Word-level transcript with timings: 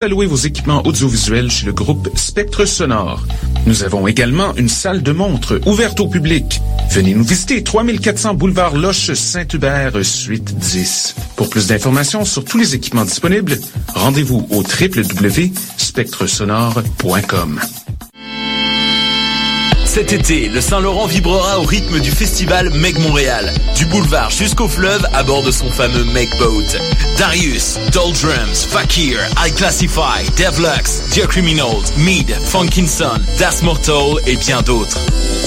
Allouez 0.00 0.26
vos 0.26 0.36
équipements 0.36 0.86
audiovisuels 0.86 1.50
chez 1.50 1.66
le 1.66 1.72
groupe 1.72 2.16
Spectre 2.16 2.64
Sonore. 2.66 3.26
Nous 3.66 3.82
avons 3.82 4.06
également 4.06 4.54
une 4.54 4.68
salle 4.68 5.02
de 5.02 5.10
montre 5.10 5.60
ouverte 5.66 5.98
au 5.98 6.06
public. 6.06 6.60
Venez 6.92 7.14
nous 7.14 7.24
visiter 7.24 7.64
3400 7.64 8.34
boulevard 8.34 8.76
Loche 8.76 9.12
Saint-Hubert, 9.12 9.94
suite 10.04 10.56
10. 10.56 11.16
Pour 11.34 11.50
plus 11.50 11.66
d'informations 11.66 12.24
sur 12.24 12.44
tous 12.44 12.58
les 12.58 12.76
équipements 12.76 13.04
disponibles, 13.04 13.58
rendez-vous 13.92 14.46
au 14.50 14.62
www.spectresonore.com. 14.62 17.60
Cet 19.88 20.12
été, 20.12 20.50
le 20.50 20.60
Saint-Laurent 20.60 21.06
vibrera 21.06 21.58
au 21.60 21.62
rythme 21.62 21.98
du 21.98 22.10
festival 22.10 22.68
Meg 22.74 22.98
Montréal. 22.98 23.54
Du 23.74 23.86
boulevard 23.86 24.28
jusqu'au 24.30 24.68
fleuve 24.68 25.08
à 25.14 25.22
bord 25.22 25.42
de 25.42 25.50
son 25.50 25.70
fameux 25.70 26.04
Meg 26.04 26.28
Boat. 26.38 26.78
Darius, 27.16 27.78
Doldrums, 27.90 28.66
Fakir, 28.68 29.18
I 29.38 29.50
Classify, 29.50 30.28
Devlux, 30.36 31.00
Dear 31.14 31.26
Criminals, 31.26 31.90
Mead, 31.96 32.30
Funkinson, 32.44 33.18
Das 33.38 33.62
Mortal 33.62 34.16
et 34.26 34.36
bien 34.36 34.60
d'autres. 34.60 35.00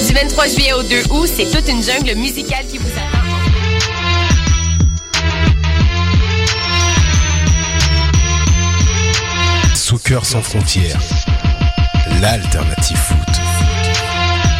Du 0.07 0.13
23 0.13 0.47
juillet 0.47 0.73
au 0.73 0.81
2 0.81 1.03
août, 1.11 1.29
c'est 1.33 1.45
toute 1.45 1.69
une 1.69 1.83
jungle 1.83 2.15
musicale 2.15 2.65
qui 2.65 2.79
vous 2.79 2.89
attend. 2.89 3.19
Soccer 9.75 10.25
sans 10.25 10.41
frontières, 10.41 10.99
l'alternative 12.19 12.97
foot. 12.97 13.50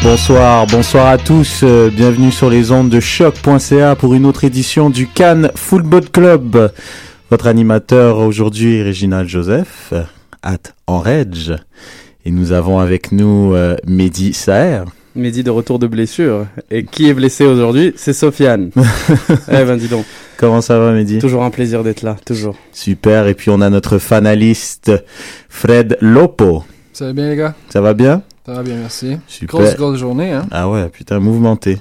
Bonsoir, 0.02 0.66
bonsoir 0.66 1.06
à 1.06 1.16
tous. 1.18 1.60
euh, 1.62 1.88
bienvenue 1.88 2.32
sur 2.32 2.50
les 2.50 2.72
ondes 2.72 2.88
de 2.90 2.98
choc.ca 2.98 3.94
pour 3.94 4.14
une 4.14 4.26
autre 4.26 4.42
édition 4.44 4.90
du 4.90 5.06
Cannes 5.06 5.50
Football 5.54 6.10
Club. 6.10 6.72
Votre 7.30 7.46
animateur 7.46 8.18
aujourd'hui 8.18 8.78
est 8.78 8.82
Réginald 8.82 9.28
Joseph, 9.28 9.94
at 10.42 10.58
Enredge. 10.88 11.52
Et 12.24 12.30
nous 12.32 12.52
avons 12.52 12.80
avec 12.80 13.12
nous 13.12 13.54
euh, 13.54 13.76
Mehdi 13.86 14.32
Saher. 14.32 14.84
Mehdi 15.14 15.44
de 15.44 15.50
retour 15.50 15.78
de 15.78 15.86
blessure. 15.86 16.46
Et 16.70 16.84
qui 16.84 17.08
est 17.08 17.14
blessé 17.14 17.44
aujourd'hui? 17.46 17.92
C'est 17.96 18.12
Sofiane. 18.12 18.70
eh 19.48 19.64
ben 19.64 19.76
dis 19.76 19.88
donc, 19.88 20.04
Comment 20.36 20.60
ça 20.60 20.78
va 20.80 20.90
Mehdi? 20.92 21.20
Toujours 21.20 21.44
un 21.44 21.50
plaisir 21.50 21.84
d'être 21.84 22.02
là, 22.02 22.16
toujours. 22.24 22.56
Super. 22.72 23.28
Et 23.28 23.34
puis 23.34 23.50
on 23.50 23.60
a 23.60 23.70
notre 23.70 23.98
fanaliste 23.98 24.90
Fred 25.48 25.96
Lopo. 26.00 26.64
Ça 26.92 27.06
va 27.06 27.12
bien 27.12 27.30
les 27.30 27.36
gars? 27.36 27.54
Ça 27.68 27.80
va 27.80 27.94
bien? 27.94 28.22
Ça 28.44 28.54
va 28.54 28.62
bien, 28.64 28.74
merci. 28.76 29.18
Super. 29.28 29.60
Grosse, 29.60 29.76
grosse 29.76 29.98
journée, 29.98 30.32
hein? 30.32 30.46
Ah 30.50 30.68
ouais, 30.68 30.88
putain, 30.88 31.20
mouvementé. 31.20 31.78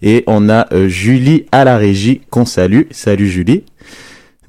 Et 0.00 0.24
on 0.26 0.48
a 0.48 0.66
euh, 0.72 0.88
Julie 0.88 1.44
à 1.52 1.64
la 1.64 1.76
régie 1.76 2.22
qu'on 2.30 2.46
salue. 2.46 2.82
Salut 2.90 3.28
Julie. 3.28 3.64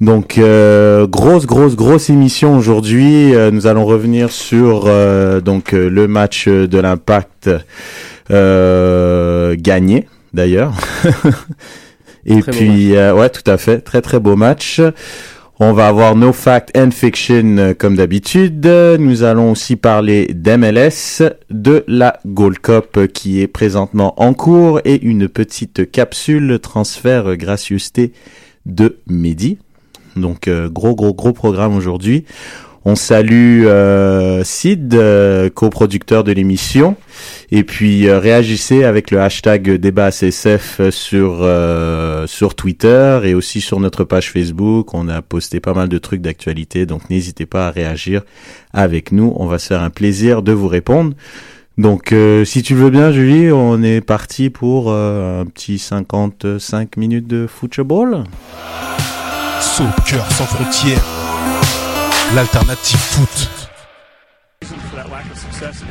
Donc 0.00 0.38
euh, 0.38 1.06
grosse 1.06 1.44
grosse 1.44 1.76
grosse 1.76 2.08
émission 2.08 2.56
aujourd'hui. 2.56 3.34
Euh, 3.34 3.50
nous 3.50 3.66
allons 3.66 3.84
revenir 3.84 4.32
sur 4.32 4.84
euh, 4.86 5.42
donc 5.42 5.74
euh, 5.74 5.90
le 5.90 6.08
match 6.08 6.48
de 6.48 6.78
l'Impact 6.78 7.50
euh, 8.30 9.54
gagné 9.58 10.06
d'ailleurs. 10.32 10.72
Et 12.24 12.40
Très 12.40 12.52
puis 12.52 12.96
euh, 12.96 13.14
ouais, 13.14 13.28
tout 13.28 13.48
à 13.50 13.58
fait, 13.58 13.80
très 13.80 14.00
très 14.00 14.18
beau 14.18 14.36
match. 14.36 14.80
On 15.62 15.74
va 15.74 15.88
avoir 15.88 16.16
No 16.16 16.32
Fact 16.32 16.74
and 16.74 16.90
Fiction 16.90 17.58
euh, 17.58 17.74
comme 17.74 17.94
d'habitude. 17.94 18.66
Nous 18.66 19.24
allons 19.24 19.50
aussi 19.50 19.76
parler 19.76 20.28
d'MLS, 20.32 21.22
de 21.50 21.84
la 21.86 22.18
Gold 22.24 22.60
Cup 22.60 22.96
euh, 22.96 23.06
qui 23.06 23.42
est 23.42 23.46
présentement 23.46 24.14
en 24.16 24.32
cours 24.32 24.80
et 24.86 24.98
une 25.02 25.28
petite 25.28 25.90
capsule 25.90 26.60
transfert 26.60 27.28
euh, 27.28 27.36
gracieuseté 27.36 28.14
de 28.64 29.00
Mehdi. 29.06 29.58
Donc 30.16 30.48
gros 30.48 30.94
gros 30.94 31.12
gros 31.12 31.34
programme 31.34 31.76
aujourd'hui. 31.76 32.24
On 32.84 32.94
salue 32.94 33.66
euh, 33.66 34.42
Sid, 34.42 34.94
euh, 34.94 35.50
coproducteur 35.50 36.24
de 36.24 36.32
l'émission. 36.32 36.96
Et 37.52 37.64
puis 37.64 38.08
euh, 38.08 38.18
réagissez 38.18 38.84
avec 38.84 39.10
le 39.10 39.20
hashtag 39.20 39.72
débat 39.72 40.10
CSF 40.10 40.88
sur 40.90 41.40
euh, 41.42 42.26
sur 42.26 42.54
Twitter 42.54 43.20
et 43.24 43.34
aussi 43.34 43.60
sur 43.60 43.80
notre 43.80 44.04
page 44.04 44.30
Facebook. 44.30 44.94
On 44.94 45.08
a 45.08 45.20
posté 45.20 45.60
pas 45.60 45.74
mal 45.74 45.88
de 45.88 45.98
trucs 45.98 46.22
d'actualité, 46.22 46.86
donc 46.86 47.10
n'hésitez 47.10 47.46
pas 47.46 47.68
à 47.68 47.70
réagir 47.70 48.22
avec 48.72 49.12
nous. 49.12 49.32
On 49.36 49.46
va 49.46 49.58
se 49.58 49.68
faire 49.68 49.82
un 49.82 49.90
plaisir 49.90 50.42
de 50.42 50.52
vous 50.52 50.68
répondre. 50.68 51.14
Donc 51.76 52.12
euh, 52.12 52.44
si 52.44 52.62
tu 52.62 52.74
veux 52.74 52.90
bien, 52.90 53.10
Julie, 53.12 53.50
on 53.52 53.82
est 53.82 54.00
parti 54.00 54.48
pour 54.48 54.92
un 54.92 55.44
petit 55.44 55.78
55 55.78 56.96
minutes 56.96 57.26
de 57.26 57.46
football. 57.46 58.24
Soccer 59.60 60.30
sans 60.32 60.44
frontières, 60.44 61.04
l'alternative 62.34 63.00
foot. 63.12 63.48
for 64.90 64.96
that 64.96 65.10
lack 65.10 65.28
of 65.30 65.36
success 65.36 65.82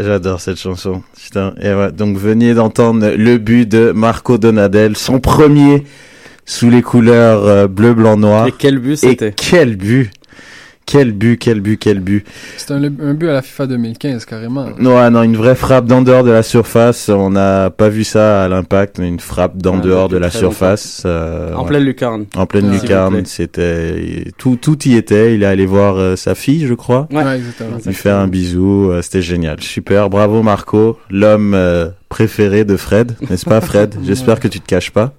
J'adore 0.00 0.40
cette 0.40 0.58
chanson. 0.58 1.02
Putain. 1.22 1.54
Et 1.60 1.72
ouais, 1.72 1.92
donc 1.92 2.16
venez 2.16 2.54
d'entendre 2.54 3.12
le 3.16 3.38
but 3.38 3.66
de 3.66 3.92
Marco 3.92 4.38
Donadel, 4.38 4.96
son 4.96 5.20
premier 5.20 5.84
sous 6.44 6.70
les 6.70 6.82
couleurs 6.82 7.44
euh, 7.44 7.66
bleu, 7.66 7.94
blanc, 7.94 8.16
noir. 8.16 8.46
Et 8.46 8.52
quel 8.56 8.78
but 8.78 8.92
Et 8.92 8.96
c'était 8.96 9.32
quel 9.32 9.76
but 9.76 10.10
Quel 10.86 11.10
but, 11.10 11.36
quel 11.38 11.60
but, 11.60 11.78
quel 11.80 11.98
but 11.98 12.24
C'est 12.56 12.70
un, 12.70 12.80
un 12.84 13.14
but 13.14 13.28
à 13.28 13.32
la 13.32 13.42
FIFA 13.42 13.66
2015, 13.66 14.24
carrément. 14.24 14.66
Non, 14.78 15.10
non, 15.10 15.24
une 15.24 15.36
vraie 15.36 15.56
frappe 15.56 15.86
d'en 15.86 16.00
dehors 16.00 16.22
de 16.22 16.30
la 16.30 16.44
surface. 16.44 17.08
On 17.08 17.30
n'a 17.30 17.70
pas 17.70 17.88
vu 17.88 18.04
ça 18.04 18.44
à 18.44 18.48
l'impact, 18.48 19.00
mais 19.00 19.08
une 19.08 19.18
frappe 19.18 19.56
d'en 19.56 19.78
Ah, 19.78 19.80
dehors 19.80 20.08
de 20.08 20.16
la 20.16 20.30
surface. 20.30 21.02
euh, 21.04 21.52
En 21.54 21.62
ouais. 21.62 21.68
pleine 21.68 21.82
lucarne. 21.82 22.26
En 22.36 22.46
pleine 22.46 22.68
Ah, 22.70 22.72
lucarne, 22.80 23.24
c'était 23.26 24.26
tout, 24.38 24.56
tout 24.62 24.78
y 24.88 24.94
était. 24.94 25.34
Il 25.34 25.42
est 25.42 25.46
allé 25.46 25.66
voir 25.66 25.96
euh, 25.96 26.14
sa 26.14 26.36
fille, 26.36 26.66
je 26.68 26.74
crois, 26.74 27.08
Ouais. 27.10 27.24
Ouais, 27.24 27.36
exactement. 27.38 27.78
lui 27.84 27.92
faire 27.94 28.16
un 28.18 28.28
bisou. 28.28 28.90
euh, 28.92 29.02
c'était 29.02 29.22
génial, 29.22 29.60
super. 29.60 30.08
Bravo 30.08 30.44
Marco, 30.44 31.00
l'homme 31.10 31.54
euh, 31.54 31.88
préféré 32.08 32.64
de 32.64 32.76
Fred, 32.76 33.16
n'est-ce 33.28 33.44
pas 33.44 33.60
Fred? 33.60 33.96
J'espère 34.04 34.38
que 34.38 34.46
tu 34.46 34.60
te 34.60 34.66
caches 34.68 34.92
pas. 34.92 35.12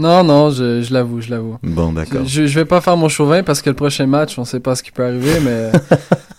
Non, 0.00 0.24
non, 0.24 0.48
je, 0.50 0.80
je 0.80 0.94
l'avoue, 0.94 1.20
je 1.20 1.30
l'avoue. 1.30 1.58
Bon, 1.62 1.92
d'accord. 1.92 2.22
Je, 2.24 2.46
je 2.46 2.54
vais 2.58 2.64
pas 2.64 2.80
faire 2.80 2.96
mon 2.96 3.10
chauvin 3.10 3.42
parce 3.42 3.60
que 3.60 3.68
le 3.68 3.76
prochain 3.76 4.06
match, 4.06 4.38
on 4.38 4.46
sait 4.46 4.58
pas 4.60 4.74
ce 4.74 4.82
qui 4.82 4.92
peut 4.92 5.04
arriver, 5.04 5.40
mais 5.44 5.70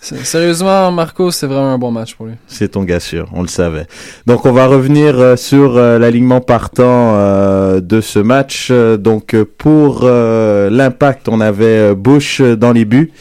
sérieusement, 0.00 0.90
Marco, 0.90 1.30
c'est 1.30 1.46
vraiment 1.46 1.72
un 1.72 1.78
bon 1.78 1.92
match 1.92 2.16
pour 2.16 2.26
lui. 2.26 2.34
C'est 2.48 2.72
ton 2.72 2.82
gars 2.82 2.98
sûr, 2.98 3.28
on 3.32 3.42
le 3.42 3.48
savait. 3.48 3.86
Donc 4.26 4.46
on 4.46 4.52
va 4.52 4.66
revenir 4.66 5.16
euh, 5.16 5.36
sur 5.36 5.76
euh, 5.76 6.00
l'alignement 6.00 6.40
partant 6.40 7.14
euh, 7.14 7.80
de 7.80 8.00
ce 8.00 8.18
match. 8.18 8.72
Donc 8.72 9.36
pour 9.58 10.02
l'impact, 10.04 11.28
on 11.28 11.40
avait 11.40 11.94
Bush 11.94 12.40
dans 12.40 12.72
les 12.72 12.84
buts 12.84 13.12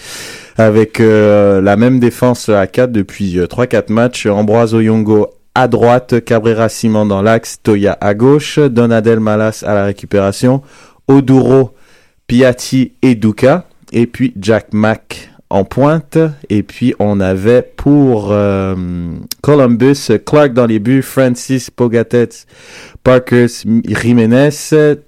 avec 0.57 0.99
la 0.99 1.75
même 1.75 1.99
défense 1.99 2.49
à 2.49 2.67
4 2.67 2.91
depuis 2.91 3.39
euh, 3.39 3.45
3-4 3.45 3.91
matchs. 3.91 4.25
Ambroise 4.25 4.73
Oyongo 4.73 5.29
à 5.55 5.67
droite, 5.67 6.23
Cabrera 6.23 6.69
Simon 6.69 7.05
dans 7.05 7.21
l'axe, 7.21 7.59
Toya 7.61 7.97
à 7.99 8.13
gauche, 8.13 8.59
Donadel 8.59 9.19
Malas 9.19 9.63
à 9.65 9.73
la 9.73 9.85
récupération, 9.85 10.61
Oduro, 11.07 11.73
Piatti 12.27 12.93
et 13.01 13.15
Duka, 13.15 13.65
et 13.91 14.07
puis 14.07 14.33
Jack 14.37 14.73
Mack 14.73 15.31
en 15.49 15.65
pointe. 15.65 16.17
Et 16.49 16.63
puis 16.63 16.95
on 16.99 17.19
avait 17.19 17.61
pour 17.61 18.29
euh, 18.31 18.75
Columbus, 19.41 20.11
Clark 20.25 20.53
dans 20.53 20.65
les 20.65 20.79
buts, 20.79 21.01
Francis 21.01 21.69
Pogatetz, 21.69 22.45
Parker 23.03 23.47
Jiménez, 23.47 24.49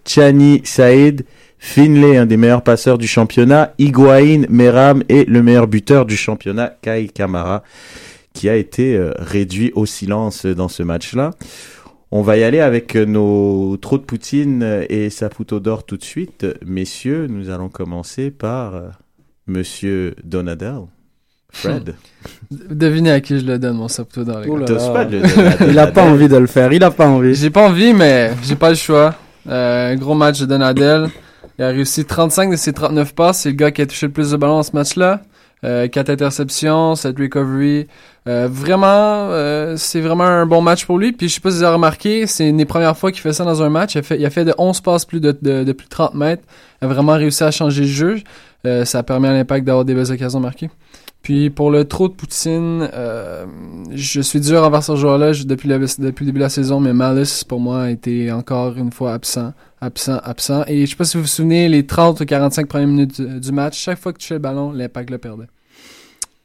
Chani 0.05 0.61
Saïd, 0.65 1.25
Finlay, 1.57 2.17
un 2.17 2.25
des 2.25 2.35
meilleurs 2.35 2.61
passeurs 2.61 2.97
du 2.97 3.07
championnat, 3.07 3.73
Higuain, 3.77 4.43
Meram 4.49 5.01
et 5.07 5.23
le 5.23 5.41
meilleur 5.41 5.67
buteur 5.67 6.05
du 6.05 6.17
championnat, 6.17 6.73
Kai 6.81 7.07
Kamara, 7.07 7.63
qui 8.33 8.49
a 8.49 8.55
été 8.55 8.95
euh, 8.95 9.11
réduit 9.17 9.71
au 9.75 9.85
silence 9.85 10.45
dans 10.45 10.67
ce 10.67 10.83
match-là. 10.83 11.31
On 12.15 12.21
va 12.21 12.37
y 12.37 12.43
aller 12.43 12.59
avec 12.59 12.95
euh, 12.95 13.05
nos 13.05 13.75
trous 13.77 13.97
de 13.97 14.03
poutine 14.03 14.83
et 14.87 15.09
Saputo 15.09 15.59
d'or 15.59 15.83
tout 15.83 15.97
de 15.97 16.03
suite. 16.03 16.45
Messieurs, 16.63 17.25
nous 17.25 17.49
allons 17.49 17.69
commencer 17.69 18.29
par 18.29 18.75
euh, 18.75 18.89
Monsieur 19.47 20.13
Donadel. 20.23 20.81
Fred. 21.51 21.95
Devinez 22.51 23.09
à 23.09 23.19
qui 23.19 23.39
je 23.39 23.45
le 23.47 23.57
donne, 23.57 23.77
mon 23.77 23.87
donner 24.15 24.31
à 24.35 25.65
Il 25.67 25.79
a 25.79 25.87
pas 25.87 26.03
envie 26.03 26.27
de 26.27 26.37
le 26.37 26.45
faire, 26.45 26.71
il 26.71 26.83
a 26.83 26.91
pas 26.91 27.07
envie. 27.07 27.33
J'ai 27.33 27.49
pas 27.49 27.67
envie, 27.67 27.95
mais 27.95 28.31
j'ai 28.43 28.57
pas 28.57 28.69
le 28.69 28.75
choix. 28.75 29.15
Euh, 29.49 29.95
gros 29.95 30.13
match 30.13 30.39
de 30.39 30.45
Donadel. 30.45 31.09
Il 31.57 31.65
a 31.65 31.69
réussi 31.69 32.05
35 32.05 32.51
de 32.51 32.55
ses 32.57 32.73
39 32.73 33.15
passes. 33.15 33.39
C'est 33.39 33.49
le 33.49 33.55
gars 33.55 33.71
qui 33.71 33.81
a 33.81 33.87
touché 33.87 34.05
le 34.05 34.13
plus 34.13 34.29
de 34.29 34.37
ballons 34.37 34.57
dans 34.57 34.63
ce 34.63 34.75
match-là. 34.75 35.23
Euh, 35.63 35.87
4 35.87 36.09
interceptions, 36.09 36.95
7 36.95 37.17
recovery. 37.17 37.87
Euh, 38.27 38.47
vraiment, 38.49 38.87
euh, 39.31 39.75
c'est 39.77 40.01
vraiment 40.01 40.23
un 40.23 40.45
bon 40.45 40.61
match 40.61 40.85
pour 40.85 40.97
lui. 40.97 41.11
Puis 41.11 41.29
je 41.29 41.35
sais 41.35 41.41
pas 41.41 41.51
si 41.51 41.57
vous 41.57 41.63
avez 41.63 41.73
remarqué, 41.73 42.27
c'est 42.27 42.49
une 42.49 42.57
des 42.57 42.65
premières 42.65 42.97
fois 42.97 43.11
qu'il 43.11 43.21
fait 43.21 43.33
ça 43.33 43.43
dans 43.43 43.61
un 43.61 43.69
match. 43.69 43.95
Il 43.95 43.99
a 43.99 44.03
fait, 44.03 44.19
il 44.19 44.25
a 44.25 44.29
fait 44.29 44.45
de 44.45 44.53
11 44.57 44.81
passes 44.81 45.05
plus 45.05 45.19
de, 45.19 45.37
de, 45.41 45.63
de 45.63 45.71
plus 45.71 45.85
de 45.85 45.89
30 45.89 46.15
mètres. 46.15 46.43
Il 46.81 46.85
a 46.85 46.87
vraiment 46.87 47.13
réussi 47.13 47.43
à 47.43 47.51
changer 47.51 47.81
le 47.81 47.87
jeu. 47.87 48.17
Euh, 48.65 48.85
ça 48.85 49.03
permet 49.03 49.27
à 49.27 49.33
l'impact 49.33 49.65
d'avoir 49.65 49.85
des 49.85 49.93
belles 49.93 50.11
occasions 50.11 50.39
marquées. 50.39 50.69
Puis 51.21 51.49
pour 51.49 51.71
le 51.71 51.85
trop 51.85 52.09
de 52.09 52.13
Poutine, 52.13 52.89
euh, 52.93 53.45
je 53.91 54.19
suis 54.21 54.41
dur 54.41 54.63
envers 54.63 54.83
ce 54.83 54.95
joueur-là 54.95 55.31
depuis, 55.45 55.69
depuis 55.69 56.25
le 56.25 56.25
début 56.25 56.39
de 56.39 56.43
la 56.43 56.49
saison, 56.49 56.81
mais 56.81 56.91
Malice, 56.91 57.45
pour 57.45 57.61
moi, 57.61 57.83
a 57.83 57.89
été 57.89 58.29
encore 58.31 58.77
une 58.77 58.91
fois 58.91 59.13
absent, 59.13 59.53
absent, 59.85 60.19
absent. 60.23 60.63
Et 60.67 60.85
je 60.85 60.91
sais 60.91 60.95
pas 60.95 61.05
si 61.05 61.17
vous 61.17 61.23
vous 61.23 61.27
souvenez, 61.29 61.69
les 61.69 61.85
30 61.85 62.21
ou 62.21 62.25
45 62.25 62.67
premières 62.67 62.87
minutes 62.87 63.21
du, 63.21 63.51
match, 63.51 63.79
chaque 63.79 63.99
fois 63.99 64.13
que 64.13 64.17
tu 64.19 64.27
fais 64.27 64.35
le 64.35 64.39
ballon, 64.39 64.71
l'impact 64.71 65.09
le 65.09 65.17
perdait. 65.17 65.47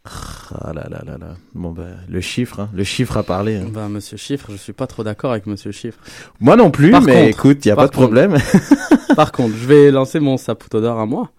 Ah 0.05 0.73
là 0.73 0.87
là 0.89 1.03
là 1.05 1.19
là. 1.19 1.35
Bon 1.55 1.71
ben, 1.73 1.99
le 2.09 2.21
chiffre, 2.23 2.61
hein. 2.61 2.71
le 2.75 2.83
chiffre 2.85 3.17
a 3.19 3.23
parlé. 3.23 3.57
hein. 3.57 3.67
Bah, 3.71 3.89
monsieur 3.89 4.17
Chiffre, 4.17 4.47
je 4.51 4.57
suis 4.57 4.73
pas 4.73 4.87
trop 4.87 5.05
d'accord 5.05 5.33
avec 5.33 5.47
monsieur 5.47 5.71
Chiffre. 5.71 5.99
Moi 6.41 6.57
non 6.57 6.71
plus, 6.71 6.91
Par 6.91 7.03
mais 7.03 7.27
contre, 7.27 7.29
écoute, 7.29 7.65
il 7.67 7.69
y 7.69 7.71
a 7.71 7.77
pas 7.77 7.87
de 7.89 7.93
problème. 7.93 8.37
Par 9.17 9.33
contre, 9.33 9.55
je 9.55 9.67
vais 9.67 9.91
lancer 9.91 10.19
mon 10.19 10.37
Saputo 10.39 10.81
d'or 10.81 10.99
à 10.99 11.05
moi. 11.05 11.31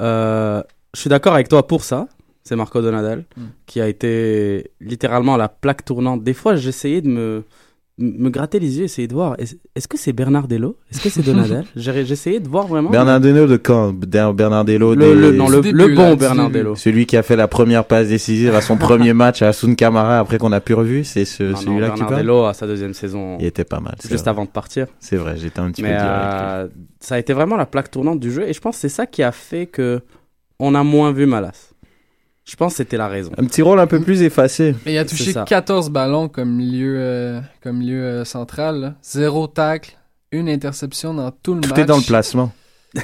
Euh, 0.00 0.62
je 0.94 1.00
suis 1.00 1.10
d'accord 1.10 1.34
avec 1.34 1.48
toi 1.48 1.64
pour 1.66 1.84
ça. 1.84 2.08
C'est 2.42 2.56
Marco 2.56 2.80
Donadel 2.82 3.26
Mm. 3.36 3.42
qui 3.66 3.80
a 3.80 3.86
été 3.88 4.72
littéralement 4.80 5.36
la 5.36 5.48
plaque 5.48 5.84
tournante. 5.84 6.24
Des 6.24 6.34
fois, 6.34 6.56
j'essayais 6.56 7.02
de 7.02 7.08
me 7.08 7.44
me 7.98 8.30
gratter 8.30 8.60
les 8.60 8.78
yeux, 8.78 8.84
essayer 8.84 9.08
de 9.08 9.12
voir. 9.12 9.36
Est-ce 9.38 9.88
que 9.88 9.98
c'est 9.98 10.12
Bernardello 10.12 10.76
Est-ce 10.90 11.00
que 11.02 11.08
c'est 11.08 11.22
Donadel 11.22 11.64
J'ai- 11.76 12.04
J'essayais 12.04 12.38
de 12.40 12.48
voir 12.48 12.66
vraiment. 12.68 12.90
Bernardino 12.90 13.46
de 13.46 13.56
quand? 13.56 13.92
Ber- 13.92 14.32
Bernardello 14.34 14.94
le, 14.94 15.00
des- 15.04 15.14
le- 15.14 15.32
non, 15.32 15.48
le, 15.48 15.94
bon 15.94 16.14
Bernardello. 16.14 16.76
Celui 16.76 17.06
qui 17.06 17.16
a 17.16 17.22
fait 17.22 17.34
la 17.36 17.48
première 17.48 17.84
passe 17.84 18.08
décisive 18.08 18.54
à 18.54 18.60
son 18.60 18.76
premier 18.78 19.12
match 19.14 19.42
à 19.42 19.48
Asun 19.48 19.74
Kamara 19.74 20.20
après 20.20 20.38
qu'on 20.38 20.52
a 20.52 20.60
pu 20.60 20.74
revu, 20.74 21.02
c'est 21.04 21.24
ce, 21.24 21.54
celui-là 21.54 21.90
qui 21.90 21.98
parle? 22.00 22.10
Bernardello 22.10 22.44
à 22.44 22.54
sa 22.54 22.66
deuxième 22.66 22.94
saison, 22.94 23.36
Il 23.40 23.46
était 23.46 23.64
pas 23.64 23.80
mal. 23.80 23.96
c'est 23.98 24.10
juste 24.10 24.22
vrai. 24.24 24.30
avant 24.30 24.44
de 24.44 24.50
partir. 24.50 24.86
C'est 25.00 25.16
vrai, 25.16 25.36
j'étais 25.36 25.58
un 25.60 25.70
petit 25.72 25.82
Mais 25.82 25.88
peu 25.90 25.94
lui. 25.94 26.00
euh, 26.04 26.68
ça 27.00 27.16
a 27.16 27.18
été 27.18 27.32
vraiment 27.32 27.56
la 27.56 27.66
plaque 27.66 27.90
tournante 27.90 28.20
du 28.20 28.30
jeu 28.30 28.48
et 28.48 28.52
je 28.52 28.60
pense 28.60 28.76
que 28.76 28.80
c'est 28.82 28.88
ça 28.88 29.06
qui 29.06 29.22
a 29.22 29.32
fait 29.32 29.66
que 29.66 30.00
on 30.60 30.74
a 30.74 30.82
moins 30.84 31.12
vu 31.12 31.26
Malas. 31.26 31.67
Je 32.48 32.56
pense 32.56 32.72
que 32.72 32.76
c'était 32.78 32.96
la 32.96 33.08
raison. 33.08 33.30
Un 33.36 33.44
petit 33.44 33.60
rôle 33.60 33.78
un 33.78 33.86
peu 33.86 34.00
plus 34.00 34.22
effacé. 34.22 34.74
Et 34.86 34.94
il 34.94 34.98
a 34.98 35.04
touché 35.04 35.32
ça. 35.32 35.44
14 35.44 35.90
ballons 35.90 36.28
comme 36.28 36.50
milieu, 36.50 36.96
euh, 36.98 37.40
comme 37.62 37.76
milieu 37.78 38.02
euh, 38.02 38.24
central. 38.24 38.80
là. 38.80 38.94
Zéro 39.02 39.46
tacle, 39.46 39.98
une 40.32 40.48
interception 40.48 41.12
dans 41.12 41.30
tout 41.30 41.54
le 41.54 41.60
Tout 41.60 41.70
match. 41.70 41.78
est 41.80 41.84
dans 41.84 41.98
le 41.98 42.02
placement. 42.06 42.52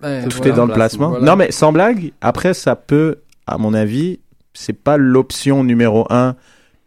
Ouais, 0.00 0.22
Tout 0.28 0.36
voilà. 0.36 0.52
est 0.52 0.56
dans 0.56 0.66
le 0.66 0.72
placement. 0.72 1.08
Voilà. 1.08 1.24
Non, 1.26 1.34
mais 1.34 1.50
sans 1.50 1.72
blague, 1.72 2.12
après, 2.20 2.54
ça 2.54 2.76
peut, 2.76 3.16
à 3.48 3.58
mon 3.58 3.74
avis, 3.74 4.20
c'est 4.54 4.72
pas 4.72 4.96
l'option 4.96 5.64
numéro 5.64 6.06
un 6.08 6.36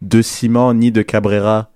de 0.00 0.22
Simon 0.22 0.72
ni 0.72 0.90
de 0.92 1.02
Cabrera 1.02 1.68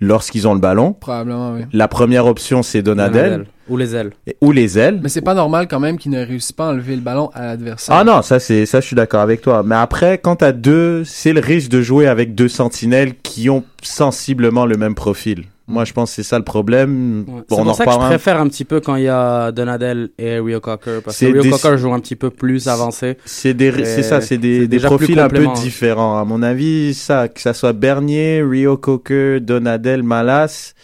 lorsqu'ils 0.00 0.46
ont 0.48 0.54
le 0.54 0.60
ballon. 0.60 0.92
Probablement, 0.92 1.52
oui. 1.54 1.62
La 1.72 1.88
première 1.88 2.26
option, 2.26 2.62
c'est 2.62 2.82
Donadel, 2.82 3.46
Ou 3.68 3.76
les 3.76 3.94
ailes. 3.94 4.12
et- 4.26 4.36
ou 4.40 4.52
les 4.52 4.78
ailes. 4.78 5.00
Mais 5.02 5.08
c'est 5.08 5.20
pas 5.22 5.34
normal 5.34 5.66
quand 5.68 5.80
même 5.80 5.98
qu'il 5.98 6.12
ne 6.12 6.24
réussisse 6.24 6.52
pas 6.52 6.66
à 6.68 6.70
enlever 6.70 6.94
le 6.96 7.02
ballon 7.02 7.30
à 7.34 7.46
l'adversaire. 7.46 7.94
Ah 7.98 8.04
non, 8.04 8.22
ça 8.22 8.38
c'est 8.38 8.64
ça 8.66 8.80
je 8.80 8.86
suis 8.86 8.96
d'accord 8.96 9.20
avec 9.20 9.40
toi. 9.40 9.62
Mais 9.64 9.74
après 9.74 10.18
quand 10.18 10.36
t'as 10.36 10.52
deux, 10.52 11.02
c'est 11.04 11.32
le 11.32 11.40
risque 11.40 11.70
de 11.70 11.82
jouer 11.82 12.06
avec 12.06 12.34
deux 12.34 12.48
sentinelles 12.48 13.14
qui 13.22 13.50
ont 13.50 13.64
sensiblement 13.82 14.66
le 14.66 14.76
même 14.76 14.94
profil. 14.94 15.44
Moi 15.68 15.84
je 15.84 15.92
pense 15.92 16.10
que 16.10 16.16
c'est 16.16 16.22
ça 16.28 16.38
le 16.38 16.44
problème. 16.44 17.24
Ouais. 17.28 17.34
Bon, 17.34 17.44
c'est 17.48 17.54
on 17.56 17.60
en 17.60 17.64
pour 17.66 17.76
ça 17.76 17.84
que 17.84 17.92
je 17.92 17.98
préfère 17.98 18.40
un 18.40 18.48
petit 18.48 18.64
peu 18.64 18.80
quand 18.80 18.96
il 18.96 19.04
y 19.04 19.08
a 19.08 19.52
Donadel 19.52 20.08
et 20.18 20.38
Rio 20.40 20.60
Cocker 20.60 21.00
parce 21.04 21.18
que 21.18 21.26
Rio 21.26 21.42
des- 21.42 21.50
Cocker 21.50 21.76
joue 21.76 21.92
un 21.92 22.00
petit 22.00 22.16
peu 22.16 22.30
plus 22.30 22.68
avancé. 22.68 23.18
C'est 23.24 23.54
des, 23.54 23.70
c'est 23.84 24.02
ça, 24.02 24.20
c'est 24.20 24.38
des, 24.38 24.66
des 24.66 24.78
profils 24.80 25.18
un 25.18 25.28
peu 25.28 25.46
hein. 25.46 25.52
différents. 25.54 26.18
À 26.18 26.24
mon 26.24 26.42
avis, 26.42 26.94
ça, 26.94 27.28
que 27.28 27.40
ça 27.40 27.52
soit 27.52 27.72
Bernier, 27.74 28.42
Rio 28.42 28.76
Cocker, 28.78 29.40
Donadel, 29.40 30.02
Malas, 30.02 30.74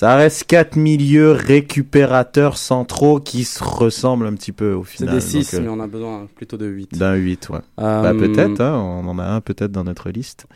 ça 0.00 0.14
reste 0.14 0.44
quatre 0.44 0.76
milieux 0.76 1.32
récupérateurs 1.32 2.56
centraux 2.56 3.18
qui 3.18 3.42
se 3.42 3.64
ressemblent 3.64 4.28
un 4.28 4.34
petit 4.34 4.52
peu 4.52 4.72
au 4.72 4.84
C'est 4.84 4.98
final. 4.98 5.14
des 5.16 5.20
6 5.20 5.54
Donc, 5.54 5.54
euh, 5.54 5.64
mais 5.64 5.68
on 5.76 5.80
a 5.82 5.88
besoin 5.88 6.26
plutôt 6.36 6.56
de 6.56 6.66
8. 6.66 6.96
D'un 6.96 7.14
8, 7.14 7.48
ouais. 7.50 7.58
Euh, 7.80 8.02
Bah, 8.02 8.12
peut-être, 8.14 8.60
hein, 8.60 8.74
on 8.80 9.08
en 9.08 9.18
a 9.18 9.24
un 9.24 9.40
peut-être 9.40 9.72
dans 9.72 9.82
notre 9.82 10.10
liste. 10.10 10.46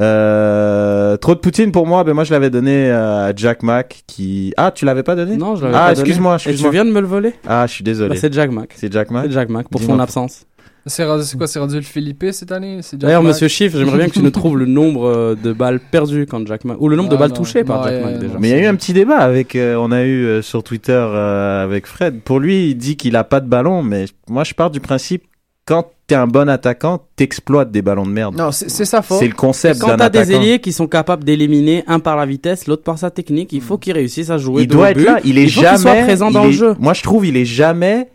Euh, 0.00 1.16
trop 1.16 1.34
de 1.34 1.40
Poutine 1.40 1.72
pour 1.72 1.86
moi, 1.86 2.04
ben 2.04 2.12
moi 2.12 2.24
je 2.24 2.32
l'avais 2.32 2.50
donné 2.50 2.90
à 2.90 3.32
Jack 3.34 3.62
Mack 3.62 4.02
qui... 4.06 4.52
Ah, 4.58 4.70
tu 4.70 4.84
l'avais 4.84 5.02
pas 5.02 5.14
donné? 5.16 5.36
Non, 5.38 5.56
je 5.56 5.64
l'avais 5.64 5.76
Ah, 5.76 5.78
pas 5.80 5.94
donné. 5.94 6.00
excuse-moi, 6.00 6.34
Et 6.34 6.38
tu 6.38 6.48
excuse-moi. 6.50 6.70
viens 6.72 6.84
de 6.84 6.90
me 6.90 7.00
le 7.00 7.06
voler? 7.06 7.32
Ah, 7.46 7.66
je 7.66 7.72
suis 7.72 7.84
désolé. 7.84 8.10
Bah, 8.10 8.16
C'est 8.20 8.32
Jack 8.34 8.50
Mack. 8.50 8.74
c'est 8.76 8.92
Jack 8.92 9.10
Mack 9.10 9.24
C'est 9.26 9.32
Jack 9.32 9.48
Mack 9.48 9.68
pour 9.70 9.80
Dis-moi 9.80 9.96
son 9.96 10.00
absence. 10.02 10.44
C'est 10.86 11.04
quoi, 11.36 11.46
c'est 11.46 11.58
rendu 11.58 11.76
le 11.76 11.82
Philippe 11.82 12.24
cette 12.32 12.52
année? 12.52 12.80
D'ailleurs, 12.94 13.22
monsieur 13.22 13.48
Chiffre, 13.48 13.76
j'aimerais 13.78 13.98
bien 13.98 14.06
que 14.08 14.12
tu 14.14 14.22
nous 14.22 14.30
trouves 14.30 14.56
le 14.58 14.66
nombre 14.66 15.06
euh, 15.06 15.34
de 15.34 15.52
balles 15.52 15.78
perdues 15.78 16.26
quand 16.26 16.46
Jack 16.46 16.64
Mack 16.64 16.80
ou 16.80 16.88
le 16.88 16.96
nombre 16.96 17.10
de 17.10 17.16
Ah, 17.16 17.18
balles 17.18 17.30
non. 17.30 17.36
touchées 17.36 17.64
par 17.64 17.78
Non, 17.78 17.84
Jack 17.84 17.92
ouais, 18.04 18.12
Mack 18.12 18.18
déjà. 18.20 18.34
Mais 18.38 18.48
il 18.48 18.52
y 18.52 18.54
a 18.54 18.62
eu 18.62 18.66
un 18.66 18.74
petit 18.74 18.92
débat 18.92 19.18
avec, 19.18 19.56
euh, 19.56 19.76
on 19.76 19.92
a 19.92 20.02
eu 20.04 20.24
euh, 20.24 20.42
sur 20.42 20.62
Twitter 20.62 20.92
euh, 20.92 21.62
avec 21.64 21.86
Fred. 21.86 22.20
Pour 22.22 22.40
lui, 22.40 22.70
il 22.70 22.74
dit 22.76 22.96
qu'il 22.96 23.14
a 23.16 23.24
pas 23.24 23.40
de 23.40 23.48
ballon, 23.48 23.82
mais 23.82 24.06
moi 24.28 24.42
je 24.44 24.54
pars 24.54 24.70
du 24.70 24.80
principe 24.80 25.24
quand 25.66 25.86
t'es 26.08 26.14
un 26.16 26.26
bon 26.26 26.48
attaquant, 26.48 27.02
t'exploites 27.14 27.70
des 27.70 27.82
ballons 27.82 28.04
de 28.06 28.10
merde. 28.10 28.34
Non, 28.36 28.50
c'est 28.50 28.84
sa 28.84 29.02
faute. 29.02 29.18
C'est 29.20 29.28
le 29.28 29.34
concept 29.34 29.80
Quand 29.80 29.88
d'un 29.88 29.96
t'as 29.98 30.04
attaquant. 30.06 30.26
des 30.26 30.34
ailiers 30.34 30.58
qui 30.58 30.72
sont 30.72 30.88
capables 30.88 31.22
d'éliminer 31.22 31.84
un 31.86 32.00
par 32.00 32.16
la 32.16 32.26
vitesse, 32.26 32.66
l'autre 32.66 32.82
par 32.82 32.98
sa 32.98 33.10
technique, 33.10 33.52
il 33.52 33.60
faut 33.60 33.78
qu'ils 33.78 33.92
réussissent 33.92 34.30
à 34.30 34.38
jouer 34.38 34.62
il 34.62 34.68
doit 34.68 34.90
être 34.90 34.96
but. 34.96 35.04
là. 35.04 35.18
Il 35.24 35.38
est 35.38 35.44
Il 35.44 35.50
faut 35.52 35.60
jamais 35.60 35.78
soit 35.78 35.94
présent 36.02 36.28
il 36.30 36.32
dans 36.32 36.44
le 36.46 36.50
jeu. 36.50 36.74
Moi, 36.80 36.94
je 36.94 37.02
trouve 37.04 37.26
il 37.26 37.36
est 37.36 37.44
jamais 37.44 38.08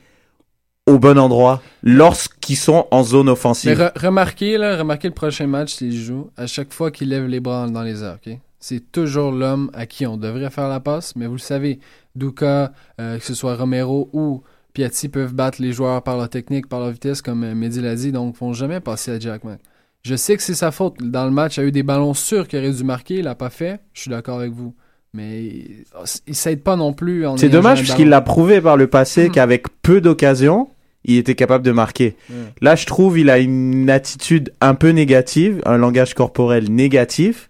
au 0.88 1.00
bon 1.00 1.18
endroit 1.18 1.62
lorsqu'ils 1.84 2.56
sont 2.58 2.88
en 2.92 3.04
zone 3.04 3.26
Mais 3.26 3.32
offensive. 3.32 3.80
re- 3.80 4.00
remarquez, 4.00 4.58
là, 4.58 4.78
remarquez 4.78 5.08
le 5.08 5.14
prochain 5.14 5.48
match 5.48 5.74
s'il 5.76 5.96
joue. 6.00 6.30
À 6.38 6.46
chaque 6.48 6.74
fois 6.74 6.92
qu'il 6.92 7.10
lève 7.10 7.26
les 7.28 7.40
bras 7.40 7.68
dans 7.68 7.82
les 7.82 8.04
airs, 8.04 8.18
ok? 8.26 8.38
C'est 8.60 8.92
toujours 8.92 9.32
l'homme 9.32 9.70
à 9.74 9.86
qui 9.86 10.06
on 10.08 10.18
devrait 10.18 10.50
faire 10.50 10.68
la 10.70 10.80
passe, 10.80 11.16
mais 11.16 11.26
vous 11.28 11.34
le 11.34 11.38
savez, 11.40 11.80
Duka, 12.16 12.72
euh, 13.00 13.18
que 13.20 13.24
ce 13.24 13.34
soit 13.34 13.56
Romero 13.56 14.10
ou 14.14 14.42
Piatti 14.74 15.08
peuvent 15.10 15.34
battre 15.34 15.62
les 15.62 15.72
joueurs 15.72 16.02
par 16.02 16.18
leur 16.18 16.30
technique, 16.30 16.68
par 16.68 16.80
leur 16.80 16.90
vitesse, 16.92 17.22
comme 17.22 17.44
euh, 17.44 17.54
Mehdi 17.56 17.82
l'a 17.82 17.96
dit, 17.96 18.12
donc 18.12 18.36
ils 18.36 18.40
vont 18.40 18.54
jamais 18.54 18.80
passer 18.80 19.12
à 19.12 19.20
Jack 19.20 19.44
Mack. 19.44 19.60
Je 20.04 20.16
sais 20.16 20.38
que 20.38 20.44
c'est 20.44 20.54
sa 20.56 20.72
faute. 20.72 20.96
Dans 21.02 21.26
le 21.26 21.32
match, 21.32 21.58
il 21.58 21.62
a 21.62 21.64
eu 21.64 21.72
des 21.72 21.84
ballons 21.84 22.14
sûrs 22.14 22.48
qu'il 22.48 22.60
aurait 22.60 22.72
dû 22.72 22.84
marquer, 22.84 23.16
il 23.16 23.24
l'a 23.24 23.34
pas 23.36 23.50
fait. 23.50 23.80
Je 23.94 24.02
suis 24.02 24.12
d'accord 24.12 24.38
avec 24.40 24.52
vous. 24.52 24.74
Mais 25.14 25.44
il, 25.44 25.84
il 26.28 26.36
s'aide 26.36 26.62
pas 26.62 26.76
non 26.76 26.94
plus. 26.94 27.26
C'est 27.38 27.50
dommage 27.50 27.80
joué 27.80 27.86
un 27.86 27.88
parce 27.88 27.96
qu'il 27.96 28.06
ballon. 28.06 28.10
l'a 28.12 28.22
prouvé 28.22 28.62
par 28.62 28.78
le 28.78 28.88
passé 28.88 29.26
Mhm. 29.28 29.32
qu'avec 29.32 29.66
peu 29.82 30.02
d'occasions, 30.02 30.70
il 31.06 31.18
était 31.18 31.36
capable 31.36 31.64
de 31.66 31.72
marquer. 31.72 32.16
Ouais. 32.30 32.36
Là, 32.62 32.76
je 32.76 32.86
trouve 32.86 33.18
il 33.20 33.30
a 33.30 33.38
une 33.40 33.90
attitude 33.90 34.54
un 34.62 34.76
peu 34.76 34.90
négative, 34.90 35.62
un 35.66 35.78
langage 35.78 36.14
corporel 36.14 36.70
négatif 36.72 37.50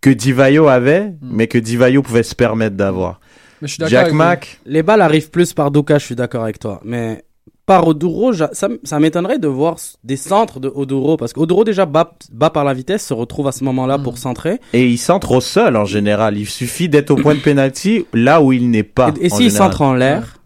que 0.00 0.10
Divayo 0.10 0.68
avait, 0.68 1.12
mais 1.22 1.46
que 1.46 1.58
Divayo 1.58 2.02
pouvait 2.02 2.22
se 2.22 2.34
permettre 2.34 2.76
d'avoir. 2.76 3.20
Jack. 3.62 4.12
Mack, 4.12 4.60
Les 4.66 4.82
balles 4.82 5.00
arrivent 5.00 5.30
plus 5.30 5.54
par 5.54 5.70
Doka, 5.70 5.98
je 5.98 6.04
suis 6.04 6.14
d'accord 6.16 6.42
avec 6.42 6.58
toi. 6.58 6.80
Mais 6.84 7.24
par 7.64 7.88
Oduro, 7.88 8.34
ça, 8.34 8.98
m'étonnerait 9.00 9.38
de 9.38 9.48
voir 9.48 9.76
des 10.02 10.16
centres 10.18 10.60
de 10.60 10.70
Oduro. 10.74 11.16
Parce 11.16 11.32
qu'Oduro, 11.32 11.64
déjà, 11.64 11.86
bat, 11.86 12.12
bat 12.30 12.50
par 12.50 12.64
la 12.64 12.74
vitesse, 12.74 13.06
se 13.06 13.14
retrouve 13.14 13.48
à 13.48 13.52
ce 13.52 13.64
moment-là 13.64 13.96
Mm. 13.96 14.02
pour 14.02 14.18
centrer. 14.18 14.60
et 14.74 14.86
il 14.86 14.98
centre 14.98 15.32
au 15.32 15.40
sol 15.40 15.74
en 15.76 15.86
général. 15.86 16.36
Il 16.36 16.46
suffit 16.46 16.90
d'être 16.90 17.10
au 17.10 17.16
point 17.16 17.34
de 17.34 17.40
pénalty 17.50 18.04
là 18.12 18.42
où 18.42 18.52
il 18.52 18.68
n'est 18.70 18.82
pas. 18.82 19.14
et 19.18 19.26
et 19.26 19.30
s'il 19.30 19.50
centre 19.50 19.80
en 19.80 19.94
l'air. 19.94 20.36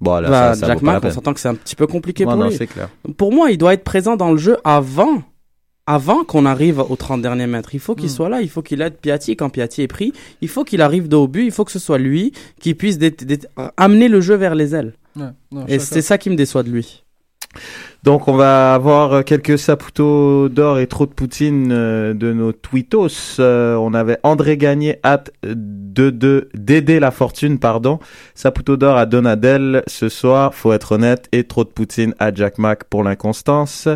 Bon, 0.00 0.18
là, 0.20 0.30
bah, 0.30 0.54
ça, 0.54 0.60
ça 0.60 0.66
Jack 0.68 0.82
Mack, 0.82 1.04
on 1.04 1.10
s'entend 1.10 1.34
que 1.34 1.40
c'est 1.40 1.48
un 1.48 1.54
petit 1.54 1.76
peu 1.76 1.86
compliqué 1.86 2.24
Ouais, 2.24 2.32
pour 2.32 2.40
non, 2.42 2.48
lui. 2.48 2.56
c'est 2.56 2.66
clair. 2.66 2.88
Pour 3.16 3.32
moi, 3.32 3.50
il 3.50 3.58
doit 3.58 3.74
être 3.74 3.84
présent 3.84 4.16
dans 4.16 4.30
le 4.32 4.38
jeu 4.38 4.56
avant. 4.64 5.22
Avant 5.86 6.22
qu'on 6.24 6.46
arrive 6.46 6.78
aux 6.78 6.94
30 6.94 7.20
derniers 7.20 7.48
mètres, 7.48 7.74
il 7.74 7.80
faut 7.80 7.94
qu'il 7.96 8.06
Mm. 8.06 8.10
soit 8.14 8.28
là, 8.28 8.42
il 8.42 8.48
faut 8.48 8.62
qu'il 8.62 8.80
aide 8.80 8.98
Piatti 8.98 9.34
quand 9.34 9.50
Piatti 9.50 9.82
est 9.82 9.88
pris, 9.88 10.12
il 10.40 10.48
faut 10.48 10.62
qu'il 10.62 10.82
arrive 10.82 11.08
de 11.08 11.16
haut 11.16 11.26
but, 11.26 11.44
il 11.44 11.50
faut 11.50 11.64
que 11.64 11.72
ce 11.72 11.80
soit 11.80 11.98
lui 11.98 12.32
qui 12.60 12.74
puisse 12.74 12.96
dé- 12.96 13.12
amener 13.76 14.06
le 14.08 14.20
jeu 14.20 14.36
vers 14.36 14.54
les 14.54 14.74
ailes. 14.74 14.94
Ouais, 15.16 15.24
non, 15.50 15.64
Et 15.66 15.80
c'est 15.80 16.02
ça 16.02 16.16
qui 16.16 16.30
me 16.30 16.36
déçoit 16.36 16.62
de 16.62 16.70
lui. 16.70 17.02
Donc 18.02 18.28
on 18.28 18.32
va 18.32 18.72
avoir 18.72 19.12
euh, 19.12 19.22
quelques 19.22 19.58
saputos 19.58 20.48
d'or 20.48 20.78
et 20.78 20.86
trop 20.86 21.04
de 21.04 21.12
poutine 21.12 21.70
euh, 21.70 22.14
de 22.14 22.32
nos 22.32 22.52
tweetos. 22.52 23.36
Euh, 23.38 23.74
on 23.76 23.92
avait 23.92 24.18
André 24.22 24.56
Gagné 24.56 24.98
at 25.02 25.24
22 25.42 26.48
Dédé 26.54 26.98
la 26.98 27.10
fortune 27.10 27.58
pardon. 27.58 27.98
Saputo 28.34 28.78
d'or 28.78 28.96
à 28.96 29.04
Donadel 29.04 29.82
ce 29.86 30.08
soir, 30.08 30.54
faut 30.54 30.72
être 30.72 30.92
honnête 30.92 31.28
et 31.32 31.44
trop 31.44 31.64
de 31.64 31.68
poutine 31.68 32.14
à 32.18 32.32
Jack 32.32 32.56
Mack 32.58 32.84
pour 32.84 33.04
l'inconstance. 33.04 33.86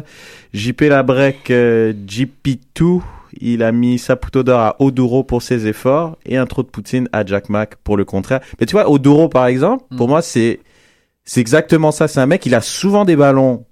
JP 0.53 0.83
Labrec 0.83 1.51
euh, 1.51 1.95
GP2 2.07 3.01
il 3.41 3.63
a 3.63 3.73
mis 3.73 3.99
Saputo 3.99 4.43
d'or 4.43 4.61
à 4.61 4.77
Oduro 4.81 5.25
pour 5.25 5.43
ses 5.43 5.67
efforts 5.67 6.17
et 6.27 6.37
un 6.37 6.47
trop 6.47 6.63
de 6.63 6.69
poutine 6.69 7.09
à 7.13 7.25
Jack 7.25 7.49
Mack 7.49 7.77
pour 7.77 7.97
le 7.97 8.05
contraire. 8.05 8.41
Mais 8.61 8.67
tu 8.67 8.73
vois, 8.73 8.89
Oduro 8.91 9.29
par 9.29 9.47
exemple, 9.47 9.85
Mm. 9.91 9.97
pour 9.97 10.09
moi 10.09 10.21
c'est 10.23 10.61
c'est 11.25 11.41
exactement 11.41 11.91
ça. 11.91 12.07
C'est 12.07 12.21
un 12.21 12.27
mec, 12.27 12.45
il 12.45 12.55
a 12.55 12.61
souvent 12.61 13.07
des 13.07 13.17
ballons 13.17 13.65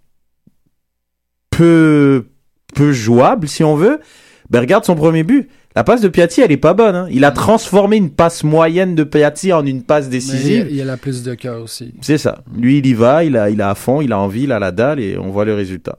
peu 1.53 2.27
peu 2.75 2.93
jouables 2.93 3.47
si 3.49 3.63
on 3.63 3.77
veut 3.77 4.01
Ben 4.51 4.61
regarde 4.61 4.85
son 4.85 4.95
premier 4.97 5.23
but. 5.23 5.49
La 5.75 5.85
passe 5.85 6.03
de 6.03 6.09
Piatti, 6.09 6.43
elle 6.43 6.53
est 6.53 6.59
pas 6.59 6.75
bonne. 6.75 6.95
hein. 6.95 7.07
Il 7.11 7.25
a 7.25 7.31
transformé 7.31 7.97
une 7.97 8.11
passe 8.11 8.45
moyenne 8.45 8.95
de 8.95 9.05
Piatti 9.05 9.55
en 9.55 9.65
une 9.65 9.83
passe 9.83 10.11
décisive. 10.11 10.67
il, 10.71 10.77
il 10.77 10.91
a 10.91 10.99
plus 10.99 11.23
de 11.23 11.35
cœur 11.35 11.63
aussi. 11.63 11.95
C'est 12.03 12.19
ça. 12.19 12.43
Lui, 12.55 12.79
il 12.79 12.87
y 12.87 12.93
va, 12.93 13.25
il 13.25 13.39
a, 13.39 13.49
il 13.49 13.63
a 13.63 13.71
à 13.71 13.75
fond, 13.75 14.03
il 14.03 14.13
a 14.13 14.19
envie, 14.19 14.43
il 14.43 14.53
a 14.53 14.59
la 14.59 14.71
dalle 14.71 15.01
et 15.01 15.17
on 15.17 15.31
voit 15.31 15.47
le 15.47 15.55
résultat. 15.55 15.99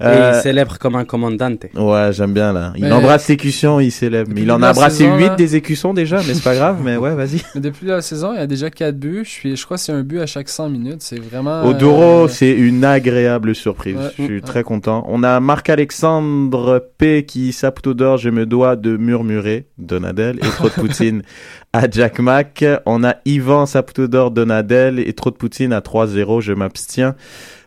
Et 0.00 0.04
Euh, 0.06 0.32
il 0.34 0.40
célèbre 0.42 0.78
comme 0.78 0.96
un 0.96 1.04
commandante. 1.04 1.66
Ouais, 1.76 2.08
j'aime 2.12 2.32
bien 2.32 2.52
là. 2.52 2.72
Il 2.76 2.84
Mais- 2.84 2.92
embrasse 2.92 3.28
l'écution, 3.28 3.80
il 3.80 3.90
célèbre. 3.92 4.30
Mais 4.34 4.40
il 4.40 4.46
Depuis 4.46 4.52
en 4.52 4.62
a 4.62 4.70
embrassé 4.70 5.04
saison, 5.04 5.16
8 5.18 5.26
là- 5.28 5.34
des 5.34 5.56
écussons 5.56 5.92
déjà, 5.92 6.16
mais 6.26 6.34
c'est 6.34 6.42
pas 6.42 6.54
grave. 6.54 6.78
Mais 6.82 6.96
ouais, 6.96 7.14
vas-y. 7.14 7.42
Depuis 7.60 7.86
la 7.86 8.00
saison, 8.00 8.32
il 8.32 8.38
y 8.38 8.42
a 8.42 8.46
déjà 8.46 8.70
4 8.70 8.96
buts. 8.98 9.20
Je, 9.24 9.28
suis, 9.30 9.56
je 9.56 9.64
crois 9.64 9.76
que 9.76 9.82
c'est 9.82 9.92
un 9.92 10.02
but 10.02 10.20
à 10.20 10.26
chaque 10.26 10.48
100 10.48 10.70
minutes. 10.70 11.00
C'est 11.02 11.20
vraiment. 11.20 11.64
Odoro, 11.64 12.24
euh, 12.24 12.28
c'est 12.28 12.50
une 12.52 12.84
agréable 12.84 13.54
surprise. 13.54 13.96
Ouais. 13.96 14.02
Je 14.18 14.22
suis 14.22 14.34
Ouais. 14.36 14.40
très 14.40 14.62
content. 14.62 15.04
On 15.08 15.22
a 15.22 15.38
Marc-Alexandre 15.40 16.88
P 16.98 17.24
qui 17.24 17.52
Saputo 17.52 17.94
d'or, 17.94 18.16
je 18.18 18.30
me 18.30 18.46
dois 18.46 18.76
de 18.76 18.96
murmurer, 18.96 19.66
Donadel, 19.78 20.36
et 20.38 20.48
trop 20.48 20.68
de 20.68 20.72
Poutine 20.74 21.22
à 21.72 21.88
Jack 21.90 22.18
Mac. 22.18 22.64
On 22.86 23.04
a 23.04 23.16
Yvan 23.24 23.66
Saputo 23.66 24.08
d'or, 24.08 24.30
Donadel, 24.30 24.98
et 24.98 25.12
trop 25.12 25.30
de 25.30 25.36
Poutine 25.36 25.72
à 25.72 25.80
3-0, 25.80 26.40
je 26.40 26.52
m'abstiens. 26.52 27.14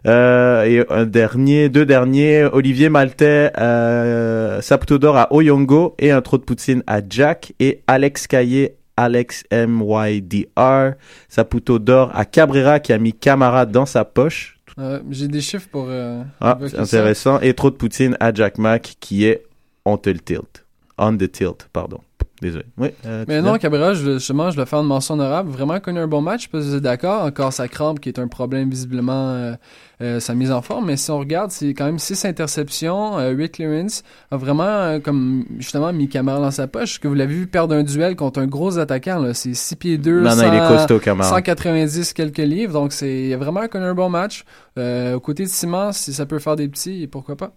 Euh, 0.06 0.64
et 0.66 0.86
un 0.90 1.06
dernier, 1.06 1.70
deux 1.70 1.86
derniers, 1.86 2.44
Olivier 2.52 2.90
Maltais, 2.90 3.52
euh, 3.58 4.62
Saputo 4.62 4.98
d'or 4.98 5.16
à 5.18 5.34
Oyongo, 5.34 5.96
et 6.00 6.12
un 6.12 6.22
trop 6.22 6.38
de 6.38 6.44
Poutine 6.44 6.84
à 6.88 7.00
Jack, 7.08 7.54
et 7.60 7.82
Alex 7.88 8.28
Caillé 8.28 8.76
Alex 8.96 9.44
MYDR, 9.52 10.94
Saputo 11.28 11.80
d'or 11.80 12.12
à 12.14 12.26
Cabrera 12.26 12.80
qui 12.80 12.94
a 12.94 12.98
mis 13.00 13.12
Camara 13.14 13.66
dans 13.66 13.88
sa 13.88 14.06
poche. 14.06 14.60
euh, 14.78 15.00
J'ai 15.10 15.28
des 15.28 15.42
chiffres 15.42 15.68
pour. 15.72 15.88
euh, 15.90 16.22
Ah, 16.40 16.60
c'est 16.62 16.76
ça. 16.76 16.82
intéressant. 16.84 17.40
Et 17.40 17.56
trop 17.56 17.72
de 17.72 17.76
Poutine 17.76 18.16
à 18.20 18.32
Jack 18.32 18.60
Mack 18.60 18.98
qui 19.00 19.26
est 19.26 19.44
on 19.86 19.98
the 19.98 20.14
tilt. 20.24 20.66
On 21.00 21.18
the 21.18 21.32
tilt, 21.32 21.68
pardon. 21.74 22.02
Désolé. 22.44 22.66
Oui, 22.78 22.90
euh, 23.06 23.24
Mais 23.28 23.42
non? 23.42 23.58
Cabrera, 23.58 23.94
je, 23.94 24.14
justement, 24.16 24.52
je 24.52 24.60
le 24.60 24.66
fais 24.66 24.76
en 24.76 24.84
mention 24.84 25.14
honorable. 25.14 25.50
Vraiment 25.50 25.80
connu 25.80 26.00
un 26.00 26.08
bon 26.08 26.22
match. 26.22 26.50
Je 26.52 26.58
vous 26.58 26.76
êtes 26.76 26.82
d'accord. 26.84 27.24
Encore 27.24 27.54
sa 27.54 27.70
crampe 27.70 28.02
qui 28.02 28.10
est 28.10 28.20
un 28.20 28.28
problème 28.28 28.70
visiblement, 28.70 29.30
euh, 29.30 29.54
euh, 30.02 30.20
sa 30.20 30.36
mise 30.36 30.52
en 30.52 30.62
forme. 30.62 30.88
Mais 30.88 30.98
si 30.98 31.10
on 31.10 31.20
regarde, 31.20 31.52
c'est 31.52 31.70
quand 31.74 31.86
même 31.86 32.00
6 32.00 32.26
interceptions, 32.26 33.18
euh, 33.18 33.30
8 33.32 33.50
clearance. 33.54 34.04
A 34.30 34.36
vraiment, 34.36 34.64
euh, 34.66 35.00
comme 35.00 35.46
justement, 35.58 35.94
mis 35.94 36.10
Camara 36.10 36.42
dans 36.42 36.52
sa 36.52 36.68
poche. 36.68 37.00
Que 37.00 37.08
vous 37.08 37.14
l'avez 37.14 37.34
vu 37.34 37.48
perdre 37.48 37.76
un 37.76 37.84
duel 37.84 38.18
contre 38.18 38.42
un 38.42 38.48
gros 38.48 38.78
attaquant. 38.78 39.20
là. 39.20 39.34
C'est 39.34 39.54
6 39.54 39.76
pieds 39.78 39.98
2. 39.98 40.20
Non, 40.22 40.36
non, 40.36 40.44
il 40.46 40.54
est 40.54 40.68
costaud, 40.68 41.00
Camara. 41.00 41.30
190 41.30 42.12
quelques 42.12 42.38
livres. 42.40 42.74
Donc, 42.74 42.92
c'est 42.92 43.28
il 43.28 43.34
a 43.34 43.38
vraiment 43.38 43.66
connu 43.70 43.86
un 43.86 43.96
bon 43.96 44.10
match. 44.10 44.44
Euh, 44.78 45.16
aux 45.16 45.22
côtés 45.22 45.44
de 45.44 45.50
Simon, 45.50 45.94
si 45.94 46.12
ça 46.12 46.26
peut 46.26 46.40
faire 46.40 46.58
des 46.58 46.68
petits, 46.68 47.08
pourquoi 47.08 47.38
pas. 47.38 47.54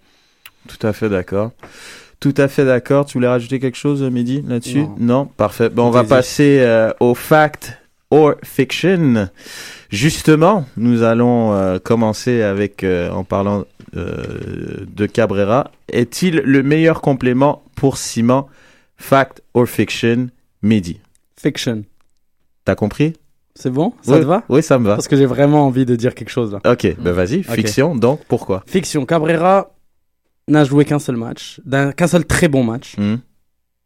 Tout 0.68 0.86
à 0.86 0.92
fait 0.92 1.08
d'accord. 1.08 1.50
Tout 2.20 2.34
à 2.36 2.48
fait 2.48 2.64
d'accord. 2.64 3.06
Tu 3.06 3.14
voulais 3.14 3.28
rajouter 3.28 3.60
quelque 3.60 3.76
chose, 3.76 4.02
Mehdi, 4.02 4.42
là-dessus? 4.46 4.86
Non. 4.98 5.26
Parfait. 5.26 5.68
Bon, 5.68 5.84
on 5.84 5.90
va 5.90 6.04
passer 6.04 6.58
euh, 6.60 6.90
au 7.00 7.14
fact 7.14 7.78
or 8.10 8.34
fiction. 8.42 9.28
Justement, 9.90 10.64
nous 10.76 11.02
allons 11.02 11.52
euh, 11.52 11.78
commencer 11.78 12.42
avec, 12.42 12.84
euh, 12.84 13.10
en 13.10 13.24
parlant 13.24 13.64
euh, 13.96 14.84
de 14.86 15.06
Cabrera. 15.06 15.70
Est-il 15.92 16.36
le 16.36 16.62
meilleur 16.62 17.00
complément 17.00 17.62
pour 17.74 17.98
Simon? 17.98 18.46
Fact 18.96 19.42
or 19.52 19.66
fiction, 19.66 20.28
Mehdi 20.62 21.00
Fiction. 21.38 21.84
T'as 22.64 22.74
compris? 22.74 23.12
C'est 23.54 23.70
bon? 23.70 23.92
Ça 24.02 24.14
oui, 24.14 24.20
te 24.20 24.24
va? 24.24 24.42
Oui, 24.48 24.62
ça 24.62 24.78
me 24.78 24.86
va. 24.86 24.96
Parce 24.96 25.08
que 25.08 25.16
j'ai 25.16 25.26
vraiment 25.26 25.66
envie 25.66 25.86
de 25.86 25.96
dire 25.96 26.14
quelque 26.14 26.30
chose 26.30 26.52
là. 26.52 26.60
Ok, 26.70 26.94
ben 26.98 27.12
vas-y. 27.12 27.42
Fiction, 27.42 27.94
donc 27.94 28.20
pourquoi? 28.28 28.62
Fiction. 28.66 29.06
Cabrera 29.06 29.70
n'a 30.48 30.64
joué 30.64 30.84
qu'un 30.84 30.98
seul 30.98 31.16
match, 31.16 31.60
d'un- 31.64 31.92
qu'un 31.92 32.06
seul 32.06 32.24
très 32.24 32.48
bon 32.48 32.62
match. 32.64 32.96
Hmm. 32.98 33.16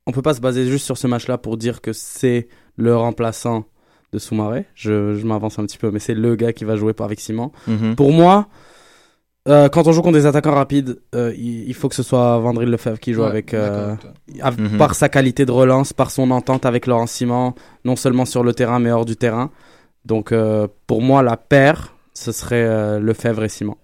On 0.06 0.12
peut 0.12 0.22
pas 0.22 0.34
se 0.34 0.40
baser 0.40 0.66
juste 0.66 0.84
sur 0.84 0.98
ce 0.98 1.06
match-là 1.06 1.38
pour 1.38 1.56
dire 1.56 1.80
que 1.80 1.92
c'est 1.92 2.48
le 2.76 2.96
remplaçant 2.96 3.64
de 4.12 4.18
Soumaré. 4.18 4.66
Je, 4.74 5.14
je 5.14 5.26
m'avance 5.26 5.58
un 5.58 5.64
petit 5.66 5.78
peu, 5.78 5.90
mais 5.90 5.98
c'est 6.00 6.14
le 6.14 6.34
gars 6.36 6.52
qui 6.52 6.64
va 6.64 6.76
jouer 6.76 6.92
avec 6.98 7.20
Simon. 7.20 7.52
Mhm. 7.68 7.94
Pour 7.94 8.12
moi, 8.12 8.48
euh, 9.48 9.68
quand 9.68 9.86
on 9.86 9.92
joue 9.92 10.02
contre 10.02 10.18
des 10.18 10.26
attaquants 10.26 10.54
rapides, 10.54 11.00
euh, 11.14 11.32
il, 11.36 11.68
il 11.68 11.74
faut 11.74 11.88
que 11.88 11.94
ce 11.94 12.02
soit 12.02 12.38
Vandril 12.40 12.68
Lefebvre 12.70 12.98
qui 12.98 13.12
joue 13.12 13.22
Ouais, 13.22 13.28
avec, 13.28 13.54
euh, 13.54 13.94
av- 14.42 14.60
Mhm. 14.60 14.78
par 14.78 14.94
sa 14.94 15.08
qualité 15.08 15.46
de 15.46 15.52
relance, 15.52 15.92
par 15.92 16.10
son 16.10 16.30
entente 16.30 16.66
avec 16.66 16.86
Laurent 16.86 17.06
Simon, 17.06 17.54
non 17.84 17.94
seulement 17.96 18.24
sur 18.24 18.42
le 18.42 18.52
terrain 18.52 18.80
mais 18.80 18.90
hors 18.90 19.04
du 19.04 19.16
terrain. 19.16 19.50
Donc 20.04 20.32
euh, 20.32 20.66
pour 20.86 21.02
moi, 21.02 21.22
la 21.22 21.36
paire, 21.36 21.94
ce 22.14 22.32
serait 22.32 22.64
euh, 22.64 22.98
Lefebvre 22.98 23.44
et 23.44 23.48
Simon. 23.48 23.76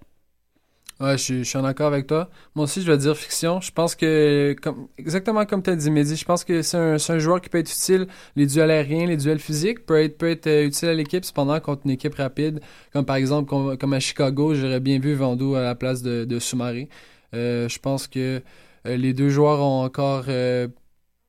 Ouais, 0.99 1.11
je 1.17 1.23
suis, 1.23 1.37
je 1.43 1.43
suis 1.43 1.57
en 1.59 1.63
accord 1.63 1.87
avec 1.87 2.07
toi. 2.07 2.29
Moi 2.55 2.63
aussi, 2.63 2.81
je 2.81 2.91
vais 2.91 2.97
dire 2.97 3.15
fiction. 3.15 3.61
Je 3.61 3.71
pense 3.71 3.93
que, 3.93 4.55
comme, 4.61 4.87
exactement 4.97 5.45
comme 5.45 5.61
tu 5.61 5.69
as 5.69 5.75
dit, 5.75 5.91
Mehdi, 5.91 6.15
je 6.15 6.25
pense 6.25 6.43
que 6.43 6.63
c'est 6.63 6.77
un, 6.77 6.95
un 6.95 7.19
joueur 7.19 7.39
qui 7.39 7.49
peut 7.49 7.59
être 7.59 7.71
utile. 7.71 8.07
Les 8.35 8.47
duels 8.47 8.71
aériens, 8.71 9.05
les 9.05 9.17
duels 9.17 9.37
physiques, 9.39 9.85
peut 9.85 10.01
être, 10.01 10.17
peut 10.17 10.29
être 10.29 10.47
euh, 10.47 10.65
utile 10.65 10.89
à 10.89 10.93
l'équipe, 10.95 11.23
cependant, 11.23 11.59
contre 11.59 11.83
une 11.85 11.91
équipe 11.91 12.15
rapide. 12.15 12.61
Comme 12.93 13.05
par 13.05 13.17
exemple, 13.17 13.47
comme, 13.47 13.77
comme 13.77 13.93
à 13.93 13.99
Chicago, 13.99 14.55
j'aurais 14.55 14.79
bien 14.79 14.99
vu 14.99 15.13
Vando 15.13 15.53
à 15.53 15.61
la 15.61 15.75
place 15.75 16.01
de, 16.01 16.25
de 16.25 16.39
Soumaré. 16.39 16.89
Euh, 17.35 17.69
je 17.69 17.79
pense 17.79 18.07
que 18.07 18.41
euh, 18.87 18.97
les 18.97 19.13
deux 19.13 19.29
joueurs 19.29 19.59
ont 19.59 19.83
encore 19.83 20.25
euh, 20.29 20.67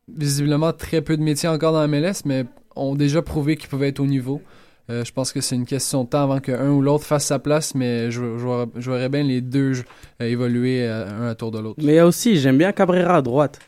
visiblement 0.09 0.73
très 0.73 1.03
peu 1.03 1.17
de 1.17 1.23
métier 1.23 1.49
encore 1.49 1.73
dans 1.73 1.81
la 1.81 1.89
MLS, 1.89 2.23
mais 2.25 2.45
ont 2.77 2.95
déjà 2.95 3.23
prouvé 3.23 3.57
qu'ils 3.57 3.69
pouvaient 3.69 3.89
être 3.89 4.01
au 4.01 4.07
niveau. 4.07 4.43
Euh, 4.91 5.05
je 5.05 5.13
pense 5.13 5.33
que 5.33 5.41
c'est 5.43 5.55
une 5.55 5.67
question 5.67 6.05
de 6.05 6.09
temps 6.09 6.23
avant 6.23 6.41
qu'un 6.41 6.71
ou 6.71 6.81
l'autre 6.81 7.05
fasse 7.05 7.27
sa 7.27 7.39
place, 7.39 7.75
mais 7.75 8.11
je, 8.11 8.21
je, 8.39 8.43
vois- 8.45 8.67
je 8.77 8.91
verrais 8.91 9.11
bien 9.11 9.23
les 9.23 9.41
deux 9.43 9.73
euh, 10.23 10.25
évoluer 10.25 10.83
euh, 10.87 11.07
un 11.25 11.29
à 11.29 11.35
tour 11.35 11.51
de 11.51 11.59
l'autre. 11.59 11.77
Mais 11.83 11.93
il 11.93 11.97
y 11.97 11.99
a 11.99 12.07
aussi, 12.07 12.39
j'aime 12.39 12.57
bien 12.57 12.73
Cabrera 12.73 13.17
à 13.17 13.23
droite. 13.23 13.59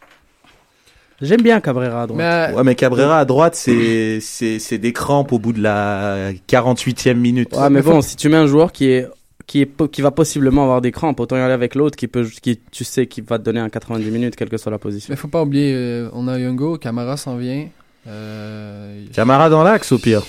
J'aime 1.21 1.43
bien 1.43 1.61
Cabrera 1.61 2.03
à 2.03 2.07
droite. 2.07 2.49
Mais, 2.51 2.57
Ouais, 2.57 2.65
mais 2.65 2.75
Cabrera 2.75 3.19
à 3.19 3.25
droite, 3.27 3.55
c'est 3.55 4.21
c'est 4.21 4.59
c'est 4.59 4.79
des 4.79 4.95
crampes 4.95 5.33
au 5.33 5.39
bout 5.39 5.53
de 5.53 5.63
la 5.63 6.33
48e 6.49 7.15
minute. 7.15 7.55
Ouais, 7.55 7.69
mais 7.69 7.83
bon, 7.83 8.01
si 8.01 8.17
tu 8.17 8.31
mets 8.31 8.39
un 8.39 8.47
joueur 8.47 8.73
qui 8.73 8.87
est 8.87 9.07
qui 9.47 9.61
est 9.61 9.87
qui 9.91 10.01
va 10.01 10.13
possiblement 10.13 10.63
avoir 10.63 10.81
des 10.81 10.93
crampes, 10.93 11.21
autant 11.21 11.37
y 11.37 11.41
aller 11.41 11.53
avec 11.53 11.75
l'autre 11.75 11.97
qui 11.97 12.09
peut 12.09 12.25
qui 12.41 12.59
tu 12.71 12.85
sais 12.85 13.07
qui 13.07 13.21
va 13.21 13.39
te 13.39 13.43
donner 13.45 13.61
un 13.61 13.69
90 13.69 14.11
minutes 14.11 14.37
quelle 14.37 14.49
que 14.49 14.57
soit 14.57 14.73
la 14.73 14.79
position. 14.79 15.09
mais 15.11 15.17
faut 15.17 15.29
pas 15.29 15.43
oublier, 15.43 15.75
euh, 15.75 16.09
on 16.15 16.27
a 16.27 16.39
Youngo, 16.39 16.79
Camara 16.79 17.19
s'en 17.19 17.37
vient. 17.37 17.67
Euh, 18.09 19.05
Camara 19.13 19.51
dans 19.51 19.63
l'axe 19.63 19.93
au 19.93 19.99
pire, 19.99 20.23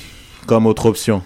comme 0.48 0.66
autre 0.66 0.86
option. 0.88 1.22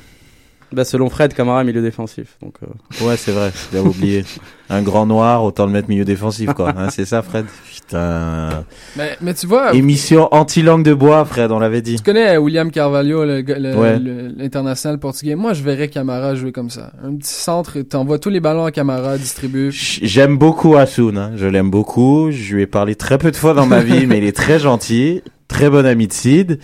Bah, 0.71 0.83
selon 0.83 1.09
Fred, 1.09 1.33
Camara 1.33 1.63
milieu 1.63 1.81
défensif. 1.81 2.37
Donc 2.41 2.55
euh, 2.63 3.05
Ouais, 3.07 3.15
c'est 3.17 3.31
vrai, 3.31 3.51
j'avais 3.71 3.87
oublié. 3.87 4.25
Un 4.69 4.81
grand 4.81 5.05
noir, 5.05 5.43
autant 5.43 5.67
le 5.67 5.71
mettre 5.71 5.87
milieu 5.87 6.03
défensif, 6.03 6.51
quoi. 6.53 6.73
Hein, 6.75 6.89
c'est 6.89 7.05
ça, 7.05 7.21
Fred? 7.21 7.45
Putain. 7.73 8.65
mais, 8.97 9.15
mais 9.21 9.33
tu 9.35 9.45
vois, 9.45 9.73
Émission 9.75 10.27
anti-langue 10.33 10.83
de 10.83 10.93
bois, 10.95 11.23
Fred, 11.23 11.51
on 11.51 11.59
l'avait 11.59 11.83
dit. 11.83 11.97
tu 11.97 12.03
connais 12.03 12.35
William 12.37 12.71
Carvalho, 12.71 13.19
Ouais. 13.23 13.99
l'international 14.35 14.97
portugais? 14.99 15.35
Moi, 15.35 15.53
je 15.53 15.61
verrais 15.63 15.87
Camara 15.87 16.33
jouer 16.33 16.51
comme 16.51 16.71
ça. 16.71 16.91
Un 17.01 17.15
petit 17.15 17.31
centre, 17.31 17.79
t'envoies 17.81 18.17
tous 18.19 18.29
les 18.31 18.39
ballons 18.39 18.65
à 18.65 18.71
Camara, 18.71 19.17
distribué. 19.19 19.69
J- 19.71 19.99
J'aime 20.01 20.37
beaucoup 20.37 20.75
Asun, 20.75 21.15
hein. 21.15 21.31
je 21.35 21.45
l'aime 21.45 21.69
beaucoup. 21.69 22.31
Je 22.31 22.55
lui 22.55 22.63
ai 22.63 22.67
parlé 22.67 22.95
très 22.95 23.19
peu 23.19 23.29
de 23.31 23.35
fois 23.37 23.53
dans 23.53 23.67
ma 23.67 23.81
vie, 23.81 24.05
mais 24.07 24.17
il 24.17 24.25
est 24.25 24.35
très 24.35 24.57
gentil, 24.59 25.21
très 25.47 25.69
bon 25.69 25.85
ami 25.85 26.07
de 26.07 26.13
Sid. 26.13 26.59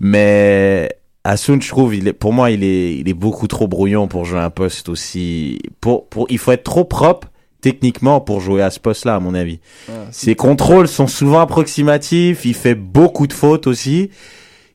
Mais 0.00 0.90
Asun, 1.24 1.58
je 1.60 1.68
trouve, 1.68 1.94
il 1.94 2.06
est, 2.08 2.12
pour 2.12 2.32
moi, 2.34 2.50
il 2.50 2.62
est, 2.62 2.96
il 2.96 3.08
est 3.08 3.14
beaucoup 3.14 3.46
trop 3.48 3.66
brouillon 3.66 4.08
pour 4.08 4.24
jouer 4.26 4.40
un 4.40 4.50
poste 4.50 4.88
aussi. 4.90 5.58
Pour, 5.80 6.06
pour, 6.08 6.26
il 6.28 6.36
faut 6.38 6.52
être 6.52 6.64
trop 6.64 6.84
propre 6.84 7.28
techniquement 7.62 8.20
pour 8.20 8.40
jouer 8.42 8.60
à 8.60 8.68
ce 8.68 8.78
poste-là, 8.78 9.14
à 9.14 9.20
mon 9.20 9.32
avis. 9.34 9.58
Ah, 9.88 9.92
Ses 10.10 10.34
contrôles 10.34 10.86
sont 10.86 11.06
souvent 11.06 11.40
approximatifs. 11.40 12.44
Il 12.44 12.52
fait 12.54 12.74
beaucoup 12.74 13.26
de 13.26 13.32
fautes 13.32 13.66
aussi. 13.66 14.10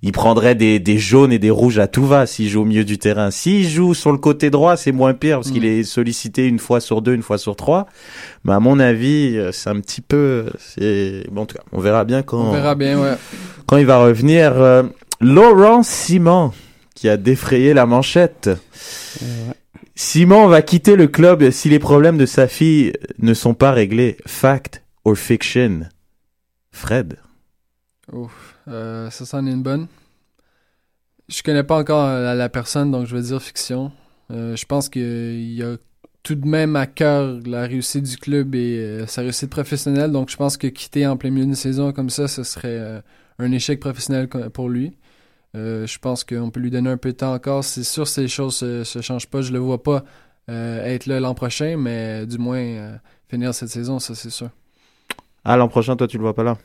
Il 0.01 0.12
prendrait 0.13 0.56
des, 0.56 0.79
des 0.79 0.98
jaunes 0.98 1.32
et 1.34 1.39
des 1.39 1.50
rouges 1.51 1.77
à 1.77 1.88
tout 1.88 2.06
va 2.08 2.25
s'il 2.25 2.48
joue 2.50 2.62
au 2.62 2.65
milieu 2.65 2.86
du 2.86 2.98
terrain. 2.98 3.32
S'il 3.32 3.68
joue 3.68 3.94
sur 3.94 4.12
le 4.13 4.18
côté 4.18 4.50
droit, 4.50 4.75
c'est 4.77 4.94
moins 4.94 5.13
pire 5.13 5.39
parce 5.39 5.51
qu'il 5.51 5.63
Mm. 5.63 5.79
est 5.79 5.84
sollicité 5.84 6.48
une 6.48 6.58
fois 6.58 6.79
sur 6.79 7.01
deux, 7.01 7.13
une 7.13 7.22
fois 7.22 7.38
sur 7.38 7.56
trois. 7.58 7.86
Mais 8.46 8.53
à 8.53 8.60
mon 8.62 8.79
avis, 8.79 9.38
euh, 9.38 9.51
c'est 9.51 9.70
un 9.70 9.79
petit 9.82 10.00
peu, 10.01 10.46
c'est, 10.58 11.25
bon, 11.29 11.41
en 11.41 11.46
tout 11.46 11.58
cas, 11.58 11.63
on 11.74 11.79
verra 11.82 12.06
bien 12.06 12.24
quand, 12.24 12.39
On 12.39 12.51
verra 12.53 12.75
bien, 12.75 12.98
ouais. 13.00 13.15
quand 13.68 13.75
il 13.77 13.86
va 13.86 13.98
revenir. 14.00 14.53
Euh, 14.56 14.84
Laurent 15.22 15.84
Simon, 15.84 16.54
qui 16.96 17.10
a 17.10 17.18
défrayé 17.18 17.74
la 17.74 17.86
manchette. 17.86 18.50
Simon 19.96 20.48
va 20.48 20.62
quitter 20.62 20.96
le 20.96 21.08
club 21.08 21.50
si 21.50 21.70
les 21.70 21.80
problèmes 21.80 22.18
de 22.18 22.26
sa 22.26 22.48
fille 22.48 22.94
ne 23.18 23.34
sont 23.34 23.54
pas 23.54 23.72
réglés. 23.72 24.18
Fact 24.26 24.82
or 25.04 25.18
fiction? 25.18 25.90
Fred? 26.72 27.18
Ouf, 28.14 28.56
euh, 28.70 29.10
ça 29.10 29.26
c'en 29.26 29.46
est 29.46 29.52
une 29.52 29.64
bonne. 29.64 29.88
Je 31.28 31.44
connais 31.44 31.64
pas 31.64 31.78
encore 31.78 32.08
la, 32.08 32.50
personne, 32.50 32.92
donc 32.92 33.06
je 33.06 33.16
vais 33.16 33.22
dire 33.22 33.42
fiction. 33.42 33.92
Euh, 34.32 34.56
je 34.56 34.66
pense 34.66 34.90
qu'il 34.90 35.64
a 35.64 35.76
tout 36.24 36.36
de 36.36 36.48
même 36.48 36.76
à 36.76 36.88
cœur 36.88 37.40
la 37.46 37.64
réussite 37.64 38.04
du 38.04 38.18
club 38.18 38.56
et 38.56 38.78
euh, 38.80 39.08
sa 39.08 39.22
réussite 39.22 39.50
professionnelle, 39.50 40.12
donc 40.12 40.30
je 40.30 40.38
pense 40.38 40.58
que 40.58 40.68
quitter 40.68 41.06
en 41.08 41.18
plein 41.18 41.30
milieu 41.30 41.46
d'une 41.46 41.56
saison 41.56 41.92
comme 41.92 42.10
ça, 42.10 42.28
ce 42.28 42.44
serait 42.44 42.68
euh, 42.68 43.02
un 43.38 43.52
échec 43.52 43.80
professionnel 43.80 44.28
pour 44.28 44.70
lui. 44.70 44.98
Euh, 45.56 45.88
je 45.88 45.98
pense 46.00 46.24
qu'on 46.24 46.51
peut 46.51 46.60
lui 46.60 46.70
donner 46.70 46.89
un 46.89 46.98
peu 46.98 47.12
de 47.12 47.18
temps 47.18 47.34
encore. 47.34 47.63
C'est 47.63 47.84
sûr 47.84 48.08
si 48.08 48.22
les 48.22 48.27
choses 48.27 48.56
se, 48.58 48.84
se 48.84 49.01
changent 49.01 49.27
pas, 49.27 49.41
je 49.41 49.51
le 49.51 49.60
vois 49.60 49.82
pas 49.82 50.03
euh, 50.50 50.84
être 50.86 51.06
là 51.08 51.20
l'an 51.20 51.34
prochain, 51.34 51.75
mais 51.77 52.25
du 52.25 52.38
moins 52.38 52.60
euh, 52.60 52.96
finir 53.27 53.53
cette 53.53 53.70
saison, 53.70 54.00
ça 54.00 54.13
c'est 54.15 54.29
sûr. 54.29 54.50
Ah, 55.44 55.58
l'an 55.58 55.68
prochain, 55.68 55.96
toi, 55.96 56.08
tu 56.08 56.18
le 56.18 56.24
vois 56.24 56.36
pas 56.36 56.44
là? 56.44 56.58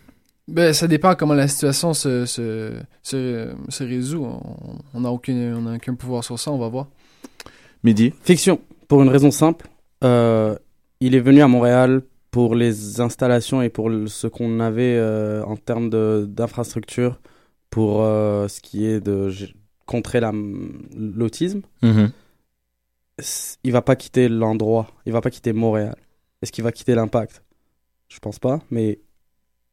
Ben, 0.47 0.75
ça 0.75 0.87
dépend 0.87 1.15
comment 1.15 1.33
la 1.35 1.49
situation 1.49 1.95
se, 1.95 2.27
se, 2.27 2.73
se, 3.03 3.49
se 3.69 3.85
résout. 3.85 4.25
On- 4.25 4.79
On 4.93 5.01
n'a 5.01 5.11
aucun, 5.11 5.33
on 5.57 5.67
a 5.67 5.77
aucun 5.77 5.95
pouvoir 5.95 6.23
sur 6.23 6.39
ça, 6.39 6.51
on 6.51 6.59
va 6.59 6.69
voir. 6.69 6.89
Midi 7.83 8.13
Fiction, 8.23 8.61
pour 8.89 9.03
une 9.03 9.09
raison 9.09 9.31
simple. 9.31 9.67
Euh, 10.03 10.57
il 11.01 11.15
est 11.15 11.21
venu 11.21 11.41
à 11.41 11.49
Montréal 11.49 12.03
pour 12.31 12.55
les 12.55 13.01
installations 13.01 13.63
et 13.63 13.69
pour 13.71 13.91
ce 14.07 14.27
qu'on 14.27 14.61
avait 14.61 14.97
euh, 14.99 15.43
en 15.45 15.57
termes 15.57 15.89
de- 15.89 16.27
d'infrastructure 16.29 17.19
pour 17.75 18.03
euh, 18.03 18.47
ce 18.49 18.61
qui 18.61 18.87
est 18.87 19.01
de 19.01 19.31
contrer 19.85 20.21
la- 20.21 20.33
l'autisme. 20.97 21.63
Mhm. 21.83 22.11
S- 23.19 23.59
Il 23.65 23.73
va 23.73 23.83
pas 23.83 23.97
quitter 23.97 24.29
l'endroit, 24.29 24.87
il 25.07 25.13
va 25.13 25.21
pas 25.21 25.31
quitter 25.31 25.53
Montréal. 25.53 25.97
Est-ce 26.41 26.53
qu'il 26.53 26.65
va 26.65 26.73
quitter 26.73 26.95
l'impact? 26.95 27.43
Je 28.09 28.19
pense 28.21 28.39
pas, 28.39 28.61
mais 28.71 28.99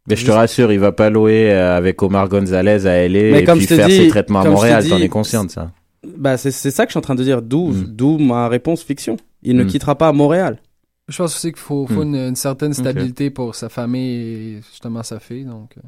Mais 0.07 0.15
je 0.15 0.25
te 0.25 0.31
rassure, 0.31 0.71
il 0.71 0.79
va 0.79 0.91
pas 0.91 1.09
louer 1.11 1.51
euh, 1.51 1.77
avec 1.77 2.01
Omar 2.01 2.27
Gonzalez 2.27 2.85
à 2.87 2.95
LA 3.07 3.31
Mais 3.31 3.39
et 3.41 3.43
comme 3.43 3.59
puis 3.59 3.67
faire 3.67 3.87
dis- 3.87 3.97
ses 3.97 4.07
traitements 4.07 4.41
à 4.41 4.49
Montréal. 4.49 4.87
T'en 4.87 4.97
es 4.97 5.09
conscient 5.09 5.45
de 5.45 5.51
ça 5.51 5.71
bah, 6.17 6.35
c'est 6.37 6.49
c'est 6.49 6.71
ça 6.71 6.85
que 6.85 6.89
je 6.89 6.93
suis 6.93 6.97
en 6.97 7.01
train 7.01 7.13
de 7.13 7.23
dire. 7.23 7.43
D'où 7.43 7.67
Mm. 7.69 7.83
d'où 7.85 8.17
ma 8.17 8.47
réponse 8.47 8.81
fiction. 8.83 9.17
Il 9.43 9.55
ne 9.55 9.63
Mm. 9.63 9.67
quittera 9.67 9.95
pas 9.95 10.11
Montréal. 10.11 10.59
Je 11.07 11.17
pense 11.17 11.35
aussi 11.35 11.51
qu'il 11.51 11.61
faut, 11.61 11.85
faut 11.85 12.01
une, 12.01 12.15
une 12.15 12.35
certaine 12.35 12.73
stabilité 12.73 13.29
pour 13.29 13.53
sa 13.53 13.69
famille 13.69 14.15
et 14.57 14.61
justement 14.71 15.03
sa 15.03 15.19
fille. 15.19 15.45
Donc, 15.45 15.75
euh. 15.77 15.81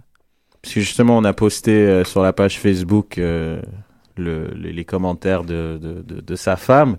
Parce 0.64 0.76
que 0.76 0.82
justement, 0.82 1.18
on 1.18 1.24
a 1.26 1.34
posté 1.34 1.72
euh, 1.72 2.04
sur 2.04 2.24
la 2.24 2.34
page 2.34 2.58
Facebook 2.58 3.18
euh, 3.18 3.62
le, 4.16 4.48
les, 4.56 4.74
les 4.74 4.86
commentaires 4.86 5.44
de, 5.44 5.78
de, 5.80 6.02
de, 6.02 6.22
de 6.22 6.36
sa 6.36 6.56
femme. 6.56 6.96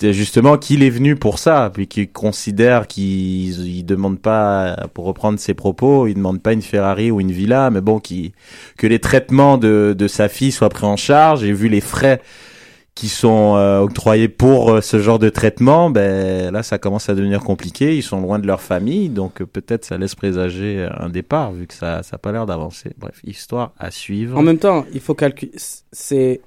Justement, 0.00 0.58
qu'il 0.58 0.82
est 0.82 0.90
venu 0.90 1.14
pour 1.14 1.38
ça, 1.38 1.70
puis 1.72 1.86
qu'il 1.86 2.10
considère 2.10 2.88
qu'il 2.88 3.50
il 3.66 3.84
demande 3.84 4.18
pas, 4.18 4.88
pour 4.94 5.04
reprendre 5.04 5.38
ses 5.38 5.54
propos, 5.54 6.08
il 6.08 6.14
demande 6.14 6.42
pas 6.42 6.52
une 6.52 6.62
Ferrari 6.62 7.12
ou 7.12 7.20
une 7.20 7.30
villa, 7.30 7.70
mais 7.70 7.80
bon, 7.80 8.00
qui 8.00 8.32
que 8.76 8.88
les 8.88 8.98
traitements 8.98 9.58
de, 9.58 9.94
de 9.96 10.08
sa 10.08 10.28
fille 10.28 10.50
soient 10.50 10.70
pris 10.70 10.86
en 10.86 10.96
charge. 10.96 11.44
Et 11.44 11.52
vu 11.52 11.68
les 11.68 11.80
frais 11.80 12.20
qui 12.94 13.08
sont 13.08 13.56
euh, 13.56 13.80
octroyés 13.80 14.28
pour 14.28 14.70
euh, 14.70 14.80
ce 14.80 15.00
genre 15.00 15.18
de 15.18 15.30
traitement, 15.30 15.90
ben 15.90 16.52
là, 16.52 16.62
ça 16.62 16.78
commence 16.78 17.08
à 17.08 17.14
devenir 17.14 17.40
compliqué. 17.40 17.96
Ils 17.96 18.02
sont 18.02 18.20
loin 18.20 18.38
de 18.38 18.46
leur 18.46 18.60
famille, 18.60 19.08
donc 19.08 19.40
euh, 19.40 19.46
peut-être 19.46 19.84
ça 19.84 19.96
laisse 19.96 20.14
présager 20.14 20.88
un 20.98 21.08
départ, 21.08 21.52
vu 21.52 21.66
que 21.66 21.74
ça, 21.74 22.02
ça 22.02 22.16
a 22.16 22.18
pas 22.18 22.32
l'air 22.32 22.46
d'avancer. 22.46 22.90
Bref, 22.98 23.18
histoire 23.24 23.72
à 23.78 23.90
suivre. 23.90 24.38
En 24.38 24.42
même 24.42 24.58
temps, 24.58 24.84
il 24.92 25.00
faut 25.00 25.14
calculer. 25.14 25.52
C'est 25.92 26.42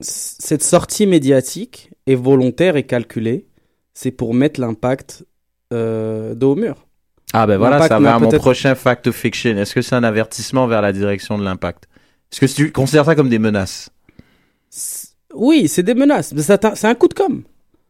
cette 0.00 0.62
sortie 0.62 1.06
médiatique 1.06 1.90
est 2.06 2.16
volontaire 2.16 2.76
et 2.76 2.82
calculée. 2.82 3.46
C'est 3.94 4.10
pour 4.10 4.34
mettre 4.34 4.60
l'impact 4.60 5.24
dos 5.70 6.52
au 6.52 6.54
mur. 6.54 6.86
Ah 7.32 7.46
ben 7.46 7.56
voilà, 7.56 7.88
ça 7.88 7.98
va 7.98 8.14
à 8.14 8.18
mon 8.18 8.30
prochain 8.30 8.74
fact 8.74 9.10
fiction. 9.10 9.56
Est-ce 9.56 9.74
que 9.74 9.80
c'est 9.80 9.94
un 9.94 10.04
avertissement 10.04 10.66
vers 10.66 10.82
la 10.82 10.92
direction 10.92 11.38
de 11.38 11.44
l'impact? 11.44 11.88
Est-ce 12.30 12.40
que 12.40 12.46
tu 12.46 12.72
considères 12.72 13.06
ça 13.06 13.14
comme 13.14 13.30
des 13.30 13.38
menaces? 13.38 13.90
Oui, 15.36 15.68
c'est 15.68 15.82
des 15.82 15.94
menaces. 15.94 16.34
C'est 16.36 16.84
un- 16.84 16.94
coup 16.94 17.08
de 17.08 17.14
com. 17.14 17.42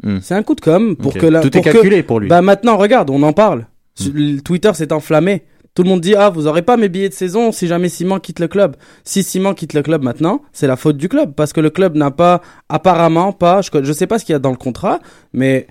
Hmm. 0.02 0.18
C'est 0.20 0.34
un 0.34 0.42
coup 0.42 0.54
de 0.54 0.60
com 0.60 0.94
pour 0.96 1.14
que 1.14 1.26
la, 1.26 1.40
Tout 1.40 1.48
est 1.48 1.50
pour 1.50 1.64
que- 1.64 1.70
calculé 1.72 2.02
pour 2.02 2.20
lui. 2.20 2.28
Bah 2.28 2.42
maintenant, 2.42 2.76
regarde, 2.76 3.08
on 3.10 3.22
en 3.22 3.32
parle. 3.32 3.66
Le 4.12 4.40
Twitter 4.40 4.72
s'est 4.74 4.92
enflammé. 4.92 5.44
Tout 5.74 5.82
le 5.82 5.88
monde 5.90 6.00
dit 6.00 6.14
ah 6.14 6.30
vous 6.30 6.46
aurez 6.46 6.62
pas 6.62 6.76
mes 6.78 6.88
billets 6.88 7.08
de 7.10 7.14
saison 7.14 7.52
si 7.52 7.66
jamais 7.66 7.88
Simon 7.90 8.18
quitte 8.18 8.40
le 8.40 8.48
club. 8.48 8.76
Si 9.04 9.22
Simon 9.22 9.52
quitte 9.54 9.74
le 9.74 9.82
club 9.82 10.02
maintenant, 10.02 10.40
c'est 10.52 10.66
la 10.66 10.76
faute 10.76 10.96
du 10.96 11.08
club 11.08 11.34
parce 11.34 11.52
que 11.52 11.60
le 11.60 11.68
club 11.70 11.96
n'a 11.96 12.10
pas 12.10 12.40
apparemment 12.70 13.32
pas 13.32 13.60
je, 13.62 13.70
je 13.82 13.92
sais 13.92 14.06
pas 14.06 14.18
ce 14.18 14.24
qu'il 14.24 14.32
y 14.32 14.36
a 14.36 14.38
dans 14.38 14.50
le 14.50 14.56
contrat 14.56 15.00
mais 15.34 15.66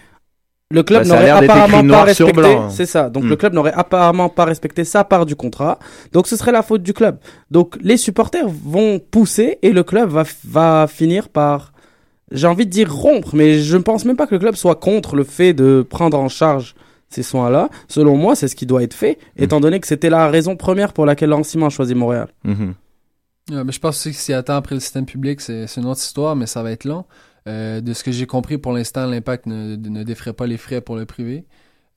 le 0.72 0.84
club 0.84 1.08
Bah, 1.08 1.16
n'aurait 1.16 1.30
apparemment 1.30 1.88
pas 1.94 2.04
respecté 2.04 2.58
c'est 2.70 2.86
ça. 2.86 3.10
Donc 3.10 3.24
Hmm. 3.24 3.30
le 3.30 3.36
club 3.36 3.54
n'aurait 3.54 3.74
apparemment 3.74 4.30
pas 4.30 4.46
respecté 4.46 4.84
sa 4.84 5.04
part 5.04 5.26
du 5.26 5.36
contrat. 5.36 5.78
Donc 6.12 6.28
ce 6.28 6.36
serait 6.36 6.52
la 6.52 6.64
faute 6.64 6.82
du 6.84 6.94
club. 6.94 7.18
Donc 7.52 7.78
les 7.82 7.98
supporters 7.98 8.48
vont 8.48 9.00
pousser 9.00 9.60
et 9.62 9.72
le 9.72 9.84
club 9.84 10.10
va 10.10 10.24
va 10.44 10.88
finir 10.90 11.30
par 11.30 11.72
j'ai 12.32 12.48
envie 12.48 12.66
de 12.66 12.72
dire 12.72 12.92
rompre, 12.94 13.36
mais 13.36 13.60
je 13.60 13.78
ne 13.78 13.84
pense 13.84 14.04
même 14.04 14.16
pas 14.18 14.26
que 14.26 14.34
le 14.34 14.40
club 14.40 14.56
soit 14.56 14.76
contre 14.76 15.16
le 15.16 15.24
fait 15.24 15.54
de 15.54 15.86
prendre 15.88 16.18
en 16.18 16.28
charge 16.28 16.74
ces 17.10 17.22
soins-là. 17.22 17.70
Selon 17.88 18.18
moi, 18.18 18.36
c'est 18.36 18.48
ce 18.48 18.56
qui 18.56 18.66
doit 18.66 18.82
être 18.82 18.96
fait, 18.96 19.20
étant 19.38 19.60
donné 19.60 19.80
que 19.80 19.86
c'était 19.86 20.10
la 20.10 20.28
raison 20.28 20.56
première 20.56 20.92
pour 20.92 21.06
laquelle 21.06 21.32
Simon 21.44 21.68
a 21.68 21.70
choisi 21.70 21.94
Montréal. 21.94 22.30
Mhm. 22.44 22.74
Ouais, 23.52 23.64
mais 23.64 23.72
je 23.72 23.80
pense 23.80 23.98
aussi 24.00 24.10
que 24.12 24.18
s'il 24.18 24.34
attend 24.34 24.56
après 24.56 24.74
le 24.74 24.82
système 24.82 25.06
public, 25.06 25.40
c'est 25.40 25.68
c'est 25.68 25.80
une 25.80 25.86
autre 25.88 26.02
histoire, 26.02 26.36
mais 26.36 26.48
ça 26.48 26.64
va 26.64 26.72
être 26.72 26.84
long. 26.86 27.06
Euh, 27.48 27.80
de 27.82 27.94
ce 27.94 28.04
que 28.04 28.12
j'ai 28.12 28.26
compris 28.26 28.58
pour 28.58 28.74
l'instant, 28.74 29.06
l'impact 29.06 29.46
ne, 29.46 29.76
ne 29.76 30.04
défrait 30.04 30.34
pas 30.34 30.48
les 30.48 30.58
frais 30.58 30.82
pour 30.82 30.96
le 30.96 31.06
privé. 31.06 31.46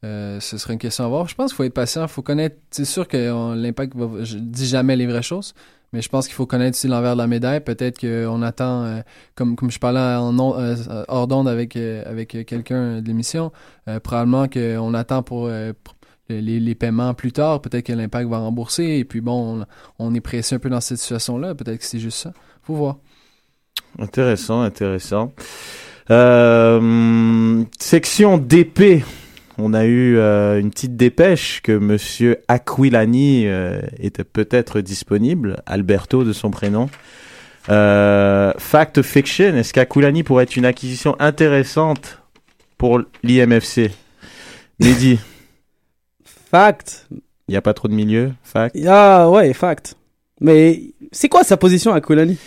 Euh, 0.05 0.39
ce 0.41 0.59
serait 0.59 0.75
une 0.75 0.79
question 0.79 1.05
à 1.05 1.09
voir. 1.09 1.27
Je 1.29 1.35
pense 1.35 1.51
qu'il 1.53 1.57
faut 1.57 1.65
être 1.65 1.75
patient, 1.75 2.03
il 2.03 2.09
faut 2.09 2.23
connaître. 2.23 2.57
C'est 2.71 2.85
sûr 2.85 3.09
que 3.09 3.55
l'impact 3.55 3.97
va. 3.97 4.23
Je 4.25 4.37
dis 4.39 4.67
jamais 4.67 4.95
les 4.95 5.07
vraies 5.07 5.23
choses, 5.23 5.55
mais 5.93 6.03
je 6.03 6.09
pense 6.09 6.27
qu'il 6.27 6.35
faut 6.35 6.47
connaître 6.47 6.77
aussi 6.77 6.87
l'envers 6.87 7.15
de 7.15 7.19
la 7.19 7.27
médaille. 7.27 7.61
Peut-être 7.61 7.99
qu'on 7.99 8.43
attend, 8.43 8.85
euh, 8.85 9.01
comme, 9.35 9.57
comme 9.57 9.71
je 9.71 9.79
parlais 9.79 9.99
en 9.99 10.39
on- 10.39 10.77
hors 11.09 11.27
d'onde 11.27 11.49
avec, 11.49 11.77
avec 11.77 12.45
quelqu'un 12.47 13.01
de 13.01 13.07
l'émission, 13.07 13.51
probablement 14.03 14.49
qu'on 14.49 14.95
attend 14.95 15.23
pour. 15.23 15.51
pour 15.83 15.95
les, 16.31 16.61
les 16.61 16.75
paiements 16.75 17.15
plus 17.15 17.33
tard, 17.33 17.63
peut-être 17.63 17.87
que 17.87 17.93
l'impact 17.95 18.29
va 18.29 18.37
rembourser, 18.41 18.99
et 18.99 19.05
puis 19.07 19.23
bon, 19.23 19.63
on, 19.63 19.67
on 19.99 20.15
est 20.15 20.21
pressé 20.21 20.57
un 20.57 20.59
peu 20.59 20.69
dans 20.69 20.83
cette 20.83 20.99
situation-là. 20.99 21.55
Peut-être 21.55 21.79
que 21.79 21.85
c'est 21.87 21.99
juste 22.01 22.19
ça. 22.19 22.35
Faut 22.61 22.75
voir. 22.75 22.99
Intéressant, 23.99 24.63
intéressant. 24.63 25.33
Euh, 26.11 27.65
section 27.79 28.39
DP. 28.39 29.05
On 29.59 29.75
a 29.75 29.85
eu 29.85 30.17
euh, 30.17 30.61
une 30.61 30.71
petite 30.71 30.97
dépêche 30.97 31.61
que 31.63 31.73
Monsieur 31.73 32.39
Aquilani 32.47 33.47
euh, 33.47 33.81
était 33.99 34.25
peut-être 34.25 34.81
disponible, 34.81 35.63
Alberto 35.67 36.23
de 36.25 36.33
son 36.33 36.51
prénom. 36.51 36.89
Fact 37.67 39.03
fiction, 39.03 39.55
est-ce 39.57 39.75
qu'Aquilani 39.75 40.23
pourrait 40.23 40.45
être 40.45 40.57
une 40.57 40.65
acquisition 40.65 41.17
intéressante 41.19 42.23
pour 42.79 43.01
l'IMFC 43.23 43.91
Mehdi, 44.81 45.19
Fact. 46.51 47.09
il 47.11 47.51
n'y 47.51 47.57
a 47.57 47.61
pas 47.61 47.75
trop 47.75 47.89
de 47.89 47.93
milieu 47.93 48.33
Fact 48.43 48.75
Ah 48.87 49.29
ouais, 49.29 49.53
fact. 49.53 49.97
Mais 50.41 50.95
c'est 51.13 51.29
quoi 51.29 51.43
sa 51.43 51.57
position 51.57 51.93
à 51.93 52.01
Koulani 52.01 52.39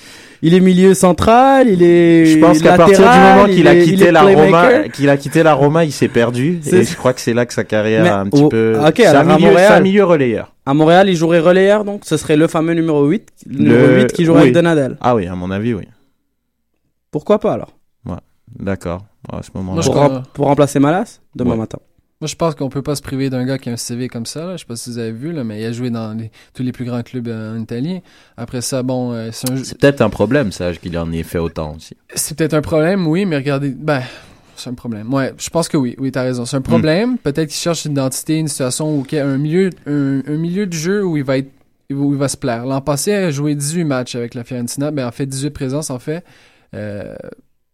Il 0.43 0.55
est 0.55 0.59
milieu 0.59 0.93
central, 0.95 1.67
il 1.69 1.83
est 1.83 2.25
Je 2.25 2.39
pense 2.39 2.59
qu'à 2.59 2.75
partir 2.75 2.97
du 2.97 3.03
moment 3.19 3.45
il 3.47 3.55
qu'il 3.55 3.67
a 3.67 3.75
quitté 3.75 4.09
la. 4.11 4.23
Roma, 4.23 4.89
qu'il 4.89 5.09
a 5.09 5.17
quitté 5.17 5.43
la 5.43 5.53
Roma, 5.53 5.85
il 5.85 5.91
s'est 5.91 6.07
perdu. 6.07 6.59
Et 6.71 6.83
je 6.83 6.95
crois 6.95 7.13
que 7.13 7.21
c'est 7.21 7.33
là 7.35 7.45
que 7.45 7.53
sa 7.53 7.63
carrière 7.63 8.01
Mais 8.03 8.09
a 8.09 8.17
un 8.19 8.25
petit 8.27 8.47
peu. 8.49 8.75
ok, 8.79 8.93
c'est 8.97 9.05
un 9.07 9.23
milieu, 9.23 9.47
Montréal- 9.49 9.67
c'est 9.69 9.73
un 9.75 9.79
milieu 9.81 10.03
relayeur. 10.03 10.53
À 10.65 10.73
Montréal, 10.73 11.09
il 11.09 11.15
jouerait 11.15 11.39
relayeur, 11.39 11.83
donc 11.85 12.01
ce 12.05 12.17
serait 12.17 12.37
le 12.37 12.47
fameux 12.47 12.73
numéro 12.73 13.05
8, 13.05 13.27
le 13.47 13.57
numéro 13.59 13.87
Le- 13.87 14.01
8 14.01 14.13
qui 14.13 14.25
jouerait 14.25 14.39
oui. 14.39 14.43
avec 14.45 14.53
Donadel. 14.55 14.97
Ah 15.01 15.15
oui, 15.15 15.27
à 15.27 15.35
mon 15.35 15.51
avis, 15.51 15.73
oui. 15.75 15.83
Pourquoi 17.11 17.39
pas 17.39 17.53
alors? 17.53 17.77
D'accord. 18.59 19.05
À 19.31 19.41
ce 19.43 19.49
moment-là. 19.55 19.81
Pour, 19.81 19.93
crois- 19.93 20.07
rem- 20.07 20.23
pour 20.33 20.45
remplacer 20.47 20.79
Malas? 20.79 21.21
Demain 21.35 21.51
Ouais. 21.51 21.57
matin. 21.57 21.77
Moi, 22.21 22.27
je 22.27 22.35
pense 22.35 22.53
qu'on 22.55 22.69
peut 22.69 22.83
pas 22.83 22.95
se 22.95 23.01
priver 23.01 23.29
d'un 23.31 23.43
gars 23.45 23.57
qui 23.57 23.69
a 23.69 23.73
un 23.73 23.77
CV 23.77 24.07
comme 24.07 24.25
ça. 24.27 24.45
Là. 24.45 24.51
Je 24.53 24.59
sais 24.61 24.65
pas 24.65 24.75
si 24.75 24.91
vous 24.91 24.99
avez 24.99 25.11
vu, 25.11 25.31
là, 25.33 25.43
mais 25.43 25.59
il 25.59 25.65
a 25.65 25.71
joué 25.71 25.89
dans 25.89 26.13
les- 26.17 26.29
tous 26.53 26.61
les 26.63 26.71
plus 26.71 26.85
grands 26.85 27.01
clubs 27.01 27.27
euh, 27.27 27.55
en 27.57 27.59
Italie. 27.59 28.01
Après 28.37 28.61
ça, 28.61 28.83
bon, 28.83 29.11
euh, 29.11 29.29
c'est 29.31 29.49
un- 29.49 29.57
C'est 29.63 29.77
peut-être 29.79 30.01
un 30.01 30.09
problème, 30.11 30.51
ça, 30.51 30.71
qu'il 30.73 30.95
en 30.99 31.11
ait 31.11 31.23
fait 31.23 31.39
autant 31.39 31.75
aussi. 31.75 31.97
c'est 32.13 32.37
peut-être 32.37 32.53
un 32.53 32.61
problème, 32.61 33.07
oui, 33.07 33.25
mais 33.25 33.37
regardez, 33.37 33.69
ben, 33.71 34.03
c'est 34.55 34.69
un 34.69 34.75
problème. 34.75 35.11
Ouais, 35.11 35.33
je 35.39 35.49
pense 35.49 35.67
que 35.67 35.77
oui, 35.77 35.95
oui, 35.97 36.11
t'as 36.11 36.21
raison. 36.21 36.45
C'est 36.45 36.57
un 36.57 36.61
problème. 36.61 37.17
Peut-être 37.17 37.49
qu'il 37.49 37.57
cherche 37.59 37.85
une 37.85 37.93
identité, 37.93 38.37
une 38.37 38.47
situation 38.47 38.95
où 38.95 39.03
il 39.11 39.15
y 39.15 39.19
a 39.19 39.25
un 39.25 39.37
milieu, 39.39 39.71
un, 39.87 40.21
un 40.27 40.37
milieu 40.37 40.67
de 40.67 40.73
jeu 40.73 41.03
où 41.03 41.17
il 41.17 41.23
va 41.23 41.39
être, 41.39 41.49
où 41.91 42.13
il 42.13 42.19
va 42.19 42.27
se 42.27 42.37
plaire. 42.37 42.65
L'an 42.67 42.81
passé, 42.81 43.09
il 43.11 43.15
a 43.15 43.31
joué 43.31 43.55
18 43.55 43.83
matchs 43.83 44.13
avec 44.15 44.35
la 44.35 44.43
Fiorentina, 44.43 44.91
ben 44.91 45.07
en 45.07 45.11
fait 45.11 45.25
18 45.25 45.49
présences 45.49 45.89
en 45.89 45.97
fait. 45.99 46.23
Euh, 46.75 47.15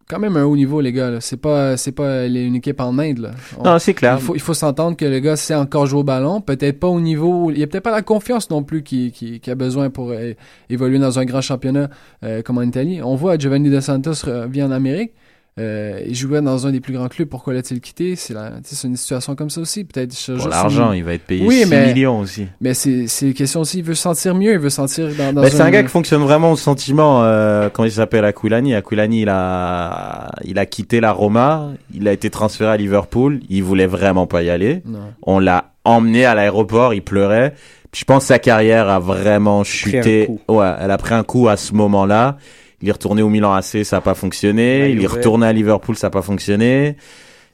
quand 0.09 0.19
même 0.19 0.37
un 0.37 0.43
haut 0.45 0.55
niveau 0.55 0.79
les 0.81 0.93
gars. 0.93 1.09
là. 1.11 1.21
C'est 1.21 1.37
pas, 1.37 1.75
c'est 1.77 1.91
pas 1.91 2.25
une 2.27 2.55
équipe 2.55 2.79
en 2.79 2.97
Inde 2.97 3.19
là. 3.19 3.31
On- 3.59 3.63
Non, 3.63 3.79
c'est 3.79 3.93
clair. 3.93 4.17
il 4.19 4.23
faut, 4.23 4.35
il 4.35 4.41
faut 4.41 4.53
s'entendre 4.53 4.95
que 4.95 5.05
le 5.05 5.19
gars 5.19 5.35
sait 5.35 5.55
encore 5.55 5.85
jouer 5.85 5.99
au 5.99 6.03
ballon, 6.03 6.39
peut-être 6.41 6.79
pas 6.79 6.87
au 6.87 6.99
niveau, 7.01 7.51
il 7.51 7.59
y 7.59 7.63
a 7.63 7.67
peut-être 7.67 7.83
pas 7.83 7.91
la 7.91 8.01
confiance 8.01 8.49
non 8.49 8.63
plus 8.63 8.83
qu'il 8.83 9.11
qui, 9.11 9.39
qui 9.39 9.51
a 9.51 9.55
besoin 9.55 9.89
pour 9.89 10.11
euh, 10.11 10.33
évoluer 10.69 10.99
dans 10.99 11.19
un 11.19 11.25
grand 11.25 11.41
championnat 11.41 11.89
euh, 12.23 12.41
comme 12.41 12.57
en 12.57 12.61
Italie. 12.63 13.01
On 13.03 13.15
voit 13.15 13.37
Giovanni 13.37 13.69
Dos 13.69 13.81
Santos 13.81 14.11
revient 14.25 14.63
en 14.63 14.71
Amérique, 14.71 15.11
euh, 15.59 16.01
il 16.07 16.13
jouait 16.15 16.41
dans 16.41 16.67
un 16.67 16.71
des 16.71 16.79
plus 16.79 16.93
grands 16.93 17.07
clubs, 17.07 17.27
pourquoi 17.27 17.53
l'a-t-il 17.53 17.81
quitté 17.81 18.15
C'est 18.15 18.33
la- 18.33 18.51
tu 18.63 18.69
sais, 18.69 18.75
c'est 18.75 18.87
une 18.87 18.95
situation 18.97 19.35
comme 19.35 19.49
ça 19.49 19.59
aussi, 19.61 19.83
peut-être. 19.83 20.15
je- 20.17 20.33
Pour 20.33 20.47
l'argent, 20.49 20.91
il 20.91 21.03
va 21.03 21.13
être 21.13 21.23
payé 21.25 21.45
Oui, 21.45 21.63
6 21.63 21.69
mais- 21.69 21.87
millions 21.93 22.19
aussi. 22.19 22.45
Mais 22.61 22.73
c'est 22.73 23.07
c'est 23.07 23.27
une 23.27 23.33
question 23.33 23.61
aussi, 23.61 23.79
il 23.79 23.83
veut 23.83 23.95
se 23.95 24.01
sentir 24.03 24.35
mieux, 24.35 24.51
il 24.53 24.59
veut 24.59 24.69
se 24.69 24.75
sentir 24.75 25.07
dans, 25.17 25.33
dans 25.33 25.41
Ben, 25.41 25.49
c'est 25.49 25.61
un 25.61 25.71
gars 25.71 25.81
qui 25.83 25.89
fonctionne 25.89 26.21
vraiment 26.21 26.51
au 26.51 26.57
sentiment. 26.57 27.23
Euh, 27.23 27.69
comment 27.73 27.85
il 27.87 27.91
s'appelle 27.91 28.25
Aquilani 28.25 28.75
Aquilani, 28.75 29.21
il 29.21 29.29
a, 29.29 30.29
il 30.45 30.59
a 30.59 30.65
quitté 30.65 30.99
la 30.99 31.11
Roma, 31.11 31.69
il 31.93 32.07
a 32.07 32.11
été 32.13 32.29
transféré 32.29 32.69
à 32.71 32.77
Liverpool. 32.77 33.39
Il 33.49 33.63
voulait 33.63 33.87
vraiment 33.87 34.27
pas 34.27 34.43
y 34.43 34.49
aller. 34.49 34.81
Non. 34.85 34.99
On 35.23 35.39
l'a 35.39 35.71
emmené 35.85 36.25
à 36.25 36.35
l'aéroport, 36.35 36.93
il 36.93 37.01
pleurait. 37.01 37.53
Puis 37.91 38.01
je 38.01 38.05
pense 38.05 38.23
que 38.23 38.27
sa 38.27 38.39
carrière 38.39 38.89
a 38.89 38.99
vraiment 38.99 39.63
chuté. 39.63 40.29
Ouais, 40.49 40.71
elle 40.79 40.91
a 40.91 40.97
pris 40.97 41.15
un 41.15 41.23
coup 41.23 41.47
à 41.47 41.55
ce 41.57 41.73
moment-là. 41.73 42.37
Il 42.81 42.89
est 42.89 42.91
retourné 42.91 43.21
au 43.23 43.29
Milan 43.29 43.53
AC, 43.53 43.83
ça 43.83 43.97
n'a 43.97 44.01
pas 44.01 44.13
fonctionné. 44.13 44.79
La 44.81 44.87
Il 44.89 45.03
est 45.03 45.07
retourné 45.07 45.47
à 45.47 45.53
Liverpool, 45.53 45.95
ça 45.95 46.07
n'a 46.07 46.11
pas 46.11 46.21
fonctionné. 46.21 46.95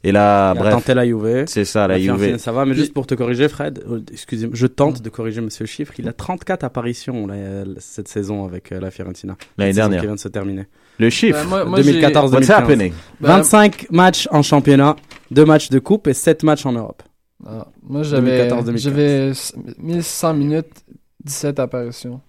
Et 0.05 0.11
là, 0.11 0.51
Il 0.53 0.57
a 0.57 0.61
bref, 0.61 0.73
tenté 0.73 0.93
la 0.93 1.05
Juve. 1.05 1.45
c'est 1.47 1.63
ça, 1.63 1.87
la 1.87 1.97
Juve. 1.97 2.37
Ça 2.37 2.51
va, 2.51 2.65
mais 2.65 2.73
juste 2.73 2.93
pour 2.93 3.07
te 3.07 3.15
corriger, 3.15 3.47
Fred, 3.47 3.81
euh, 3.89 4.01
excusez-moi, 4.11 4.53
je 4.53 4.67
tente 4.67 5.01
de 5.01 5.09
corriger 5.09 5.39
Monsieur 5.39 5.65
Chiffre. 5.65 5.93
Il 5.97 6.09
a 6.09 6.13
34 6.13 6.65
apparitions 6.65 7.25
là, 7.25 7.35
euh, 7.35 7.65
cette 7.79 8.09
saison 8.09 8.43
avec 8.43 8.73
euh, 8.73 8.81
la 8.81 8.91
Fiorentina. 8.91 9.37
L'année 9.57 9.71
dernière. 9.71 10.01
Qui 10.01 10.07
vient 10.07 10.15
de 10.15 10.19
se 10.19 10.27
terminer. 10.27 10.65
Le 10.99 11.09
chiffre. 11.09 11.39
Ben, 11.43 11.47
moi, 11.47 11.63
moi, 11.63 11.77
j'ai- 11.81 11.85
2014 11.93 12.33
What's 12.33 12.47
2015. 12.47 12.57
happening? 12.69 12.93
ben, 13.21 13.27
25 13.37 13.87
matchs 13.91 14.27
en 14.29 14.41
championnat, 14.41 14.97
2 15.31 15.45
matchs 15.45 15.69
de 15.69 15.79
coupe 15.79 16.07
et 16.09 16.13
7 16.13 16.43
matchs 16.43 16.65
en 16.65 16.73
Europe. 16.73 17.01
ah, 17.47 17.67
moi, 17.81 18.03
j'avais 18.03 18.49
2014-2015. 18.49 18.77
j'avais 18.77 19.31
1100 19.79 20.33
minutes, 20.33 20.83
17 21.23 21.59
apparitions. 21.59 22.19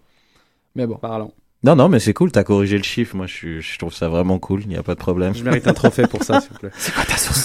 Mais 0.76 0.86
bon. 0.86 0.94
Parlons. 0.94 1.32
Non, 1.64 1.76
non, 1.76 1.88
mais 1.88 1.98
c'est 1.98 2.12
cool, 2.12 2.30
t'as 2.30 2.44
corrigé 2.44 2.76
le 2.76 2.84
chiffre. 2.84 3.16
Moi, 3.16 3.26
je, 3.26 3.78
trouve 3.78 3.94
ça 3.94 4.08
vraiment 4.08 4.38
cool. 4.38 4.62
Il 4.62 4.68
n'y 4.68 4.76
a 4.76 4.82
pas 4.82 4.94
de 4.94 4.98
problème. 4.98 5.34
Je 5.34 5.42
mérite 5.42 5.66
un 5.66 5.72
trophée 5.72 6.06
pour 6.06 6.22
ça, 6.22 6.40
s'il 6.40 6.50
vous 6.52 6.58
plaît. 6.58 6.70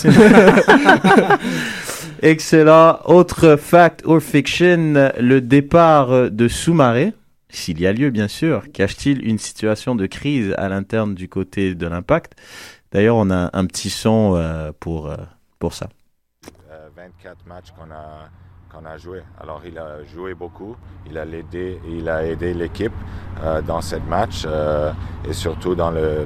Excellent. 2.22 3.00
Autre 3.06 3.56
fact 3.56 4.02
or 4.06 4.22
fiction, 4.22 5.12
le 5.20 5.40
départ 5.40 6.30
de 6.30 6.48
Soumaré, 6.50 7.14
s'il 7.50 7.80
y 7.80 7.88
a 7.88 7.94
lieu 7.94 8.10
bien 8.10 8.28
sûr, 8.28 8.72
cache-t-il 8.72 9.26
une 9.26 9.40
situation 9.40 9.96
de 9.96 10.06
crise 10.06 10.54
à 10.58 10.70
l'interne 10.70 11.16
du 11.16 11.28
côté 11.28 11.74
de 11.74 11.88
l'impact? 11.88 12.36
D'ailleurs, 12.92 13.16
on 13.16 13.30
a 13.32 13.50
un 13.54 13.66
petit 13.66 13.90
son 13.90 14.36
euh, 14.36 14.72
pour, 14.80 15.08
euh, 15.08 15.18
pour 15.60 15.74
ça. 15.74 15.90
euh, 16.72 16.90
24 16.96 17.46
matchs 17.48 17.72
qu'on 17.72 17.92
a, 17.92 18.30
qu'on 18.72 18.86
a 18.86 18.98
joué. 18.98 19.22
Alors, 19.42 19.62
il 19.66 19.78
a 19.78 20.04
joué 20.06 20.34
beaucoup. 20.34 20.76
Il 21.10 21.18
a 21.18 21.26
aidé, 21.26 21.80
il 21.88 22.08
a 22.08 22.26
aidé 22.26 22.54
l'équipe 22.54 22.94
euh, 23.44 23.62
dans 23.62 23.82
cette 23.82 24.08
match 24.08 24.44
euh, 24.46 24.92
et 25.28 25.34
surtout 25.34 25.76
dans 25.76 25.92
le, 25.92 26.26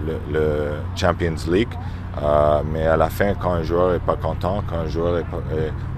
Champions 0.95 1.35
League. 1.49 1.73
Euh, 2.21 2.61
mais 2.71 2.85
à 2.85 2.97
la 2.97 3.09
fin, 3.09 3.33
quand 3.33 3.53
un 3.53 3.63
joueur 3.63 3.93
est 3.93 3.99
pas 4.05 4.15
content, 4.15 4.63
quand 4.69 4.77
un 4.77 4.87
joueur 4.87 5.19
est- 5.19 5.25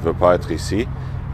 veut 0.01 0.13
pas 0.13 0.35
être 0.35 0.51
ici, 0.51 0.87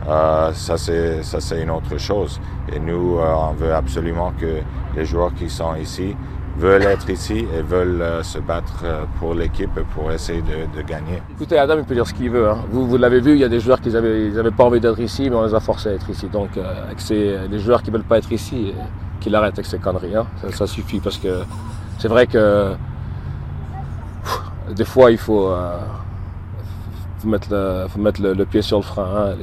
ça 0.08 0.78
c'est 0.78 1.22
ça 1.22 1.40
c'est 1.40 1.62
une 1.62 1.70
autre 1.70 1.98
chose. 2.00 2.42
Et 2.74 2.80
nous, 2.80 3.20
on 3.20 3.54
veut 3.54 3.76
absolument 3.76 4.32
que 4.40 4.62
les 4.96 5.06
joueurs 5.06 5.34
qui 5.36 5.48
sont 5.48 5.76
ici 5.76 6.16
veulent 6.58 6.84
être 6.84 7.10
ici 7.10 7.46
et 7.58 7.62
veulent 7.62 8.02
euh, 8.02 8.24
se 8.24 8.40
battre 8.40 8.84
euh, 8.84 9.04
pour 9.20 9.34
l'équipe 9.34 9.74
pour 9.96 10.12
essayer 10.12 10.42
de, 10.42 10.82
gagner. 10.82 11.22
Écoutez, 11.32 11.58
Adam, 11.58 11.76
il 11.78 11.84
peut 11.86 11.94
dire 11.96 12.06
ce 12.08 12.14
qu'il 12.14 12.30
veut. 12.30 12.50
hein. 12.50 12.58
Vous, 12.70 12.98
l'avez 12.98 13.20
vu, 13.22 13.34
il 13.34 13.40
y 13.40 13.44
a 13.44 13.50
des 13.50 13.60
joueurs 13.60 13.80
qui 13.82 13.90
n'avaient 13.90 14.52
pas 14.52 14.66
envie 14.66 14.80
d'être 14.80 15.00
ici, 15.00 15.30
mais 15.30 15.36
on 15.36 15.46
les 15.46 15.54
a 15.56 15.60
forcés 15.60 15.90
à 15.90 15.94
être 15.94 16.10
ici. 16.10 16.28
Donc, 16.28 16.58
euh, 16.58 16.86
avec 16.86 17.00
ces, 17.00 17.38
les 17.50 17.60
joueurs 17.60 17.82
qui 17.82 17.92
veulent 17.92 18.04
pas 18.04 18.18
être 18.18 18.32
ici, 18.32 18.74
euh, 18.76 18.82
qu'ils 19.20 19.36
arrêtent 19.36 19.54
avec 19.56 19.66
ces 19.66 19.78
conneries. 19.80 20.16
hein. 20.16 20.28
Ça, 20.52 20.68
suffit 20.68 21.00
parce 21.00 21.18
que 21.18 21.42
c'est 22.00 22.08
vrai 22.08 22.28
que 22.28 22.74
des 24.72 24.86
fois, 24.86 25.12
il 25.12 25.18
faut, 25.18 25.54
mettre, 27.26 27.48
le, 27.52 28.44
pied 28.46 28.62
sur 28.62 28.78
le 28.78 28.84
frein. 28.84 29.32
hein. 29.32 29.36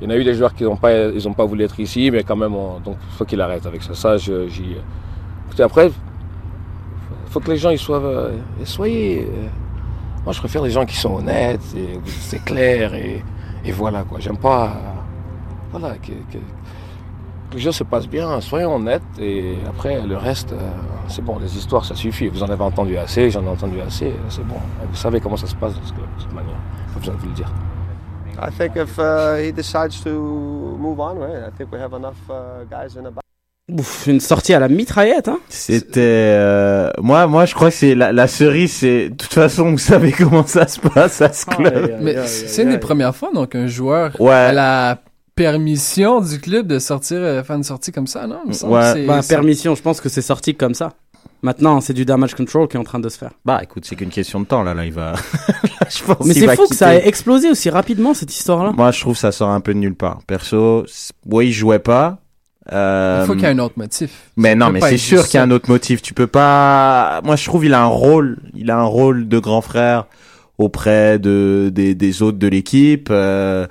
Il 0.00 0.04
y 0.04 0.06
en 0.06 0.10
a 0.10 0.16
eu 0.16 0.24
des 0.24 0.34
joueurs 0.34 0.54
qui 0.54 0.64
n'ont 0.64 0.76
pas, 0.76 1.44
voulu 1.44 1.64
être 1.64 1.78
ici, 1.80 2.10
mais 2.10 2.22
quand 2.24 2.36
même, 2.36 2.54
on- 2.54 2.78
donc 2.80 2.96
il 3.10 3.16
faut 3.16 3.24
qu'ils 3.24 3.40
arrêtent 3.40 3.66
avec 3.66 3.82
ça. 3.82 3.94
Ça, 3.94 4.16
je- 4.16 4.48
j'y. 4.48 4.76
Écoutez, 5.46 5.62
après, 5.62 5.90
faut 7.30 7.40
que 7.40 7.50
les 7.50 7.56
gens 7.56 7.70
ils 7.70 7.78
soient, 7.78 8.02
euh, 8.02 8.36
soyez. 8.64 9.22
euh, 9.22 9.46
moi, 10.24 10.34
je 10.34 10.38
préfère 10.40 10.62
les 10.62 10.70
gens 10.70 10.84
qui 10.84 10.96
sont 10.96 11.14
honnêtes, 11.14 11.62
c'est 12.04 12.44
clair, 12.44 12.92
et, 12.94 13.24
et 13.64 13.72
voilà, 13.72 14.02
quoi. 14.02 14.18
J'aime 14.20 14.36
pas. 14.36 14.70
voilà, 15.70 15.94
que, 15.96 16.12
que- 16.30 16.38
que 17.50 17.54
les 17.56 17.60
gens 17.60 17.72
se 17.72 17.82
passent 17.84 18.06
bien, 18.08 18.40
soyons 18.40 18.76
honnêtes, 18.76 19.02
et 19.18 19.56
après, 19.66 20.00
le 20.02 20.16
reste, 20.16 20.52
euh, 20.52 20.58
c'est 21.08 21.24
bon, 21.24 21.38
les 21.40 21.56
histoires, 21.56 21.84
ça 21.84 21.94
suffit. 21.96 22.28
Vous 22.28 22.42
en 22.42 22.48
avez 22.50 22.62
entendu 22.62 22.96
assez, 22.98 23.30
j'en 23.30 23.42
ai 23.44 23.48
entendu 23.48 23.80
assez, 23.80 24.12
c'est 24.28 24.46
bon. 24.46 24.56
Vous 24.88 24.94
savez 24.96 25.20
comment 25.20 25.36
ça 25.36 25.46
se 25.48 25.54
passe 25.56 25.74
de 25.74 25.80
toute 25.80 26.32
manière. 26.34 26.54
Pas 26.92 26.98
besoin 27.00 27.14
de 27.14 27.20
vous 27.20 27.26
le 27.28 27.34
dire. 27.34 27.50
I 28.42 28.50
think 28.56 28.76
if 28.76 28.98
uh, 28.98 29.36
he 29.42 29.52
decides 29.52 30.00
to 30.04 30.10
move 30.10 31.00
on, 31.00 31.18
right, 31.18 31.42
I 31.48 31.50
think 31.56 31.72
we 31.72 31.78
have 31.80 31.92
enough 31.92 32.16
uh, 32.30 32.64
guys 32.70 32.96
in 32.96 33.02
the. 33.04 33.29
Ouf, 33.68 34.06
une 34.08 34.18
sortie 34.18 34.52
à 34.52 34.58
la 34.58 34.68
mitraillette, 34.68 35.28
hein 35.28 35.38
C'était 35.48 36.00
euh, 36.02 36.90
moi, 37.00 37.28
moi, 37.28 37.46
je 37.46 37.54
crois 37.54 37.70
que 37.70 37.76
c'est 37.76 37.94
la, 37.94 38.10
la 38.12 38.26
cerise. 38.26 38.72
C'est 38.72 39.10
de 39.10 39.14
toute 39.14 39.32
façon, 39.32 39.70
vous 39.70 39.78
savez 39.78 40.10
comment 40.12 40.44
ça 40.44 40.66
se 40.66 40.80
passe 40.80 41.22
à 41.22 41.32
ce 41.32 41.46
club. 41.46 41.98
Mais 42.00 42.26
c'est 42.26 42.62
une 42.64 42.70
des 42.70 42.78
premières 42.78 43.14
fois, 43.14 43.30
donc, 43.32 43.54
un 43.54 43.68
joueur 43.68 44.20
Ouais. 44.20 44.32
a 44.32 44.52
la 44.52 44.98
permission 45.36 46.20
du 46.20 46.40
club 46.40 46.66
de 46.66 46.78
sortir, 46.80 47.18
euh, 47.18 47.42
faire 47.44 47.56
une 47.56 47.62
sortie 47.62 47.92
comme 47.92 48.08
ça, 48.08 48.26
non? 48.26 48.40
C'est- 48.50 48.66
Bah, 48.66 49.22
c'est- 49.22 49.28
permission, 49.32 49.74
je 49.76 49.82
pense 49.82 50.00
que 50.00 50.08
c'est 50.08 50.20
sorti 50.22 50.54
comme 50.56 50.74
ça. 50.74 50.92
Maintenant, 51.42 51.80
c'est 51.80 51.94
du 51.94 52.04
damage 52.04 52.34
control 52.34 52.66
qui 52.68 52.76
est 52.76 52.80
en 52.80 52.84
train 52.84 52.98
de 52.98 53.08
se 53.08 53.16
faire. 53.16 53.30
Bah, 53.44 53.60
écoute, 53.62 53.84
c'est 53.86 53.94
qu'une 53.96 54.10
question 54.10 54.40
de 54.40 54.46
temps 54.46 54.62
là. 54.62 54.74
Là, 54.74 54.84
il 54.84 54.92
va. 54.92 55.14
je 55.88 56.02
pense 56.02 56.26
Mais 56.26 56.34
c'est 56.34 56.44
va 56.44 56.56
fou 56.56 56.66
que 56.68 56.74
ça 56.74 56.94
ait 56.96 57.06
explosé 57.06 57.48
aussi 57.50 57.70
rapidement, 57.70 58.12
cette 58.14 58.34
histoire-là. 58.34 58.72
Moi, 58.72 58.90
je 58.90 59.00
trouve 59.00 59.14
que 59.14 59.20
ça 59.20 59.32
sort 59.32 59.48
un 59.50 59.60
peu 59.60 59.72
de 59.72 59.78
nulle 59.78 59.94
part. 59.94 60.18
Perso, 60.26 60.84
oui, 61.26 61.46
il 61.48 61.52
jouait 61.52 61.78
pas. 61.78 62.18
Euh, 62.72 63.22
Il 63.22 63.26
faut 63.26 63.32
qu'il 63.34 63.42
y 63.42 63.46
ait 63.46 63.48
un 63.48 63.58
autre 63.58 63.74
motif. 63.78 64.10
Mais 64.36 64.50
Ça 64.50 64.54
non, 64.56 64.70
mais 64.70 64.80
c'est 64.80 64.98
sûr 64.98 65.26
qu'il 65.26 65.38
y 65.38 65.40
a 65.40 65.42
un 65.42 65.50
autre 65.50 65.70
motif. 65.70 66.02
Tu 66.02 66.14
peux 66.14 66.26
pas. 66.26 67.20
Moi, 67.24 67.36
je 67.36 67.44
trouve 67.44 67.64
il 67.64 67.74
a 67.74 67.80
un 67.82 67.86
rôle. 67.86 68.38
Il 68.54 68.70
a 68.70 68.78
un 68.78 68.84
rôle 68.84 69.28
de 69.28 69.38
grand 69.38 69.60
frère 69.62 70.06
auprès 70.58 71.18
de 71.18 71.70
des, 71.72 71.94
des 71.94 72.22
autres 72.22 72.38
de 72.38 72.46
l'équipe. 72.46 73.08
Euh, 73.10 73.66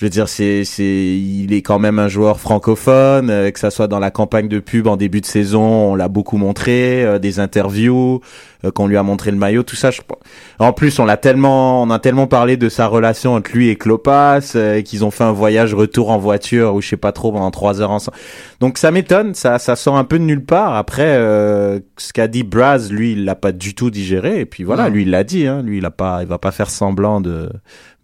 je 0.00 0.06
veux 0.06 0.10
dire, 0.10 0.28
c'est 0.30 0.64
c'est 0.64 0.82
il 0.82 1.52
est 1.52 1.60
quand 1.60 1.78
même 1.78 1.98
un 1.98 2.08
joueur 2.08 2.40
francophone. 2.40 3.28
euh, 3.28 3.50
que 3.50 3.58
ça 3.58 3.70
soit 3.70 3.86
dans 3.86 3.98
la 3.98 4.10
campagne 4.10 4.48
de 4.48 4.58
pub 4.58 4.86
en 4.86 4.96
début 4.96 5.20
de 5.20 5.26
saison, 5.26 5.60
on 5.92 5.94
l'a 5.94 6.08
beaucoup 6.08 6.38
montré. 6.38 7.04
euh, 7.04 7.18
des 7.18 7.38
interviews 7.38 8.22
euh, 8.64 8.70
qu'on 8.70 8.86
lui 8.86 8.96
a 8.96 9.02
montré 9.02 9.30
le 9.30 9.36
maillot, 9.36 9.62
tout 9.62 9.76
ça. 9.76 9.90
Je... 9.90 10.00
En 10.58 10.72
plus, 10.72 10.98
on 11.00 11.04
l'a 11.04 11.18
tellement, 11.18 11.82
on 11.82 11.90
a 11.90 11.98
tellement 11.98 12.26
parlé 12.26 12.56
de 12.56 12.70
sa 12.70 12.86
relation 12.86 13.34
entre 13.34 13.50
lui 13.52 13.68
et 13.68 13.76
Klopas, 13.76 14.52
euh, 14.56 14.80
qu'ils 14.80 15.04
ont 15.04 15.10
fait 15.10 15.24
un 15.24 15.32
voyage 15.32 15.74
retour 15.74 16.08
en 16.10 16.16
voiture 16.18 16.74
ou 16.74 16.80
je 16.80 16.88
sais 16.88 16.96
pas 16.96 17.12
trop 17.12 17.30
pendant 17.32 17.50
trois 17.50 17.82
heures 17.82 17.90
ensemble. 17.90 18.16
Donc 18.58 18.78
ça 18.78 18.90
m'étonne, 18.90 19.34
ça, 19.34 19.58
ça 19.58 19.76
sort 19.76 19.98
un 19.98 20.04
peu 20.04 20.18
de 20.18 20.24
nulle 20.24 20.44
part. 20.46 20.76
Après, 20.76 21.04
euh, 21.08 21.78
ce 21.98 22.14
qu'a 22.14 22.26
dit 22.26 22.42
Braz, 22.42 22.88
lui, 22.90 23.12
il 23.12 23.26
l'a 23.26 23.34
pas 23.34 23.52
du 23.52 23.74
tout 23.74 23.90
digéré. 23.90 24.40
Et 24.40 24.46
puis 24.46 24.64
voilà, 24.64 24.84
Non. 24.84 24.94
lui, 24.94 25.02
il 25.02 25.10
l'a 25.10 25.24
dit. 25.24 25.46
Hein, 25.46 25.60
lui, 25.62 25.76
il 25.78 25.84
a 25.84 25.90
pas, 25.90 26.18
il 26.22 26.26
va 26.26 26.38
pas 26.38 26.52
faire 26.52 26.70
semblant 26.70 27.20
de. 27.20 27.50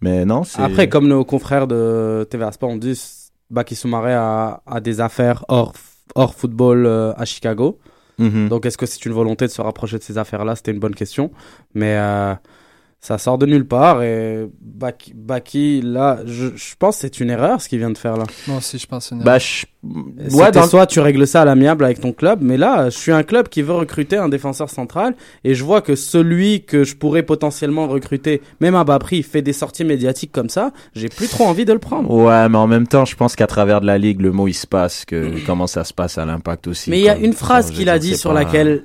Mais 0.01 0.25
non, 0.25 0.43
c'est. 0.43 0.61
Après, 0.61 0.89
comme 0.89 1.07
nos 1.07 1.25
confrères 1.25 1.67
de 1.67 2.27
TVA 2.29 2.51
Sport 2.51 2.69
ont 2.69 2.77
dit, 2.77 2.99
Baki 3.49 3.75
Soumaré 3.75 4.13
a, 4.13 4.61
a 4.65 4.79
des 4.79 5.01
affaires 5.01 5.45
hors, 5.47 5.73
hors 6.15 6.35
football 6.35 6.85
euh, 6.85 7.13
à 7.17 7.25
Chicago. 7.25 7.79
Mhm. 8.19 8.49
Donc, 8.49 8.65
est-ce 8.65 8.77
que 8.77 8.85
c'est 8.85 9.05
une 9.05 9.13
volonté 9.13 9.45
de 9.45 9.51
se 9.51 9.61
rapprocher 9.61 9.97
de 9.97 10.03
ces 10.03 10.17
affaires-là? 10.17 10.55
C'était 10.55 10.71
une 10.71 10.79
bonne 10.79 10.95
question. 10.95 11.31
Mais 11.73 11.97
euh, 11.97 12.33
ça 13.07 13.17
sort 13.17 13.37
de 13.37 13.45
nulle 13.45 13.65
part. 13.65 14.03
Et 14.03 14.47
Baki, 14.61 15.13
Baki 15.15 15.81
là, 15.81 16.19
je, 16.25 16.47
je 16.55 16.75
pense 16.77 16.95
que 16.97 17.01
c'est 17.01 17.19
une 17.19 17.29
erreur 17.29 17.61
ce 17.61 17.69
qu'il 17.69 17.79
vient 17.79 17.89
de 17.89 17.97
faire 17.97 18.17
là. 18.17 18.25
Moi 18.47 18.57
aussi, 18.57 18.77
je 18.77 18.85
pense 18.85 19.05
que 19.05 19.09
c'est 19.09 19.15
une 19.15 19.21
Bah, 19.23 19.37
erreur. 19.37 19.39
je... 19.41 19.65
C'était 20.27 20.35
ouais, 20.35 20.51
dans 20.51 20.67
soit 20.67 20.85
tu 20.87 20.99
règles 20.99 21.25
ça 21.25 21.43
à 21.43 21.45
l'amiable 21.45 21.85
avec 21.85 22.01
ton 22.01 22.11
club, 22.11 22.39
mais 22.41 22.57
là, 22.57 22.89
je 22.89 22.97
suis 22.97 23.13
un 23.13 23.23
club 23.23 23.47
qui 23.47 23.61
veut 23.61 23.71
recruter 23.73 24.17
un 24.17 24.27
défenseur 24.27 24.69
central 24.69 25.15
et 25.45 25.53
je 25.55 25.63
vois 25.63 25.79
que 25.81 25.95
celui 25.95 26.63
que 26.65 26.83
je 26.83 26.95
pourrais 26.97 27.23
potentiellement 27.23 27.87
recruter, 27.87 28.41
même 28.59 28.75
à 28.75 28.83
bas 28.83 28.99
prix, 28.99 29.23
fait 29.23 29.41
des 29.41 29.53
sorties 29.53 29.85
médiatiques 29.85 30.33
comme 30.33 30.49
ça, 30.49 30.71
j'ai 30.93 31.07
plus 31.07 31.27
trop 31.29 31.45
envie 31.45 31.63
de 31.63 31.71
le 31.71 31.79
prendre. 31.79 32.11
Ouais, 32.11 32.49
mais 32.49 32.57
en 32.57 32.67
même 32.67 32.87
temps, 32.87 33.05
je 33.05 33.15
pense 33.15 33.35
qu'à 33.37 33.47
travers 33.47 33.79
de 33.79 33.85
la 33.85 33.97
ligue, 33.97 34.19
le 34.19 34.31
mot 34.33 34.47
il 34.49 34.53
se 34.53 34.67
passe, 34.67 35.05
que 35.05 35.45
comment 35.45 35.67
ça 35.67 35.85
se 35.85 35.93
passe 35.93 36.17
à 36.17 36.25
l'impact 36.25 36.67
aussi. 36.67 36.89
Mais 36.89 36.99
il 36.99 37.05
y 37.05 37.09
a 37.09 37.15
une 37.15 37.33
phrase 37.33 37.71
je 37.71 37.77
qu'il 37.77 37.87
a 37.89 37.99
dit 37.99 38.17
sur 38.17 38.31
pas- 38.33 38.43
laquelle 38.43 38.83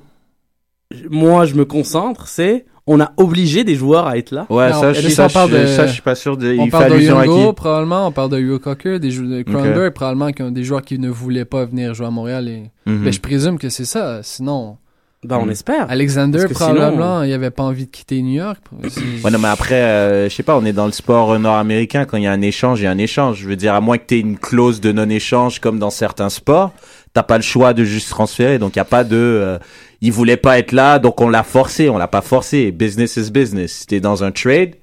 moi 1.11 1.45
je 1.47 1.55
me 1.55 1.65
concentre, 1.65 2.27
c'est 2.29 2.65
on 2.89 3.01
a 3.01 3.13
obligé 3.17 3.63
des 3.63 3.77
joueurs 3.77 4.09
à 4.09 4.19
être 4.19 4.33
là. 4.33 4.45
Ouais, 4.51 4.71
Non, 4.73 4.81
ça, 4.81 4.93
je, 4.93 5.09
ça, 5.09 5.29
je- 5.29 5.53
de- 5.53 5.67
ça, 5.67 5.87
je 5.87 5.93
suis 5.93 6.03
pas 6.03 6.17
sûr 6.17 6.37
de. 6.37 6.49
On 6.59 6.65
il 6.65 6.71
fait 6.71 6.71
parle 6.71 6.93
de 6.93 6.99
Hugo, 7.25 7.49
qui 7.51 7.55
probablement. 7.55 8.09
On 8.09 8.11
parle 8.13 8.31
de 8.31 8.39
Hugo 8.39 8.59
Cocker, 8.59 8.99
des, 8.99 9.13
jou- 9.13 9.27
de 9.27 9.43
Cronenberg, 9.43 9.93
probablement, 9.93 10.33
qui 10.33 10.43
ont 10.43 10.51
des 10.51 10.65
joueurs 10.65 10.83
qui 10.83 10.99
ne 10.99 11.09
voulaient 11.09 11.45
pas 11.45 11.65
venir 11.65 11.95
jouer 11.95 12.07
à 12.07 12.11
Montréal. 12.11 12.49
Et... 12.49 12.63
Mhm. 12.91 13.05
Ben, 13.05 13.13
je 13.13 13.21
présume 13.21 13.59
que 13.59 13.69
c'est 13.69 13.85
ça. 13.85 14.21
Sinon, 14.25 14.79
Bah 15.25 15.39
on 15.41 15.47
Mm. 15.47 15.51
espère. 15.51 15.87
Alexander, 15.89 16.39
que 16.49 16.55
sinon- 16.55 16.71
probablement, 16.75 17.23
il 17.23 17.33
avait 17.33 17.53
pas 17.53 17.63
envie 17.63 17.87
de 17.87 17.91
quitter 17.93 18.21
New 18.21 18.33
York. 18.43 18.59
Ouais, 18.83 19.31
non, 19.31 19.39
mais 19.39 19.47
après, 19.47 19.77
euh, 19.81 20.29
je 20.29 20.35
sais 20.35 20.43
pas, 20.43 20.59
on 20.59 20.65
est 20.65 20.73
dans 20.73 20.87
le 20.87 20.91
sport 20.93 21.39
nord-américain. 21.39 22.05
Quand 22.05 22.17
il 22.17 22.25
y 22.25 22.27
a 22.27 22.33
un 22.33 22.41
échange, 22.43 22.81
il 22.81 22.85
y 22.85 22.87
a 22.89 22.91
un 22.91 22.99
échange. 22.99 23.39
Je 23.39 23.49
veux 23.49 23.55
dire, 23.55 23.75
à 23.77 23.81
moins 23.81 23.99
que 23.99 24.07
tu 24.09 24.17
aies 24.17 24.21
une 24.21 24.37
clause 24.37 24.81
de 24.81 24.91
non-échange 24.91 25.61
comme 25.61 25.79
dans 25.79 25.91
certains 25.91 26.31
sports, 26.31 26.73
t'as 27.15 27.23
pas 27.23 27.37
le 27.37 27.43
choix 27.43 27.75
de 27.75 27.85
juste 27.85 28.09
transférer. 28.11 28.59
Donc, 28.59 28.75
il 28.77 28.79
y 28.79 28.81
a 28.81 28.85
pas 28.85 29.05
de. 29.05 29.17
euh, 29.17 29.59
il 30.01 30.13
voulait 30.13 30.37
pas 30.37 30.59
être 30.59 30.73
là, 30.73 30.99
donc 30.99 31.21
on 31.21 31.29
l'a 31.29 31.43
forcé. 31.43 31.89
On 31.89 31.99
l'a 31.99 32.09
pas 32.09 32.21
forcé. 32.23 32.73
Business 32.73 33.17
is 33.17 33.31
business. 33.31 33.73
Si 33.73 33.87
t'es 33.87 34.01
dans 34.01 34.25
un 34.25 34.33
trade, 34.33 34.75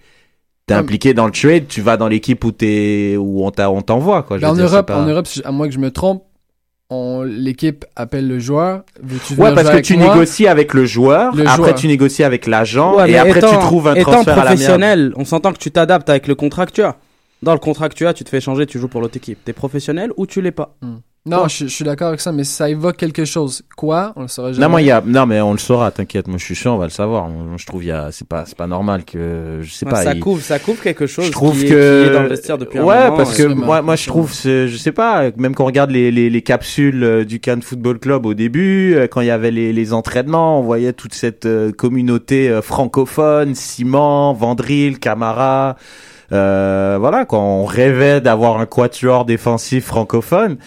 t'es 0.65 0.73
Ah, 0.73 0.77
impliqué 0.79 1.13
dans 1.13 1.25
le 1.25 1.31
trade, 1.31 1.67
tu 1.67 1.81
vas 1.81 1.97
dans 1.97 2.07
l'équipe 2.07 2.43
où 2.45 2.51
t'es, 2.51 3.15
où 3.17 3.45
on 3.45 3.51
t'a- 3.51 3.69
on 3.71 3.81
t'envoie, 3.81 4.23
quoi. 4.23 4.37
Je 4.37 4.43
Ben, 4.43 4.49
en, 4.51 4.53
dire, 4.53 4.65
Europe, 4.65 4.85
pas- 4.87 4.97
en 5.01 5.05
Europe, 5.05 5.27
à 5.43 5.51
moins 5.51 5.67
que 5.67 5.73
je 5.73 5.79
me 5.79 5.91
trompe, 5.91 6.23
on- 6.91 7.23
l'équipe 7.23 7.85
appelle 7.95 8.27
le 8.27 8.39
joueur. 8.39 8.83
Veux-tu 9.01 9.33
Ouais, 9.33 9.53
parce 9.53 9.69
que 9.69 9.77
tu 9.81 9.97
moi? 9.97 10.13
négocies 10.13 10.47
avec 10.47 10.73
le 10.73 10.85
joueur, 10.85 11.35
Le 11.35 11.43
après 11.43 11.55
joueur. 11.57 11.75
tu 11.75 11.87
négocies 11.87 12.23
avec 12.23 12.47
l'agent, 12.47 12.97
Ouais, 12.97 13.11
et 13.11 13.17
après 13.17 13.39
étant- 13.39 13.51
tu 13.51 13.59
trouves 13.59 13.87
un 13.87 13.95
étant 13.95 14.11
transfert 14.11 14.33
à 14.33 14.37
l'amiable. 14.37 14.55
professionnel, 14.55 15.13
on 15.17 15.25
s'entend 15.25 15.51
que 15.53 15.57
tu 15.59 15.69
t'adaptes 15.71 16.09
avec 16.09 16.27
le 16.27 16.35
tu 16.71 16.81
as. 16.83 16.95
Dans 17.43 17.53
le 17.53 17.59
tu 17.95 18.05
as, 18.07 18.13
tu 18.13 18.23
te 18.23 18.29
fais 18.29 18.41
changer, 18.41 18.65
tu 18.65 18.79
joues 18.79 18.87
pour 18.87 19.01
l'autre 19.01 19.17
équipe. 19.17 19.39
T'es 19.43 19.53
professionnel 19.53 20.11
ou 20.17 20.25
tu 20.25 20.41
l'es 20.41 20.51
pas. 20.51 20.75
Hmm. 20.81 20.97
Non, 21.25 21.47
je, 21.47 21.65
je 21.65 21.73
suis 21.73 21.83
d'accord 21.83 22.07
avec 22.07 22.21
ça, 22.21 22.31
mais 22.31 22.43
ça 22.45 22.69
évoque 22.69 22.95
quelque 22.97 23.25
chose. 23.25 23.61
Quoi? 23.75 24.13
On 24.15 24.21
le 24.23 24.27
saura 24.29 24.51
jamais. 24.53 24.63
Non, 24.65 24.69
moi, 24.71 24.81
il 24.81 24.85
y 24.87 24.91
a, 24.91 25.03
non, 25.05 25.25
mais 25.25 25.41
on 25.41 25.51
le 25.51 25.57
saura, 25.59 25.91
t'inquiète. 25.91 26.27
Moi, 26.27 26.37
je 26.39 26.45
suis 26.45 26.55
sûr, 26.55 26.71
on 26.73 26.77
va 26.77 26.85
le 26.85 26.91
savoir. 26.91 27.27
Moi, 27.27 27.57
je 27.57 27.65
trouve, 27.67 27.83
il 27.83 27.87
y 27.87 27.91
a, 27.91 28.07
c'est 28.11 28.27
pas, 28.27 28.45
c'est 28.45 28.57
pas 28.57 28.67
normal 28.67 29.03
que, 29.05 29.59
je 29.61 29.71
sais 29.71 29.85
Ouais, 29.85 29.91
pas. 29.91 30.03
ça 30.03 30.13
il- 30.13 30.21
couvre, 30.21 30.41
ça 30.41 30.57
couvre 30.59 30.81
quelque 30.81 31.05
chose. 31.07 31.25
je 31.25 31.31
trouve 31.31 31.59
qui 31.59 31.65
est- 31.67 31.69
que 31.69 32.03
qui 32.03 32.09
est 32.09 32.13
dans 32.13 32.23
le 32.23 32.29
vestiaire 32.29 32.57
depuis 32.57 32.79
un 32.79 32.83
ouais 32.83 33.03
moment, 33.05 33.17
parce 33.17 33.35
que 33.37 33.43
moi 33.43 33.81
moi 33.81 33.95
je 33.95 34.07
trouve 34.07 34.31
je 34.33 34.75
sais 34.77 34.91
pas 34.93 35.29
même 35.37 35.53
quand 35.53 35.63
on 35.63 35.67
regarde 35.67 35.91
les 35.91 36.09
les, 36.09 36.29
les 36.29 36.41
capsules 36.41 37.03
euh, 37.03 37.25
du 37.25 37.39
Cannes 37.39 37.61
Football 37.61 37.99
Club 37.99 38.25
au 38.25 38.33
début 38.33 38.95
euh, 38.95 39.07
quand 39.07 39.21
il 39.21 39.27
y 39.27 39.31
avait 39.31 39.51
les 39.51 39.73
les 39.73 39.93
entraînements 39.93 40.59
on 40.59 40.63
voyait 40.63 40.93
toute 40.93 41.13
cette 41.13 41.45
euh, 41.45 41.71
communauté 41.71 42.49
euh, 42.49 42.61
francophone 42.61 43.55
Simon 43.55 44.33
Vandril 44.33 44.99
Camara 44.99 45.75
euh, 46.31 46.97
voilà 46.99 47.25
quand 47.25 47.41
on 47.43 47.65
rêvait 47.65 48.21
d'avoir 48.21 48.59
un 48.59 48.65
quatuor 48.65 49.25
défensif 49.25 49.85
francophone 49.85 50.57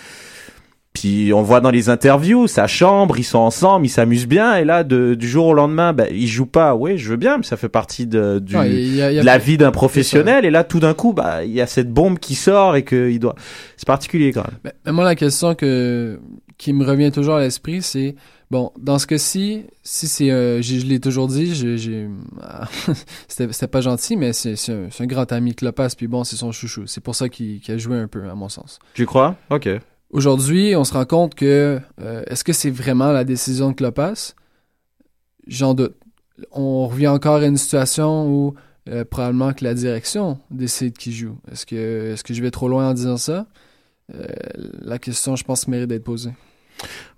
puis 0.92 1.33
on 1.33 1.42
voit 1.42 1.61
dans 1.61 1.70
les 1.70 1.88
interviews, 1.88 2.46
sa 2.46 2.66
chambre, 2.66 3.18
ils 3.18 3.24
sont 3.24 3.38
ensemble, 3.38 3.87
ils 3.87 3.90
s'amusent 3.90 4.26
bien, 4.26 4.57
et 4.57 4.64
là, 4.64 4.85
de, 4.85 5.14
du 5.14 5.26
jour 5.28 5.46
au 5.46 5.55
lendemain, 5.55 5.92
ben, 5.94 6.07
ils 6.11 6.26
jouent 6.26 6.44
pas. 6.46 6.74
Oui, 6.74 6.98
je 6.98 7.09
veux 7.11 7.16
bien, 7.16 7.38
mais 7.38 7.44
ça 7.44 7.57
fait 7.57 7.68
partie 7.70 8.07
de, 8.07 8.38
du, 8.38 8.57
Ouais, 8.57 8.70
il 8.70 8.94
y 8.96 9.02
a- 9.02 9.11
il 9.11 9.14
y 9.14 9.18
a- 9.18 9.22
de 9.22 9.26
la 9.26 9.38
vie 9.38 9.57
d'un 9.57 9.70
professionnel. 9.70 10.44
Et 10.44 10.50
là, 10.50 10.64
tout 10.64 10.81
d'un 10.81 10.92
coup, 10.94 11.12
bah, 11.14 11.44
il 11.44 11.52
y 11.52 11.61
a 11.62 11.66
cette 11.66 11.90
bombe 11.90 12.18
qui 12.18 12.35
sort 12.35 12.76
et 12.76 12.83
que 12.83 13.11
il 13.11 13.18
doit. 13.20 13.35
C'est 13.76 13.87
particulier 13.87 14.33
quand 14.33 14.44
même. 14.44 14.72
Mais, 14.85 14.92
moi, 14.92 15.05
la 15.05 15.14
question 15.14 15.55
que, 15.55 16.20
qui 16.59 16.72
me 16.74 16.85
revient 16.85 17.11
toujours 17.11 17.37
à 17.37 17.40
l'esprit, 17.40 17.81
c'est, 17.81 18.14
bon, 18.50 18.70
dans 18.78 18.98
ce 18.98 19.07
cas-ci, 19.07 19.64
si 19.83 20.07
c'est, 20.07 20.31
euh, 20.31 20.61
je 20.61 20.85
l'ai 20.87 21.00
toujours 21.00 21.26
dit, 21.26 21.55
j'ai, 21.55 22.07
c'était, 23.28 23.66
pas 23.66 23.81
gentil, 23.81 24.16
mais 24.16 24.33
c'est, 24.33 24.55
un, 24.70 24.88
un 24.98 25.07
grand 25.07 25.33
ami 25.33 25.55
que 25.55 25.64
Lopez, 25.64 25.88
puis 25.96 26.07
bon, 26.07 26.24
c'est 26.24 26.37
son 26.37 26.52
chouchou. 26.52 26.83
C'est 26.87 27.02
pour 27.02 27.14
ça 27.14 27.28
qu'il, 27.28 27.61
qu'il 27.61 27.74
a 27.74 27.78
joué 27.78 27.96
un 27.98 28.09
peu, 28.09 28.28
à 28.28 28.35
mon 28.35 28.48
sens. 28.48 28.78
Tu 28.94 29.07
crois? 29.07 29.37
Ok. 29.50 29.68
Aujourd'hui, 30.12 30.77
on 30.77 30.85
se 30.85 30.92
rend 30.92 31.07
compte 31.07 31.35
que, 31.35 31.81
euh, 32.01 32.22
est-ce 32.27 32.44
que 32.44 32.53
c'est 32.53 32.70
vraiment 32.70 33.12
la 33.12 33.25
décision 33.25 33.70
de 33.70 33.75
Klopas? 33.75 34.35
J'en 35.46 35.72
doute. 35.72 35.96
On 36.51 36.87
revient 36.87 37.09
encore 37.09 37.37
à 37.37 37.46
une 37.46 37.57
situation 37.57 38.29
où 38.29 38.55
euh, 38.90 39.07
probablement 39.07 39.55
que 39.55 39.64
la 39.64 39.72
direction 39.72 40.38
décide 40.51 40.98
qui 40.98 41.12
joue. 41.12 41.38
Est-ce 41.51 41.64
que, 41.64 42.12
est-ce 42.12 42.25
que 42.25 42.35
je 42.35 42.42
vais 42.42 42.51
trop 42.51 42.68
loin 42.68 42.90
en 42.90 42.94
disant 42.94 43.16
ça? 43.16 43.46
Euh, 44.14 44.27
la 44.83 44.98
question, 44.98 45.35
je 45.35 45.44
pense, 45.44 45.66
mérite 45.66 45.88
d'être 45.88 46.05
posée. 46.05 46.33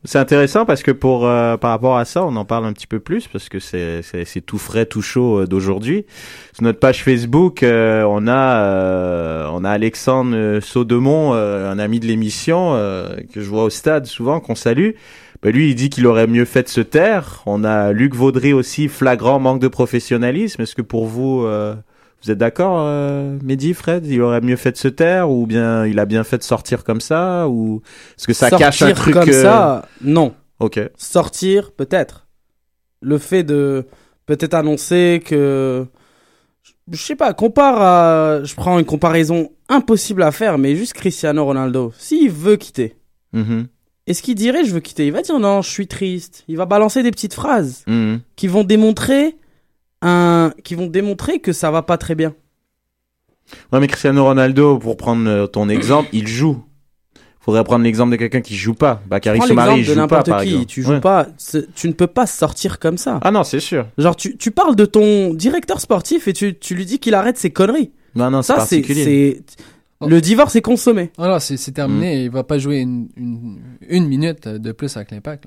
C'est 0.07 0.19
intéressant 0.19 0.67
parce 0.67 0.83
que 0.83 0.91
pour 0.91 1.27
euh, 1.27 1.57
par 1.57 1.71
rapport 1.71 1.97
à 1.97 2.05
ça, 2.05 2.25
on 2.25 2.37
en 2.37 2.45
parle 2.45 2.67
un 2.67 2.75
petit 2.75 2.87
peu 2.87 3.01
plus 3.01 3.27
parce 3.27 3.49
que 3.49 3.59
c'est 3.59 4.03
c'est 4.03 4.41
tout 4.43 4.59
frais, 4.59 4.85
tout 4.85 5.01
chaud 5.01 5.41
euh, 5.41 5.47
d'aujourd'hui. 5.47 6.05
Sur 6.53 6.65
notre 6.65 6.79
page 6.79 7.03
Facebook, 7.03 7.63
euh, 7.63 8.05
on 8.07 8.27
a 8.29 8.57
euh, 8.57 9.49
on 9.51 9.65
a 9.65 9.71
Alexandre 9.71 10.37
euh, 10.37 10.61
Saudemont, 10.61 11.33
un 11.33 11.79
ami 11.79 12.01
de 12.01 12.07
l'émission 12.07 12.75
que 13.33 13.41
je 13.41 13.49
vois 13.49 13.65
au 13.65 13.71
stade 13.71 14.05
souvent, 14.05 14.41
qu'on 14.41 14.55
salue. 14.55 14.91
Ben, 15.43 15.53
lui, 15.53 15.71
il 15.71 15.75
dit 15.75 15.89
qu'il 15.89 16.07
aurait 16.07 16.27
mieux 16.27 16.45
fait 16.45 16.65
de 16.65 16.69
se 16.69 16.81
taire. 16.81 17.43
On 17.47 17.65
a 17.65 17.93
Luc 17.93 18.15
Vaudry 18.15 18.53
aussi, 18.53 18.89
flagrant 18.89 19.39
manque 19.39 19.61
de 19.61 19.69
professionnalisme. 19.69 20.63
Est-ce 20.63 20.75
que 20.75 20.83
pour 20.83 21.07
vous, 21.07 21.47
vous 22.25 22.31
êtes 22.31 22.39
d'accord, 22.39 22.77
euh, 22.81 23.39
Mehdi, 23.43 23.75
Fred? 23.75 24.07
Il 24.07 24.21
aurait 24.23 24.41
mieux 24.41 24.57
fait 24.57 24.73
de 24.73 24.77
se 24.77 24.89
taire 24.89 25.31
ou 25.31 25.47
bien 25.47 25.87
il 25.87 25.99
a 25.99 26.07
bien 26.07 26.25
fait 26.25 26.39
de 26.39 26.43
sortir 26.43 26.83
comme 26.85 27.01
ça 27.01 27.49
ou 27.49 27.83
est-ce 28.17 28.27
que 28.27 28.33
ça 28.33 28.51
cache 28.51 28.83
un 28.83 28.93
truc 28.93 29.15
comme 29.15 29.29
euh, 29.29 29.43
ça, 29.43 29.89
non. 30.01 30.35
Ok. 30.61 30.81
Sortir, 30.97 31.73
peut-être. 31.73 32.27
Le 33.03 33.19
fait 33.19 33.43
de 33.43 33.85
peut-être 34.27 34.55
annoncer 34.55 35.23
que. 35.25 35.87
Je 36.91 36.97
sais 36.99 37.17
pas, 37.17 37.33
compare 37.35 37.81
à. 37.81 38.45
Je 38.45 38.55
prends 38.55 38.79
une 38.79 38.85
comparaison 38.85 39.51
impossible 39.69 40.23
à 40.23 40.31
faire, 40.33 40.57
mais 40.59 40.77
juste 40.77 40.93
Cristiano 40.95 41.45
Ronaldo. 41.45 41.93
S'il 41.99 42.31
veut 42.31 42.57
quitter, 42.57 42.97
Mhm. 43.33 43.67
est-ce 44.07 44.23
qu'il 44.23 44.35
dirait 44.35 44.65
je 44.65 44.73
veux 44.73 44.81
quitter? 44.81 45.07
Il 45.07 45.13
va 45.13 45.23
dire 45.23 45.39
non, 45.39 45.61
je 45.63 45.69
suis 45.71 45.87
triste. 45.87 46.45
Il 46.49 46.57
va 46.57 46.65
balancer 46.67 47.03
des 47.03 47.11
petites 47.11 47.35
phrases 47.35 47.83
Mhm. 47.87 48.21
qui 48.37 48.47
vont 48.49 48.65
démontrer 48.65 49.37
un. 50.05 50.53
qui 50.63 50.75
vont 50.75 50.87
démontrer 50.87 51.41
que 51.41 51.53
ça 51.53 51.71
va 51.71 51.83
pas 51.83 51.97
très 51.99 52.15
bien. 52.15 52.35
Ouais, 53.73 53.81
mais 53.81 53.87
Cristiano 53.89 54.25
Ronaldo, 54.25 54.79
pour 54.79 54.97
prendre 54.97 55.29
euh, 55.29 55.47
ton 55.47 55.69
exemple, 55.69 56.09
il 56.13 56.27
joue. 56.27 56.65
Faudrait 57.41 57.63
prendre 57.63 57.85
l'exemple 57.85 58.13
de 58.13 58.17
quelqu'un 58.17 58.41
qui 58.41 58.57
joue 58.57 58.73
pas. 58.73 59.03
Bakary 59.07 59.39
Soumari, 59.43 59.81
il 59.81 59.85
joue 59.85 59.93
pas, 59.95 60.01
n'importe 60.01 60.29
par 60.31 60.41
qui. 60.43 60.49
exemple. 60.49 60.65
Tu 60.67 60.83
joues 60.83 60.93
Ouais. 60.93 61.01
pas. 61.01 61.27
Tu 61.75 61.89
ne 61.89 61.93
peux 61.93 62.07
pas 62.07 62.27
sortir 62.27 62.79
comme 62.79 62.97
ça. 62.97 63.21
Ah 63.23 63.31
non, 63.31 63.45
c'est 63.45 63.61
sûr. 63.61 63.87
Genre, 63.99 64.17
tu, 64.17 64.39
tu 64.39 64.51
parles 64.51 64.75
de 64.77 64.87
ton 64.87 65.35
directeur 65.35 65.79
sportif 65.81 66.27
et 66.27 66.33
tu, 66.33 66.59
tu 66.59 66.75
lui 66.75 66.87
dis 66.87 66.99
qu'il 66.99 67.15
arrête 67.15 67.37
ses 67.37 67.51
conneries. 67.51 67.93
Non, 68.15 68.31
non, 68.31 68.41
c'est 68.41 68.55
Ça, 68.55 68.61
c'est. 68.65 68.77
particulier. 68.79 69.43
c'est- 70.01 70.09
Le 70.09 70.21
divorce 70.23 70.57
est 70.57 70.63
consommé. 70.63 71.11
Ah 71.19 71.29
non, 71.29 71.39
c'est 71.39 71.59
c'est 71.59 71.73
terminé. 71.73 72.17
Mm. 72.17 72.21
Il 72.25 72.31
va 72.31 72.45
pas 72.45 72.57
jouer 72.59 72.79
une, 72.79 73.09
une, 73.17 73.59
une 73.91 74.07
minute 74.09 74.49
de 74.49 74.73
plus 74.73 74.97
avec 74.97 75.11
l'impact. 75.11 75.45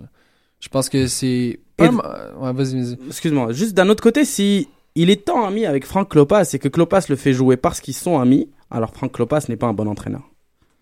Je 0.60 0.70
pense 0.70 0.90
que 0.90 1.08
c'est. 1.08 1.60
pas 1.76 1.86
Et- 1.86 1.88
m- 1.90 2.02
Ouais, 2.40 2.54
vas-y, 2.54 2.82
vas-y. 2.82 2.98
Excuse-moi. 3.08 3.52
Juste 3.54 3.74
d'un 3.76 3.90
autre 3.90 4.02
côté, 4.04 4.26
si 4.26 4.68
il 4.96 5.10
est 5.10 5.26
tant 5.26 5.46
ami 5.46 5.66
avec 5.66 5.86
Franck 5.86 6.10
Klopas 6.10 6.46
et 6.54 6.60
que 6.60 6.68
Klopas 6.68 7.06
le 7.10 7.16
fait 7.16 7.34
jouer 7.34 7.58
parce 7.58 7.80
qu'ils 7.82 7.94
sont 7.94 8.20
amis, 8.20 8.50
alors 8.72 8.92
Franck 8.94 9.12
Klopas 9.14 9.42
n'est 9.50 9.56
pas 9.58 9.68
un 9.68 9.74
bon 9.74 9.88
entraîneur. 9.88 10.24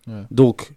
Ouais. 0.06 0.22
Donc, 0.30 0.72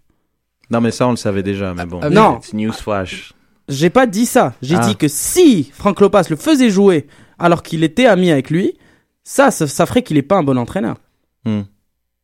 Non, 0.70 0.80
mais 0.80 0.90
ça, 0.90 1.06
on 1.08 1.10
le 1.12 1.16
savait 1.16 1.42
déjà, 1.42 1.72
mais 1.74 1.86
bon. 1.86 2.00
Ah, 2.02 2.10
non. 2.10 2.38
C'est 2.42 2.54
newsflash. 2.54 3.32
j'ai 3.68 3.90
pas 3.90 4.06
dit 4.06 4.26
ça. 4.26 4.54
J'ai 4.62 4.76
Ah. 4.76 4.80
dit 4.86 4.96
que 4.96 5.08
si 5.08 5.70
Franck 5.72 5.96
Klopas 5.96 6.24
le 6.28 6.36
faisait 6.36 6.70
jouer 6.70 7.06
alors 7.38 7.62
qu'il 7.62 7.82
était 7.84 8.06
ami 8.06 8.30
avec 8.30 8.50
lui, 8.50 8.76
ça, 9.24 9.50
ça, 9.50 9.66
ça 9.66 9.86
ferait 9.86 10.02
qu'il 10.02 10.16
est 10.18 10.22
pas 10.22 10.36
un 10.36 10.42
bon 10.42 10.58
entraîneur. 10.58 10.96
Hmm. 11.44 11.62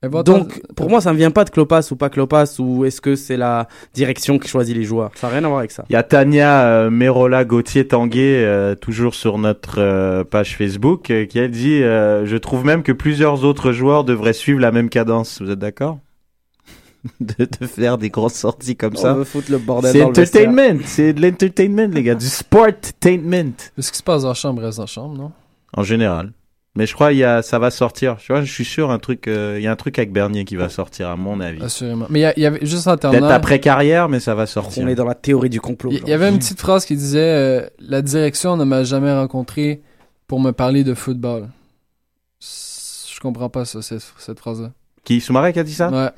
Bon, 0.03 0.23
Donc, 0.23 0.61
pour 0.77 0.91
moi, 0.91 1.01
ça 1.01 1.11
ne 1.13 1.17
vient 1.17 1.31
pas 1.31 1.45
de 1.45 1.51
Klopas 1.51 1.89
ou 1.91 1.97
pas 1.97 2.11
Klopas 2.11 2.57
ou 2.61 2.85
est-ce 2.85 3.01
que 3.01 3.17
c'est 3.17 3.39
la 3.39 3.67
direction 3.95 4.39
qui 4.39 4.47
choisit 4.47 4.77
les 4.77 4.85
joueurs? 4.85 5.11
Ça 5.15 5.27
n'a 5.27 5.33
rien 5.35 5.45
à 5.45 5.49
voir 5.49 5.61
avec 5.61 5.71
ça. 5.71 5.85
Il 5.89 5.95
y 5.95 5.97
a 5.97 6.03
Tania 6.03 6.67
euh, 6.67 6.91
Merola 6.91 7.45
Gauthier 7.47 7.89
Tanguay, 7.89 8.45
euh, 8.45 8.75
toujours 8.75 9.15
sur 9.15 9.39
notre 9.39 9.81
euh, 9.81 10.23
page 10.23 10.55
Facebook, 10.57 11.11
euh, 11.11 11.25
qui 11.25 11.41
a 11.41 11.49
dit 11.49 11.83
euh, 11.83 12.27
Je 12.27 12.37
trouve 12.37 12.65
même 12.65 12.83
que 12.83 12.93
plusieurs 12.93 13.45
autres 13.45 13.73
joueurs 13.73 14.05
devraient 14.05 14.35
suivre 14.35 14.61
la 14.61 14.71
même 14.71 14.91
cadence. 14.91 15.41
Vous 15.41 15.51
êtes 15.51 15.59
d'accord? 15.59 15.99
De, 17.21 17.47
de 17.61 17.67
faire 17.67 17.99
des 17.99 18.11
grosses 18.11 18.35
sorties 18.35 18.77
comme 18.77 18.95
On 18.97 19.01
ça. 19.01 19.15
veut 19.15 19.25
foutre 19.25 19.51
le 19.51 19.59
bordel 19.59 19.93
C'est 19.93 20.01
dans 20.01 20.09
le 20.09 20.15
vestiaire. 20.15 20.49
entertainment, 20.51 20.81
c'est 20.85 21.13
de 21.15 21.23
l'entertainment, 21.23 21.89
les 21.95 22.03
gars, 22.03 22.15
du 22.17 22.27
sportainment. 22.27 23.53
Ce 23.79 23.91
qui 23.93 23.99
se 23.99 24.03
passe 24.03 24.25
en 24.25 24.35
chambre 24.35 24.61
reste 24.63 24.79
en 24.81 24.87
chambre, 24.87 25.17
non? 25.17 25.33
En 25.77 25.83
général. 25.85 26.33
Mais 26.77 26.87
je 26.87 26.95
crois 26.95 27.13
il 27.13 27.19
y 27.19 27.25
a, 27.25 27.43
ça 27.43 27.59
va 27.59 27.71
sortir. 27.71 28.17
Tu 28.19 28.33
vois, 28.33 28.43
je 28.43 28.53
suis 28.53 28.65
sûr 28.65 28.91
un 28.91 28.99
truc, 28.99 29.29
euh, 29.29 29.57
il 29.59 29.63
y 29.65 29.67
a 29.67 29.73
un 29.73 29.77
truc 29.77 29.99
avec 29.99 30.13
Bernier 30.13 30.45
qui 30.45 30.57
va 30.57 30.69
sortir 30.69 31.09
à 31.09 31.17
mon 31.17 31.41
avis. 31.41 31.63
Assurément. 31.63 32.07
Mais 32.11 32.19
il 32.21 32.23
y 32.23 32.27
a- 32.27 32.35
il 32.37 32.43
y, 32.43 32.47
avait 32.47 32.65
juste 32.65 32.87
en 32.87 32.97
Peut-être 32.97 33.25
après 33.25 33.59
carrière, 33.61 34.09
mais 34.09 34.21
ça 34.21 34.35
va 34.35 34.47
sortir. 34.47 34.85
On 34.85 34.89
est 34.89 34.95
dans 34.95 35.07
la 35.07 35.15
théorie 35.15 35.49
du 35.51 35.61
complot. 35.61 35.91
Il 35.91 35.97
y, 35.99 36.01
il 36.03 36.09
y 36.09 36.13
avait 36.13 36.29
une 36.29 36.39
petite 36.39 36.61
phrase 36.61 36.85
qui 36.85 36.95
disait 36.97 37.19
euh, 37.21 37.67
La 37.81 38.03
direction 38.03 38.57
ne 38.57 38.65
m'a 38.65 38.85
jamais 38.85 39.13
rencontré 39.13 39.81
pour 40.27 40.39
me 40.41 40.51
parler 40.53 40.85
de 40.85 40.93
football. 40.95 41.49
S- 42.43 43.09
Je 43.15 43.21
comprends 43.21 43.49
pas 43.49 43.65
ça, 43.65 43.81
cette, 43.83 44.05
cette 44.19 44.39
phrase-là. 44.39 44.73
Qui 45.05 45.21
Soumarek 45.21 45.57
a 45.57 45.63
dit 45.65 45.73
ça? 45.75 45.89
Ouais. 45.91 46.11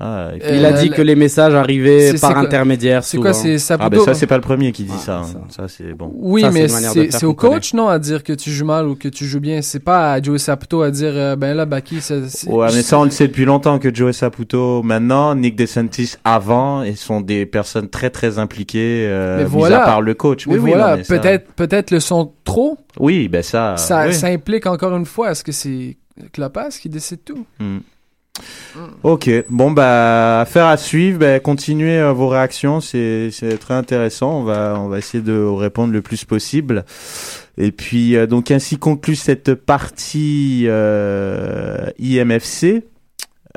Ah, 0.00 0.28
Euh, 0.28 0.38
Il 0.56 0.64
a 0.64 0.72
dit 0.72 0.90
la- 0.90 0.96
que 0.96 1.02
les 1.02 1.16
messages 1.16 1.54
arrivaient 1.56 2.12
C'est- 2.12 2.20
par 2.20 2.38
intermédiaire. 2.38 3.02
C'est 3.02 3.18
quoi, 3.18 3.32
c'est 3.32 3.54
Ah 3.54 3.58
Saputo? 3.58 3.90
ben 3.90 4.04
ça 4.04 4.14
c'est 4.14 4.28
pas 4.28 4.36
le 4.36 4.42
premier 4.42 4.70
qui 4.70 4.84
dit 4.84 4.92
Ouais, 4.92 4.96
ça. 4.98 5.18
hein. 5.18 5.24
ça. 5.24 5.62
Ça 5.62 5.68
c'est 5.68 5.92
bon. 5.92 6.12
Oui, 6.14 6.42
Ça, 6.42 6.52
mais 6.52 6.68
c'est 6.68 7.26
au 7.26 7.34
coach, 7.34 7.74
non, 7.74 7.88
à 7.88 7.98
dire 7.98 8.22
que 8.22 8.32
tu 8.32 8.50
joues 8.50 8.64
mal 8.64 8.86
ou 8.86 8.94
que 8.94 9.08
tu 9.08 9.24
joues 9.24 9.40
bien. 9.40 9.60
C'est 9.60 9.80
pas 9.80 10.12
à 10.12 10.22
Joey 10.22 10.38
Saputo 10.38 10.82
à 10.82 10.92
dire, 10.92 11.10
euh, 11.14 11.34
ben 11.34 11.52
là, 11.56 11.66
Baki, 11.66 12.00
c'est... 12.00 12.28
c'est- 12.28 12.48
Ouais, 12.48 12.68
mais 12.72 12.82
ça 12.82 12.98
on 13.00 13.04
le 13.04 13.10
sait 13.10 13.26
depuis 13.26 13.44
longtemps 13.44 13.80
que 13.80 13.92
Joe 13.92 14.14
Saputo 14.14 14.84
maintenant, 14.84 15.34
Nick 15.34 15.56
DeSantis 15.56 16.14
avant, 16.24 16.84
ils 16.84 16.96
sont 16.96 17.20
des 17.20 17.44
personnes 17.44 17.88
très 17.88 18.10
très 18.10 18.38
impliquées, 18.38 19.04
euh, 19.08 19.38
Mais 19.38 19.44
mis 19.44 19.50
voilà. 19.50 19.82
à 19.82 19.84
part 19.84 20.00
le 20.00 20.14
coach. 20.14 20.46
Mais 20.46 20.54
oui, 20.54 20.60
oui, 20.60 20.70
voilà, 20.70 20.90
non, 20.92 20.96
mais 20.98 21.04
ça- 21.04 21.18
peut-être 21.18 21.50
peut-être 21.54 21.90
le 21.90 21.98
son 21.98 22.30
trop. 22.44 22.78
Oui, 23.00 23.26
ben 23.26 23.42
ça. 23.42 23.76
ça, 23.76 24.06
oui. 24.06 24.14
ça 24.14 24.28
implique 24.28 24.66
encore 24.66 24.96
une 24.96 25.06
fois, 25.06 25.32
est-ce 25.32 25.42
que 25.42 25.50
c'est 25.52 25.96
Klopas 26.32 26.68
qui 26.80 26.88
décide 26.88 27.24
tout? 27.24 27.44
Hmm. 27.58 27.78
Ok, 29.02 29.30
bon 29.48 29.70
bah 29.70 30.40
affaire 30.40 30.66
à 30.66 30.76
suivre, 30.76 31.20
bah, 31.20 31.40
continuez 31.40 31.98
euh, 31.98 32.12
vos 32.12 32.28
réactions, 32.28 32.80
c'est 32.80 33.30
c'est 33.32 33.58
très 33.58 33.74
intéressant. 33.74 34.40
On 34.40 34.44
va 34.44 34.76
on 34.78 34.88
va 34.88 34.98
essayer 34.98 35.22
de 35.22 35.40
répondre 35.42 35.92
le 35.92 36.02
plus 36.02 36.24
possible. 36.24 36.84
Et 37.56 37.72
puis 37.72 38.16
euh, 38.16 38.26
donc 38.26 38.50
ainsi 38.50 38.78
conclut 38.78 39.16
cette 39.16 39.54
partie 39.54 40.64
euh, 40.66 41.90
IMFC. 41.98 42.84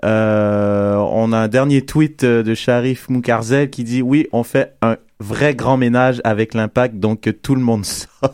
Euh, 0.03 0.95
on 0.95 1.31
a 1.31 1.37
un 1.37 1.47
dernier 1.47 1.83
tweet 1.83 2.23
euh, 2.23 2.43
de 2.43 2.55
Sharif 2.55 3.07
Moukarzel 3.09 3.69
qui 3.69 3.83
dit 3.83 4.01
oui, 4.01 4.27
on 4.31 4.43
fait 4.43 4.75
un 4.81 4.97
vrai 5.19 5.53
grand 5.53 5.77
ménage 5.77 6.21
avec 6.23 6.53
l'impact, 6.53 6.95
donc 6.95 7.21
que 7.21 7.29
tout 7.29 7.55
le 7.55 7.61
monde 7.61 7.85
sort. 7.85 8.07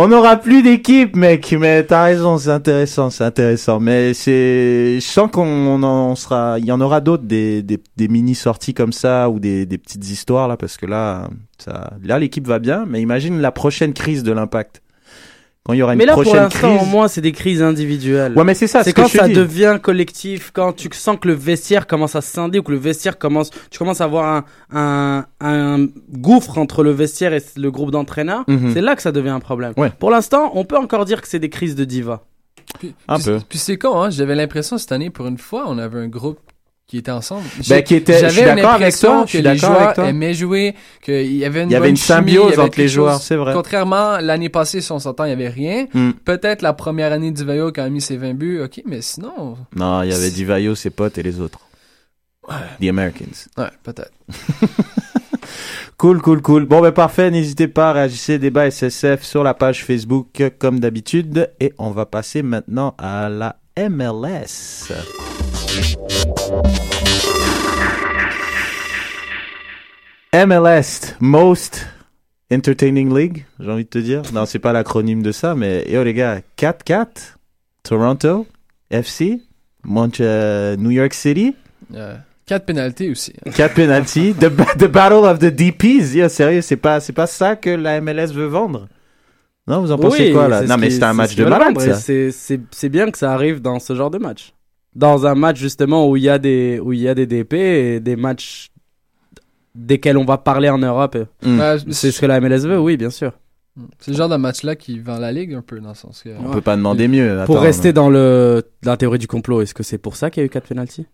On 0.00 0.06
n'aura 0.06 0.36
plus 0.36 0.62
d'équipe, 0.62 1.16
mec. 1.16 1.52
Mais 1.58 1.82
t'as 1.82 2.04
raison, 2.04 2.38
c'est 2.38 2.50
intéressant, 2.50 3.10
c'est 3.10 3.24
intéressant. 3.24 3.80
Mais 3.80 4.14
c'est, 4.14 5.00
je 5.00 5.04
sens 5.04 5.28
qu'on 5.28 5.42
on 5.44 5.82
en 5.82 6.14
sera, 6.14 6.60
il 6.60 6.66
y 6.66 6.70
en 6.70 6.80
aura 6.80 7.00
d'autres 7.00 7.24
des, 7.24 7.64
des, 7.64 7.80
des 7.96 8.06
mini 8.06 8.36
sorties 8.36 8.74
comme 8.74 8.92
ça 8.92 9.28
ou 9.28 9.40
des, 9.40 9.66
des 9.66 9.76
petites 9.76 10.08
histoires 10.08 10.46
là, 10.46 10.56
parce 10.56 10.76
que 10.76 10.86
là, 10.86 11.28
ça, 11.58 11.94
là 12.00 12.20
l'équipe 12.20 12.46
va 12.46 12.60
bien. 12.60 12.84
Mais 12.86 13.02
imagine 13.02 13.40
la 13.40 13.50
prochaine 13.50 13.92
crise 13.92 14.22
de 14.22 14.30
l'impact 14.30 14.82
quand 15.68 15.74
il 15.74 15.78
y 15.78 15.82
aura 15.82 15.92
une 15.92 15.98
Mais 15.98 16.06
là, 16.06 16.14
pour 16.14 16.24
l'instant, 16.34 16.74
au 16.74 16.78
crise. 16.78 16.88
moins, 16.90 17.08
c'est 17.08 17.20
des 17.20 17.32
crises 17.32 17.62
individuelles. 17.62 18.32
Ouais, 18.36 18.42
mais 18.44 18.54
c'est 18.54 18.66
ça, 18.66 18.82
C'est 18.82 18.90
ce 18.90 18.94
que 18.94 19.02
quand 19.02 19.08
ça 19.08 19.28
dis. 19.28 19.34
devient 19.34 19.78
collectif, 19.82 20.50
quand 20.52 20.72
tu 20.72 20.88
sens 20.92 21.18
que 21.20 21.28
le 21.28 21.34
vestiaire 21.34 21.86
commence 21.86 22.16
à 22.16 22.22
scinder 22.22 22.58
ou 22.58 22.62
que 22.62 22.72
le 22.72 22.78
vestiaire 22.78 23.18
commence, 23.18 23.50
tu 23.70 23.78
commences 23.78 24.00
à 24.00 24.04
avoir 24.04 24.24
un, 24.26 24.44
un, 24.72 25.24
un 25.40 25.86
gouffre 26.10 26.56
entre 26.58 26.82
le 26.82 26.90
vestiaire 26.90 27.34
et 27.34 27.42
le 27.56 27.70
groupe 27.70 27.90
d'entraîneurs. 27.90 28.44
Mhm. 28.48 28.72
C'est 28.72 28.80
là 28.80 28.96
que 28.96 29.02
ça 29.02 29.12
devient 29.12 29.28
un 29.28 29.40
problème. 29.40 29.74
Ouais. 29.76 29.90
Pour 29.98 30.10
l'instant, 30.10 30.50
on 30.54 30.64
peut 30.64 30.78
encore 30.78 31.04
dire 31.04 31.20
que 31.20 31.28
c'est 31.28 31.38
des 31.38 31.50
crises 31.50 31.74
de 31.76 31.84
diva. 31.84 32.22
Puis, 32.78 32.94
Un 33.06 33.16
puis- 33.16 33.24
peu. 33.24 33.38
Puis 33.48 33.58
c'est 33.58 33.76
con, 33.78 34.00
hein. 34.02 34.10
J'avais 34.10 34.34
l'impression 34.34 34.78
cette 34.78 34.92
année, 34.92 35.10
pour 35.10 35.26
une 35.26 35.38
fois, 35.38 35.64
on 35.68 35.78
avait 35.78 35.98
un 36.00 36.08
groupe 36.08 36.38
qui 36.88 36.96
était 36.98 37.10
ensemble. 37.10 37.44
Ben, 37.68 37.82
qui 37.82 37.94
était- 37.94 38.14
je 38.14 38.28
suis 38.28 38.42
J'avais 38.42 38.54
d'accord 38.56 38.70
avec 38.70 38.80
l'impression 38.80 39.22
que 39.24 39.28
suis 39.28 39.38
les 39.38 39.44
d'accord 39.44 39.70
avec 39.76 39.94
joueurs 39.96 40.08
aimaient 40.08 40.34
jouer, 40.34 40.74
qu'il 41.02 41.36
y 41.36 41.44
avait 41.44 41.62
une 41.62 41.68
Il 41.68 41.72
y 41.74 41.76
avait 41.76 41.90
une 41.90 41.96
symbiose 41.96 42.58
entre 42.58 42.78
les 42.80 42.88
joueurs, 42.88 43.20
c'est 43.20 43.36
vrai. 43.36 43.52
Contrairement, 43.52 44.18
l'année 44.18 44.48
passée, 44.48 44.80
si 44.80 44.90
on 44.90 44.98
s'entend, 44.98 45.24
il 45.26 45.30
y 45.30 45.32
avait 45.32 45.48
rien. 45.50 45.86
Hmm. 45.92 46.12
Peut-être 46.24 46.62
la 46.62 46.72
première 46.72 47.12
année 47.12 47.30
du 47.30 47.44
Vaillot 47.44 47.72
quand 47.72 47.82
il 47.82 47.86
a 47.86 47.90
mis 47.90 48.00
ses 48.00 48.16
20 48.16 48.32
buts, 48.34 48.60
ok, 48.62 48.82
mais 48.86 49.02
sinon, 49.02 49.56
Non, 49.76 50.02
il 50.02 50.10
y 50.10 50.14
avait 50.14 50.30
Divayo, 50.30 50.74
ses 50.74 50.90
potes 50.90 51.18
et 51.18 51.22
les 51.22 51.40
autres. 51.40 51.60
The 52.80 52.88
Americans. 52.88 53.46
ouais, 53.58 53.68
peut-être. 53.84 54.12
Cool, 55.98 56.22
cool, 56.22 56.40
cool. 56.42 56.64
Bon, 56.64 56.80
ben 56.80 56.92
parfait. 56.92 57.28
N'hésitez 57.28 57.66
pas 57.66 57.90
à 57.90 57.92
réagir 57.92 58.38
débat 58.38 58.70
SSF 58.70 59.24
sur 59.24 59.42
la 59.42 59.52
page 59.52 59.84
Facebook 59.84 60.28
comme 60.60 60.78
d'habitude. 60.78 61.50
Et 61.58 61.72
on 61.76 61.90
va 61.90 62.06
passer 62.06 62.42
maintenant 62.44 62.94
à 62.98 63.28
la 63.28 63.56
MLS. 63.76 64.92
MLS, 70.32 71.14
Most 71.20 71.86
Entertaining 72.52 73.14
League, 73.14 73.44
j'ai 73.60 73.70
envie 73.70 73.84
de 73.84 73.88
te 73.88 73.98
dire. 73.98 74.22
Non, 74.32 74.46
c'est 74.46 74.58
pas 74.58 74.72
l'acronyme 74.72 75.22
de 75.22 75.32
ça, 75.32 75.54
mais 75.54 75.84
yo 75.90 76.02
les 76.02 76.14
gars, 76.14 76.40
4-4, 76.56 77.36
Toronto, 77.82 78.46
FC, 78.90 79.40
euh, 80.20 80.76
New 80.76 80.90
York 80.90 81.14
City, 81.14 81.54
Euh, 81.94 82.16
quatre 82.46 82.66
pénalités 82.66 83.10
aussi. 83.10 83.32
4 83.54 83.74
penalties, 83.74 84.34
the, 84.34 84.46
ba- 84.48 84.66
the 84.78 84.84
Battle 84.86 85.24
of 85.24 85.38
the 85.38 85.46
DPs. 85.46 86.14
Yo, 86.14 86.28
sérieux, 86.28 86.60
c'est 86.62 86.76
pas, 86.76 87.00
c'est 87.00 87.12
pas 87.14 87.26
ça 87.26 87.56
que 87.56 87.70
la 87.70 88.00
MLS 88.00 88.32
veut 88.32 88.46
vendre? 88.46 88.88
Non, 89.66 89.80
vous 89.80 89.92
en 89.92 89.98
pensez 89.98 90.28
Oui, 90.28 90.32
quoi 90.32 90.48
là? 90.48 90.62
Non, 90.62 90.76
mais 90.78 90.90
c'est 90.90 91.02
un 91.02 91.12
match 91.14 91.34
de 91.34 91.44
malade 91.44 91.76
c'est 92.70 92.88
bien 92.88 93.10
que 93.10 93.18
ça 93.18 93.32
arrive 93.32 93.60
dans 93.60 93.78
ce 93.78 93.94
genre 93.94 94.10
de 94.10 94.18
match. 94.18 94.52
Dans 94.94 95.26
un 95.26 95.34
match 95.34 95.58
justement 95.58 96.08
où 96.08 96.16
il 96.16 96.22
y 96.24 96.28
a 96.28 96.38
des, 96.38 96.80
où 96.82 96.92
il 96.92 97.00
y 97.00 97.08
a 97.08 97.14
des 97.14 97.26
DP 97.26 97.54
et 97.54 98.00
des 98.00 98.16
matchs 98.16 98.70
desquels 99.74 100.16
on 100.16 100.24
va 100.24 100.38
parler 100.38 100.68
en 100.68 100.78
Europe. 100.78 101.16
Mm. 101.42 101.60
Ouais, 101.60 101.76
C'est 101.90 102.10
ce 102.10 102.20
que 102.20 102.26
la 102.26 102.40
MLS 102.40 102.66
veut, 102.66 102.80
oui, 102.80 102.96
bien 102.96 103.10
sûr. 103.10 103.32
C'est 104.00 104.10
le 104.10 104.16
genre 104.16 104.28
de 104.28 104.36
match-là 104.36 104.74
qui 104.74 104.98
vend 104.98 105.18
la 105.18 105.30
ligue 105.30 105.54
un 105.54 105.62
peu, 105.62 105.78
dans 105.78 105.90
le 105.90 105.94
sens 105.94 106.22
que. 106.24 106.30
On 106.44 106.50
peut 106.50 106.60
pas 106.60 106.74
demander 106.76 107.06
mieux. 107.06 107.42
Pour 107.46 107.56
attends, 107.56 107.64
rester 107.64 107.92
dans 107.92 108.10
le, 108.10 108.64
la 108.82 108.96
théorie 108.96 109.18
du 109.20 109.28
complot, 109.28 109.60
est-ce 109.62 109.74
que 109.74 109.84
c'est 109.84 109.98
pour 109.98 110.16
ça 110.16 110.30
qu'il 110.30 110.40
y 110.40 110.44
a 110.44 110.46
eu 110.46 110.50
4 110.50 110.66
pénalties? 110.66 111.06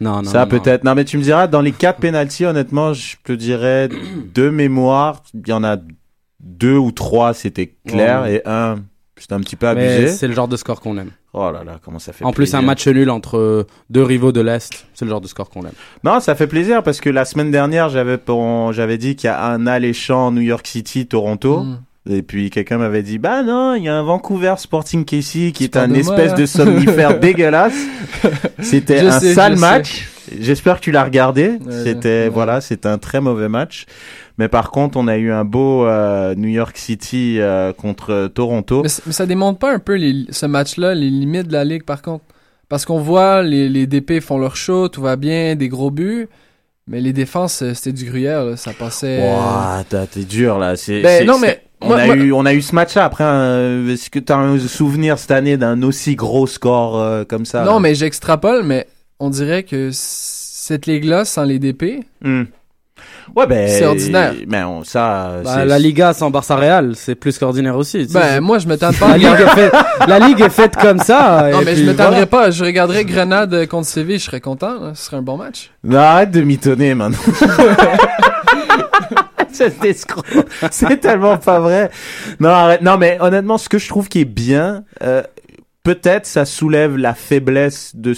Non, 0.00 0.22
non. 0.22 0.24
ça 0.24 0.42
non, 0.44 0.48
peut-être. 0.48 0.84
Non, 0.84 0.94
mais 0.94 1.04
tu 1.04 1.18
me 1.18 1.22
diras, 1.22 1.48
dans 1.48 1.60
les 1.60 1.72
4 1.72 1.98
penalties, 1.98 2.44
honnêtement, 2.44 2.92
je 2.92 3.16
te 3.24 3.32
dirais 3.32 3.88
de 4.34 4.50
mémoire, 4.50 5.22
il 5.34 5.48
y 5.48 5.52
en 5.52 5.64
a 5.64 5.78
deux 6.40 6.76
ou 6.76 6.92
trois, 6.92 7.34
c'était 7.34 7.74
clair, 7.88 8.22
Ouais. 8.22 8.36
et 8.36 8.42
un, 8.48 8.76
c'était 9.18 9.34
un 9.34 9.40
petit 9.40 9.56
peu 9.56 9.66
abusé. 9.66 10.08
c'est 10.08 10.28
le 10.28 10.34
genre 10.34 10.48
de 10.48 10.56
score 10.56 10.80
qu'on 10.80 10.96
aime. 10.98 11.10
Oh 11.36 11.50
là 11.50 11.64
là, 11.64 11.80
comment 11.84 11.98
ça 11.98 12.12
fait 12.12 12.24
En 12.24 12.30
plus, 12.30 12.44
plaisir. 12.44 12.60
un 12.60 12.62
match 12.62 12.86
nul 12.86 13.10
entre 13.10 13.38
euh, 13.38 13.66
deux 13.90 14.04
rivaux 14.04 14.30
de 14.30 14.40
l'Est, 14.40 14.86
c'est 14.94 15.04
le 15.04 15.10
genre 15.10 15.20
de 15.20 15.26
score 15.26 15.50
qu'on 15.50 15.62
aime. 15.62 15.72
Non, 16.04 16.20
ça 16.20 16.36
fait 16.36 16.46
plaisir 16.46 16.84
parce 16.84 17.00
que 17.00 17.10
la 17.10 17.24
semaine 17.24 17.50
dernière, 17.50 17.88
j'avais 17.88 18.18
j'avais 18.70 18.98
dit 18.98 19.16
qu'il 19.16 19.26
y 19.26 19.30
a 19.32 19.44
un 19.44 19.66
alléchant 19.66 20.30
New 20.30 20.42
York 20.42 20.66
City 20.66 21.06
Toronto. 21.06 21.60
Mm. 21.60 21.78
Et 22.06 22.22
puis 22.22 22.50
quelqu'un 22.50 22.78
m'avait 22.78 23.02
dit 23.02 23.18
bah 23.18 23.42
non, 23.42 23.74
il 23.74 23.84
y 23.84 23.88
a 23.88 23.96
un 23.96 24.02
Vancouver 24.02 24.54
Sporting 24.58 25.04
KC 25.04 25.52
qui 25.52 25.64
est 25.64 25.76
un 25.76 25.88
moi, 25.88 25.98
espèce 25.98 26.34
de 26.34 26.46
somnifère 26.46 27.18
dégueulasse. 27.20 27.86
C'était 28.60 29.00
un 29.00 29.18
sais, 29.18 29.34
sale 29.34 29.56
match. 29.56 30.06
J'espère 30.40 30.76
que 30.76 30.80
tu 30.82 30.90
l'as 30.90 31.04
regardé. 31.04 31.58
Ouais, 31.64 31.82
C'était 31.84 32.08
ouais. 32.24 32.28
voilà, 32.28 32.60
c'était 32.60 32.88
un 32.88 32.98
très 32.98 33.20
mauvais 33.20 33.48
match. 33.48 33.86
Mais 34.38 34.48
par 34.48 34.70
contre, 34.70 34.96
on 34.98 35.06
a 35.08 35.16
eu 35.16 35.30
un 35.30 35.44
beau 35.44 35.86
euh, 35.86 36.34
New 36.34 36.48
York 36.48 36.76
City 36.76 37.36
euh, 37.40 37.72
contre 37.72 38.28
Toronto. 38.34 38.82
Mais, 38.82 38.88
ça 38.88 39.26
démontre 39.26 39.58
pas 39.58 39.72
un 39.72 39.78
peu 39.78 39.94
les- 39.94 40.26
ce 40.30 40.46
match-là, 40.46 40.94
les 40.94 41.10
limites 41.10 41.48
de 41.48 41.52
la 41.52 41.64
ligue, 41.64 41.84
par 41.84 42.02
contre. 42.02 42.24
Parce 42.68 42.84
qu'on 42.84 42.98
voit 42.98 43.42
les, 43.42 43.68
les 43.68 43.86
DP 43.86 44.20
font 44.20 44.38
leur 44.38 44.56
show, 44.56 44.88
tout 44.88 45.02
va 45.02 45.16
bien, 45.16 45.54
des 45.54 45.68
gros 45.68 45.90
buts. 45.90 46.28
Mais 46.88 47.00
les 47.00 47.12
défenses, 47.12 47.62
euh, 47.62 47.72
c'était 47.74 47.92
du 47.92 48.04
gruyère, 48.04 48.44
là, 48.44 48.56
ça 48.56 48.72
passait. 48.72 49.18
T'as- 49.88 50.06
t'es 50.06 50.24
dur 50.24 50.58
là. 50.58 50.76
C'est, 50.76 51.00
Ben, 51.00 51.24
non, 51.26 51.38
mais 51.38 51.62
on 51.80 51.86
moi- 51.88 51.96
a 51.98 52.06
moi- 52.06 52.16
eu, 52.16 52.32
on 52.32 52.44
a 52.44 52.52
eu 52.54 52.60
ce 52.62 52.74
match-là. 52.74 53.04
Après, 53.04 53.24
est-ce 53.24 54.10
que 54.10 54.18
t'as 54.18 54.36
un 54.36 54.58
souvenir 54.58 55.18
cette 55.18 55.30
année 55.30 55.56
d'un 55.56 55.80
aussi 55.82 56.14
gros 56.16 56.46
score 56.46 56.98
euh, 56.98 57.24
comme 57.24 57.44
ça 57.46 57.64
non, 57.64 57.74
là? 57.74 57.80
mais 57.80 57.94
j'extrapole, 57.94 58.64
mais 58.64 58.86
on 59.20 59.30
dirait 59.30 59.62
que 59.62 59.90
cette 59.92 60.86
ligue-là, 60.86 61.24
sans 61.24 61.44
les 61.44 61.58
DP, 61.58 62.04
Hmm. 62.22 62.44
Ouais, 63.34 63.46
ben. 63.46 63.68
C'est 63.68 63.84
ordinaire. 63.86 64.34
Mais 64.46 64.62
on, 64.62 64.84
ça. 64.84 65.40
C'est- 65.44 65.64
la 65.64 65.78
Liga 65.78 66.12
sans 66.12 66.30
Barça 66.30 66.56
Real, 66.56 66.94
c'est 66.94 67.14
plus 67.14 67.38
qu'ordinaire 67.38 67.76
aussi. 67.76 68.06
tu 68.06 68.12
sais. 68.12 68.18
ben, 68.18 68.40
moi, 68.40 68.58
je 68.58 68.68
m'attends 68.68 68.90
la, 68.92 68.98
pas. 68.98 69.16
ligue 69.16 69.26
est 69.26 69.46
faite, 69.54 69.72
la 70.06 70.18
ligue 70.20 70.40
est 70.40 70.50
faite 70.50 70.76
comme 70.76 70.98
ça. 71.00 71.48
non, 71.52 71.60
et 71.60 71.64
mais 71.64 71.72
puis 71.72 71.80
je 71.82 71.86
m'attendrais 71.86 72.10
voilà. 72.10 72.26
pas. 72.26 72.50
Je 72.50 72.64
regarderais 72.64 73.04
Grenade 73.04 73.66
contre 73.66 73.88
CV, 73.88 74.18
je 74.18 74.24
serais 74.24 74.40
content. 74.40 74.78
là. 74.80 74.92
Ce 74.94 75.06
serait 75.06 75.16
un 75.16 75.22
bon 75.22 75.36
match. 75.36 75.70
Non, 75.82 75.98
arrête 75.98 76.30
de 76.30 76.42
mitonner 76.42 76.94
maintenant. 76.94 77.18
Cet 79.52 79.84
escroc. 79.84 80.22
C'est 80.70 80.98
tellement 81.00 81.36
pas 81.38 81.60
vrai. 81.60 81.90
Non, 82.40 82.48
arrête. 82.50 82.82
Non, 82.82 82.96
mais 82.98 83.18
honnêtement, 83.20 83.56
ce 83.58 83.68
que 83.68 83.78
je 83.78 83.88
trouve 83.88 84.08
qui 84.08 84.20
est 84.20 84.24
bien, 84.24 84.82
euh, 85.02 85.22
peut-être 85.84 86.26
ça 86.26 86.44
soulève 86.44 86.96
la 86.96 87.14
faiblesse 87.14 87.92
de 87.94 88.14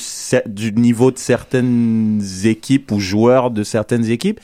du 0.46 0.72
niveau 0.72 1.10
de 1.10 1.18
certaines 1.18 2.22
équipes 2.44 2.90
ou 2.92 3.00
joueurs 3.00 3.50
de 3.50 3.62
certaines 3.62 4.08
équipes. 4.08 4.40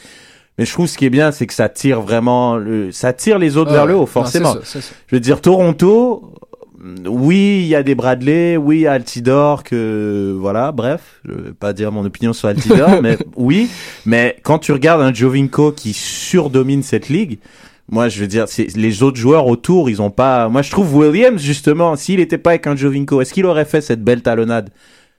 Mais 0.59 0.67
je 0.67 0.73
trouve 0.73 0.87
ce 0.87 0.99
qui 0.99 1.07
est 1.07 1.11
bien, 1.11 1.33
c'est 1.33 1.47
que 1.47 1.55
ça 1.55 1.71
tire 1.71 2.03
vraiment, 2.03 2.57
le, 2.57 2.93
ça 2.93 3.15
tire 3.15 3.39
les 3.39 3.57
autres 3.57 3.71
Ah 3.71 3.75
vers 3.75 3.83
ouais. 3.85 3.93
le 3.93 3.97
haut, 3.97 4.07
forcément. 4.07 4.55
ça. 4.63 4.81
Je 5.07 5.17
veux 5.17 5.21
dire, 5.21 5.41
Toronto, 5.41 6.35
oui, 7.07 7.61
il 7.63 7.67
y 7.69 7.75
a 7.75 7.83
des 7.83 7.95
Bradley, 7.95 8.59
oui, 8.59 8.79
il 8.79 8.81
y 8.83 8.87
a 8.87 8.93
Altidore, 8.93 9.63
que, 9.63 10.37
voilà, 10.39 10.71
bref, 10.71 11.21
je 11.25 11.33
vais 11.33 11.53
pas 11.53 11.73
dire 11.73 11.91
mon 11.91 12.05
opinion 12.05 12.35
sur 12.35 12.49
Altidore, 12.49 13.01
mais 13.03 13.17
oui. 13.37 13.71
Mais 14.05 14.37
quand 14.43 14.59
tu 14.59 14.73
regardes 14.73 15.01
un 15.01 15.15
Jovinko 15.15 15.73
qui 15.73 15.95
surdomine 15.95 16.83
cette 16.83 17.09
ligue, 17.09 17.39
moi, 17.93 18.09
je 18.09 18.19
veux 18.21 18.27
dire, 18.27 18.49
c'est, 18.49 18.75
les 18.77 19.03
autres 19.03 19.19
joueurs 19.19 19.47
autour, 19.47 19.89
ils 19.91 20.01
ont 20.03 20.11
pas, 20.11 20.49
moi, 20.49 20.63
je 20.63 20.71
trouve 20.71 20.97
Williams, 20.97 21.41
justement, 21.41 21.95
s'il 21.95 22.19
était 22.21 22.39
pas 22.39 22.51
avec 22.51 22.67
un 22.67 22.75
Jovinko, 22.75 23.21
est-ce 23.21 23.33
qu'il 23.35 23.47
aurait 23.47 23.67
fait 23.67 23.83
cette 23.83 24.03
belle 24.03 24.23
talonnade? 24.23 24.71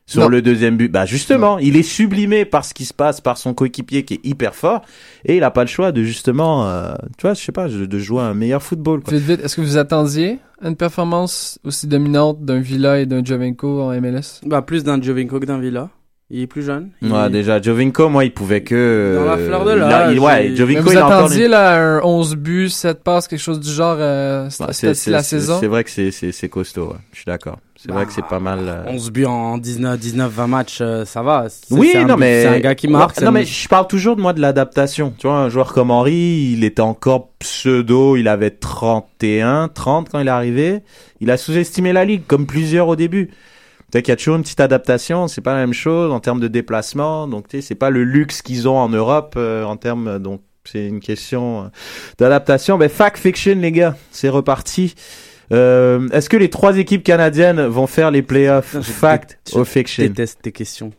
Sur 0.06 0.24
Non. 0.24 0.28
le 0.28 0.42
deuxième 0.42 0.76
but, 0.76 0.92
bah 0.92 1.06
justement, 1.06 1.60
il 1.60 1.78
est 1.78 1.82
sublimé 1.84 2.44
par 2.44 2.66
ce 2.66 2.74
qui 2.74 2.84
se 2.84 2.94
passe, 2.94 3.22
par 3.22 3.38
son 3.38 3.54
coéquipier 3.54 4.04
qui 4.04 4.16
est 4.16 4.26
hyper 4.26 4.54
fort, 4.54 4.82
et 5.24 5.38
il 5.38 5.44
a 5.46 5.50
pas 5.52 5.62
le 5.62 5.70
choix 5.70 5.94
de 5.94 6.04
justement, 6.04 6.68
euh, 6.68 6.94
tu 7.18 7.22
vois, 7.22 7.36
je 7.36 7.42
sais 7.42 7.54
pas, 7.54 7.70
de 7.70 7.86
de 7.86 8.00
jouer 8.00 8.22
un 8.22 8.34
meilleur 8.34 8.62
football. 8.62 9.00
Quoi. 9.02 9.14
Vite, 9.14 9.24
vite, 9.26 9.40
est-ce 9.46 9.56
que 9.56 9.62
vous 9.62 9.78
attendiez 9.78 10.40
une 10.62 10.76
performance 10.76 11.58
aussi 11.64 11.88
dominante 11.88 12.44
d'un 12.44 12.60
Villa 12.60 13.00
et 13.00 13.06
d'un 13.06 13.24
Jovenko 13.24 13.82
en 13.84 13.92
MLS? 14.02 14.42
Bah, 14.46 14.62
plus 14.62 14.84
d'un 14.84 15.02
Jovinko 15.02 15.40
que 15.40 15.46
d'un 15.46 15.60
Villa. 15.60 15.90
Il 16.30 16.42
est 16.42 16.48
plus 16.48 16.64
jeune. 16.64 16.90
Il- 17.02 17.12
Ouais, 17.12 17.30
déjà, 17.30 17.62
Jovinko, 17.62 18.10
moi, 18.10 18.24
il 18.26 18.34
pouvait 18.34 18.64
que. 18.64 19.18
Dans 19.20 19.26
la 19.26 19.34
euh, 19.34 19.46
fleur 19.48 19.66
de 19.66 19.72
il 19.76 19.82
a- 19.82 19.88
l'âge, 19.90 20.20
Ouais, 20.20 20.56
Jovinko, 20.56 20.80
Mais 20.80 20.86
vous 20.86 20.92
il 20.94 20.98
a 20.98 21.06
encore. 21.06 21.18
attendiez 21.20 21.48
là 21.48 21.76
un 21.98 22.02
11 22.02 22.36
buts, 22.36 22.70
7 22.70 23.04
passes, 23.04 23.28
quelque 23.28 23.40
chose 23.40 23.60
du 23.60 23.70
genre 23.72 23.98
euh, 24.00 24.46
Ouais, 24.60 24.66
la 25.08 25.22
saison? 25.24 25.58
c'est 25.60 25.68
vrai 25.68 25.84
que 25.84 25.92
c'est, 25.92 26.10
c'est, 26.12 26.32
c'est 26.32 26.50
costaud, 26.50 26.88
ouais. 26.88 26.98
Je 27.12 27.18
suis 27.18 27.26
d'accord. 27.28 27.60
C'est 27.76 27.92
vrai 27.92 28.06
que 28.06 28.14
c'est 28.14 28.26
pas 28.26 28.40
mal. 28.40 28.60
euh, 28.64 28.84
11 28.88 29.12
buts 29.12 29.26
en 29.26 29.58
19, 29.58 30.00
19 30.00 30.32
20 30.32 30.48
matchs, 30.48 30.78
euh, 30.82 31.04
ça 31.04 31.22
va. 31.22 31.48
Oui, 31.70 31.92
non, 32.08 32.16
but- 32.16 32.20
mais. 32.22 32.42
C'est 32.44 32.48
un 32.48 32.60
gars 32.62 32.76
qui 32.76 32.88
marque. 32.88 33.22
Non, 33.22 33.32
mais 33.32 33.44
je 33.46 33.68
parle 33.68 33.88
toujours 33.88 34.16
de 34.16 34.22
moi 34.22 34.32
de 34.32 34.40
l'adaptation. 34.40 35.14
Tu 35.18 35.28
vois, 35.28 35.36
un 35.36 35.50
joueur 35.50 35.74
comme 35.74 35.92
Henry, 35.92 36.54
il 36.58 36.64
était 36.64 36.82
encore 36.82 37.32
pseudo, 37.40 38.16
il 38.16 38.30
avait 38.30 38.52
31, 38.52 39.68
30 39.68 40.10
quand 40.10 40.20
il 40.20 40.28
est 40.28 40.32
arrivé. 40.32 40.80
Il 41.20 41.30
a 41.30 41.36
sous-estimé 41.38 41.92
la 41.94 42.06
ligue, 42.06 42.24
comme 42.26 42.48
plusieurs 42.48 42.88
au 42.88 42.96
début. 42.96 43.30
Peut-être 43.94 44.06
qu'il 44.06 44.12
y 44.12 44.14
a 44.14 44.18
toujours 44.18 44.38
une 44.38 44.42
petite 44.42 44.60
adaptation, 44.60 45.28
c'est 45.28 45.42
pas 45.42 45.54
la 45.54 45.60
même 45.60 45.74
chose 45.74 46.12
en 46.12 46.20
termes 46.20 46.40
de 46.40 46.48
déplacement. 46.48 47.28
Donc, 47.28 47.48
tu 47.48 47.58
sais, 47.58 47.68
c'est 47.68 47.76
pas 47.76 47.92
le 47.92 48.04
luxe 48.04 48.42
qu'ils 48.42 48.68
ont 48.68 48.76
en 48.78 48.90
Europe 48.90 49.36
euh, 49.38 49.64
en 49.64 49.78
termes. 49.78 50.08
euh, 50.08 50.18
Donc, 50.20 50.42
c'est 50.66 50.88
une 50.88 51.00
question 51.00 51.66
euh, 51.66 51.68
d'adaptation. 52.18 52.80
Ben, 52.80 52.90
fact 52.90 53.18
fiction, 53.20 53.56
les 53.60 53.72
gars, 53.72 53.96
c'est 54.10 54.30
reparti. 54.30 54.96
Euh, 55.52 56.10
Est-ce 56.10 56.28
que 56.28 56.38
les 56.38 56.50
trois 56.50 56.78
équipes 56.80 57.04
canadiennes 57.04 57.62
vont 57.68 57.86
faire 57.86 58.10
les 58.10 58.24
playoffs? 58.24 58.74
Je 58.74 58.80
Fact 58.82 59.38
je 59.54 59.60
ou 59.60 59.64
fiction? 59.64 60.04
déteste 60.06 60.40
tes 60.42 60.52
questions. 60.52 60.92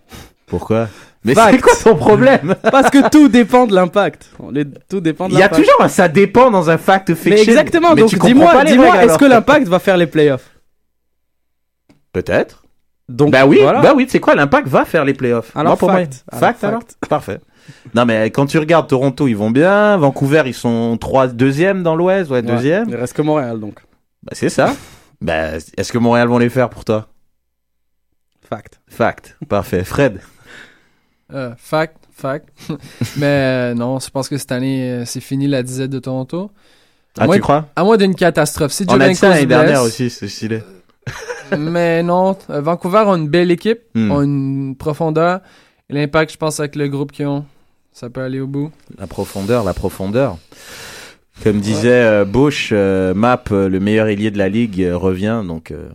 Pourquoi? 0.47 0.89
Mais 1.25 1.35
c'est 1.35 1.59
quoi 1.61 1.73
ton 1.83 1.97
problème? 1.97 2.55
Parce 2.71 2.91
que 2.91 3.09
tout 3.11 3.29
dépend 3.29 3.67
de 3.67 3.75
l'impact. 3.75 4.31
Tout 4.89 5.01
dépend 5.01 5.27
de 5.29 5.33
Il 5.33 5.39
y 5.39 5.43
a 5.43 5.47
l'impact. 5.47 5.63
toujours 5.65 5.81
un 5.83 5.89
ça 5.89 6.07
dépend 6.07 6.51
dans 6.53 6.71
un 6.71 6.79
fact 6.79 7.09
ou 7.09 7.17
fiction. 7.17 7.31
Mais 7.35 7.41
exactement, 7.41 7.95
Mais 7.95 8.03
donc 8.03 8.11
tu 8.11 8.19
dis-moi, 8.21 8.63
dis-moi, 8.65 9.03
est-ce 9.05 9.19
que 9.19 9.25
l'impact 9.25 9.67
va 9.67 9.81
faire 9.81 9.97
les 9.97 10.07
playoffs? 10.07 10.49
Peut-être. 12.13 12.64
Donc, 13.09 13.33
Bah 13.33 13.45
oui, 13.47 13.59
voilà. 13.61 13.81
bah 13.83 13.93
oui, 13.95 14.07
c'est 14.09 14.21
quoi 14.21 14.35
l'impact 14.35 14.67
va 14.69 14.85
faire 14.87 15.05
les 15.05 15.13
playoffs. 15.15 15.55
Alors, 15.55 15.73
Moi, 15.73 15.77
pour 15.77 15.91
fact. 15.91 16.25
moi, 16.33 16.39
Alors, 16.39 16.41
fact 16.41 16.65
alors. 16.65 16.81
fact. 16.81 16.97
Parfait. 17.09 17.41
Non 17.95 18.05
mais 18.05 18.31
quand 18.31 18.45
tu 18.47 18.59
regardes 18.59 18.89
Toronto, 18.89 19.27
ils 19.27 19.37
vont 19.37 19.51
bien. 19.51 19.97
Vancouver, 19.97 20.43
ils 20.47 20.55
sont 20.55 20.97
trois 20.99 21.29
deuxième 21.29 21.83
dans 21.83 21.97
l'Ouest, 21.97 22.31
ouais, 22.31 22.37
Ouais, 22.37 22.43
deuxième. 22.43 22.89
Il 22.89 22.97
reste 22.97 23.15
que 23.15 23.23
Montréal 23.23 23.59
donc. 23.61 23.81
Bah, 24.23 24.33
c'est 24.35 24.49
ça. 24.51 24.75
bah, 25.23 25.57
est-ce 25.77 25.93
que 25.93 25.99
Montréal 25.99 26.29
vont 26.29 26.39
les 26.39 26.51
faire 26.51 26.69
pour 26.71 26.85
toi? 26.85 27.09
Fact. 28.49 28.81
Fact. 28.89 29.37
Parfait. 29.49 29.85
Fred? 29.85 30.21
Euh, 31.33 31.53
fact, 31.57 31.97
fact. 32.13 32.49
Mais 33.17 33.27
euh, 33.27 33.75
non, 33.75 33.99
je 33.99 34.11
pense 34.11 34.29
que 34.29 34.37
cette 34.37 34.53
année, 34.53 34.91
euh, 34.91 35.05
c'est 35.07 35.21
fini 35.21 35.47
la 35.47 35.63
disette 35.63 35.91
de 35.91 35.99
Toronto. 35.99 36.51
À 37.19 37.23
Ah, 37.23 37.27
moins- 37.27 37.37
tu 37.37 37.41
crois? 37.41 37.69
À 37.77 37.85
moins 37.85 37.97
d'une 37.97 38.15
catastrophe. 38.15 38.73
Si 38.73 38.85
On 38.89 39.01
a 39.01 39.09
dit 39.09 39.15
ça 39.15 39.31
l'année 39.31 39.47
dernière 39.47 39.83
aussi, 39.83 40.11
c'est 40.11 40.29
stylé. 40.29 40.63
mais 41.59 42.03
non, 42.03 42.37
euh, 42.51 42.61
Vancouver 42.61 42.99
a 43.07 43.13
une 43.17 43.29
belle 43.29 43.51
équipe, 43.51 43.81
Hmm. 43.95 44.11
ont 44.11 44.23
une 44.23 44.77
profondeur. 44.77 45.41
L'impact, 45.91 46.33
je 46.33 46.37
pense, 46.39 46.61
avec 46.61 46.77
le 46.77 46.89
groupe 46.89 47.13
qu'ils 47.13 47.27
ont, 47.27 47.45
ça 47.93 48.09
peut 48.11 48.23
aller 48.23 48.41
au 48.41 48.47
bout. 48.47 48.71
La 48.99 49.07
profondeur, 49.07 49.65
la 49.65 49.75
profondeur. 49.75 50.39
Comme 51.43 51.61
disait 51.61 51.91
euh, 51.91 52.25
Bush, 52.25 52.71
euh, 52.73 53.13
Map, 53.13 53.45
euh, 53.51 53.69
le 53.69 53.81
meilleur 53.81 54.07
ailier 54.07 54.31
de 54.31 54.39
la 54.39 54.49
ligue, 54.49 54.81
euh, 54.83 54.97
revient, 54.97 55.43
donc 55.47 55.71
euh, 55.73 55.89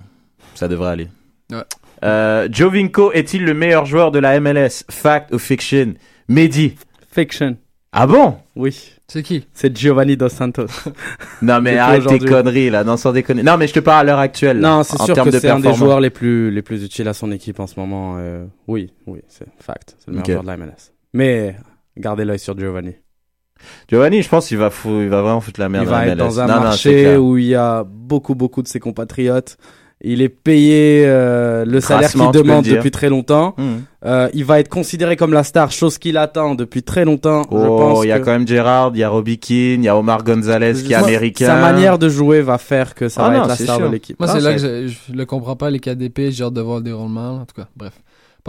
ça 0.54 0.68
devrait 0.68 0.92
aller. 0.92 1.08
Ouais. 1.52 1.64
Euh, 2.04 2.48
Jovinko 2.52 3.12
est-il 3.14 3.44
le 3.46 3.54
meilleur 3.54 3.86
joueur 3.86 4.12
de 4.12 4.20
la 4.20 4.40
MLS 4.40 4.84
Fact 4.90 5.34
ou 5.34 5.40
fiction? 5.40 5.94
Mehdi. 6.28 6.76
Fiction. 7.12 7.58
Ah 7.92 8.06
bon? 8.06 8.36
Oui. 8.56 8.94
C'est 9.12 9.24
qui 9.24 9.46
C'est 9.54 9.76
Giovanni 9.76 10.16
Dos 10.16 10.30
Santos. 10.30 10.68
Non 11.42 11.60
mais 11.62 11.78
arrête 11.78 12.06
tes 12.06 12.20
conneries 12.20 12.70
là, 12.70 12.84
non 12.84 12.96
sans 12.96 13.12
déconner. 13.12 13.44
Non 13.44 13.58
mais 13.58 13.68
je 13.68 13.74
te 13.74 13.80
parle 13.80 14.02
à 14.02 14.04
l'heure 14.12 14.20
actuelle. 14.20 14.60
Non, 14.60 14.84
c'est 14.84 15.02
sûr 15.02 15.16
que 15.24 15.32
c'est 15.32 15.50
un 15.50 15.60
des 15.60 15.74
joueurs 15.74 16.00
les 16.00 16.10
plus, 16.10 16.52
les 16.52 16.62
plus 16.62 16.84
utiles 16.84 17.08
à 17.08 17.14
son 17.14 17.32
équipe 17.32 17.60
en 17.60 17.68
ce 17.68 17.80
moment. 17.80 18.16
euh, 18.20 18.46
oui, 18.68 18.94
oui, 19.08 19.20
c'est 19.28 19.48
fact. 19.60 19.96
C'est 20.00 20.08
le 20.08 20.14
meilleur 20.14 20.26
joueur 20.28 20.44
de 20.44 20.48
la 20.48 20.58
MLS. 20.58 20.92
Mais 21.14 21.56
gardez 21.98 22.24
l'œil 22.26 22.40
sur 22.40 22.58
Giovanni. 22.58 22.96
Giovanni, 23.90 24.22
je 24.22 24.30
pense 24.30 24.48
qu'il 24.48 24.58
va, 24.58 24.70
fou- 24.70 25.02
il 25.02 25.10
va 25.10 25.22
vraiment 25.22 25.42
foutre 25.42 25.60
la 25.60 25.68
merde 25.70 25.84
il 25.86 25.90
va 25.90 26.06
la 26.06 26.12
être 26.14 26.18
dans 26.18 26.40
un 26.40 26.48
Non, 26.48 26.60
marché 26.62 27.18
où 27.18 27.38
il 27.38 27.46
y 27.48 27.56
a 27.56 27.84
beaucoup, 27.84 28.36
beaucoup 28.36 28.62
de 28.62 28.68
ses 28.68 28.80
compatriotes. 28.80 29.58
Il 30.02 30.22
est 30.22 30.30
payé 30.30 31.04
euh, 31.06 31.66
le 31.66 31.82
salaire 31.82 32.10
qu'il 32.10 32.32
demande 32.32 32.64
depuis 32.64 32.90
très 32.92 33.10
longtemps. 33.10 33.54
Mhm. 33.58 33.82
Euh, 34.06 34.30
il 34.34 34.46
va 34.46 34.62
être 34.62 34.70
considéré 34.70 35.18
comme 35.18 35.34
la 35.34 35.44
star, 35.44 35.72
chose 35.72 35.98
qu'il 35.98 36.16
attend 36.16 36.56
depuis 36.56 36.84
très 36.84 37.04
longtemps. 37.04 37.42
Oh, 37.52 38.00
il 38.04 38.08
y 38.08 38.12
a 38.14 38.20
que 38.20 38.24
quand 38.26 38.32
même 38.32 38.48
Gérard, 38.48 38.92
il 38.94 39.00
y 39.00 39.04
a 39.04 39.10
Robbie 39.10 39.40
Keane, 39.40 39.82
il 39.82 39.84
y 39.84 39.90
a 39.90 39.98
Omar 39.98 40.24
Gonzalez 40.24 40.76
qui 40.86 40.94
est 40.94 40.96
américain. 40.96 41.48
Sa 41.48 41.60
manière 41.60 42.00
de 42.00 42.08
jouer 42.08 42.42
va 42.42 42.58
faire 42.58 42.96
que 42.96 43.10
ça 43.10 43.24
Ah 43.26 43.30
va 43.30 43.36
non, 43.36 43.42
être 43.44 43.50
la 43.50 43.56
star 43.58 43.76
sûr. 43.76 43.88
de 43.88 43.92
l'équipe. 43.92 44.18
Moi, 44.18 44.30
Ah, 44.32 44.36
c'est 44.36 44.42
là 44.42 44.54
que 44.54 44.60
je, 44.60 44.88
je 44.88 45.14
le 45.14 45.26
comprends 45.26 45.58
pas, 45.58 45.70
les 45.70 45.80
KDP, 45.80 46.30
j'ai 46.32 46.46
hâte 46.46 46.54
de 46.54 46.62
voir 46.62 46.78
le 46.78 46.84
déroulement. 46.84 47.42
En 47.42 47.46
tout 47.46 47.56
cas, 47.62 47.68
bref. 47.76 47.92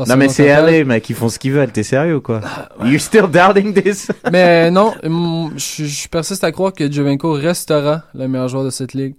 Non 0.08 0.16
mais 0.16 0.28
c'est. 0.28 0.46
LA, 0.46 0.84
mec, 0.84 1.10
ils 1.10 1.16
font 1.16 1.28
ce 1.28 1.38
qu'ils 1.38 1.52
veulent, 1.52 1.72
t'es 1.72 1.82
sérieux 1.82 2.16
ou 2.16 2.20
quoi 2.20 2.40
You 2.84 2.98
still 2.98 3.24
doubting 3.30 3.74
this? 3.74 4.08
Mais 4.32 4.70
non, 4.70 4.94
je, 5.02 5.84
je 5.84 6.08
persiste 6.08 6.44
à 6.44 6.52
croire 6.52 6.72
que 6.72 6.90
Jovenko 6.90 7.32
restera 7.32 8.04
le 8.14 8.28
meilleur 8.28 8.48
joueur 8.48 8.64
de 8.64 8.70
cette 8.70 8.94
ligue. 8.94 9.14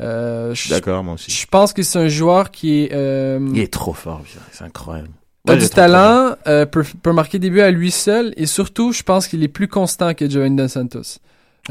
Euh, 0.00 0.54
je, 0.54 0.70
D'accord, 0.70 1.04
moi 1.04 1.14
aussi. 1.14 1.30
je 1.30 1.46
pense 1.46 1.72
que 1.72 1.82
c'est 1.82 1.98
un 1.98 2.08
joueur 2.08 2.50
qui 2.50 2.84
est, 2.84 2.92
euh, 2.92 3.38
Il 3.52 3.60
est 3.60 3.72
trop 3.72 3.92
fort, 3.92 4.22
c'est 4.52 4.64
incroyable. 4.64 5.10
a 5.46 5.52
Ouais, 5.52 5.58
du 5.58 5.68
talent, 5.68 6.36
euh, 6.46 6.64
peut, 6.66 6.84
peut 7.02 7.12
marquer 7.12 7.38
des 7.38 7.50
buts 7.50 7.60
à 7.60 7.70
lui 7.70 7.90
seul, 7.90 8.32
et 8.36 8.46
surtout, 8.46 8.92
je 8.92 9.02
pense 9.02 9.26
qu'il 9.28 9.42
est 9.42 9.48
plus 9.48 9.68
constant 9.68 10.14
que 10.14 10.28
Joven 10.28 10.56
Dos 10.56 10.68
Santos. 10.68 11.18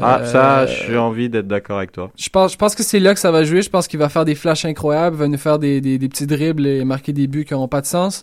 Ah, 0.00 0.24
ça, 0.24 0.66
j'ai 0.66 0.96
envie 0.96 1.28
d'être 1.28 1.48
d'accord 1.48 1.78
avec 1.78 1.92
toi. 1.92 2.10
Je 2.16 2.28
pense, 2.30 2.52
je 2.52 2.56
pense 2.56 2.74
que 2.76 2.82
c'est 2.82 3.00
là 3.00 3.12
que 3.12 3.20
ça 3.20 3.32
va 3.32 3.42
jouer. 3.44 3.60
Je 3.60 3.68
pense 3.68 3.86
qu'il 3.88 3.98
va 3.98 4.08
faire 4.08 4.24
des 4.24 4.34
flashs 4.36 4.64
incroyables, 4.64 5.16
va 5.16 5.26
nous 5.28 5.36
faire 5.36 5.58
des, 5.58 5.80
des, 5.80 5.98
des 5.98 6.08
petits 6.08 6.26
dribbles 6.26 6.66
et 6.66 6.84
marquer 6.84 7.12
des 7.12 7.26
buts 7.26 7.44
qui 7.44 7.52
n'auront 7.52 7.68
pas 7.68 7.80
de 7.80 7.86
sens. 7.86 8.22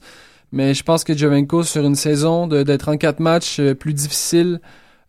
Mais 0.54 0.74
je 0.74 0.82
pense 0.84 1.04
que 1.04 1.16
Jovenko, 1.16 1.64
sur 1.64 1.86
une 1.86 1.96
saison, 1.96 2.48
de- 2.48 2.64
d'être 2.64 2.88
en 2.90 2.96
quatre 2.98 3.20
matchs 3.20 3.60
plus 3.80 3.94
difficile, 3.94 4.60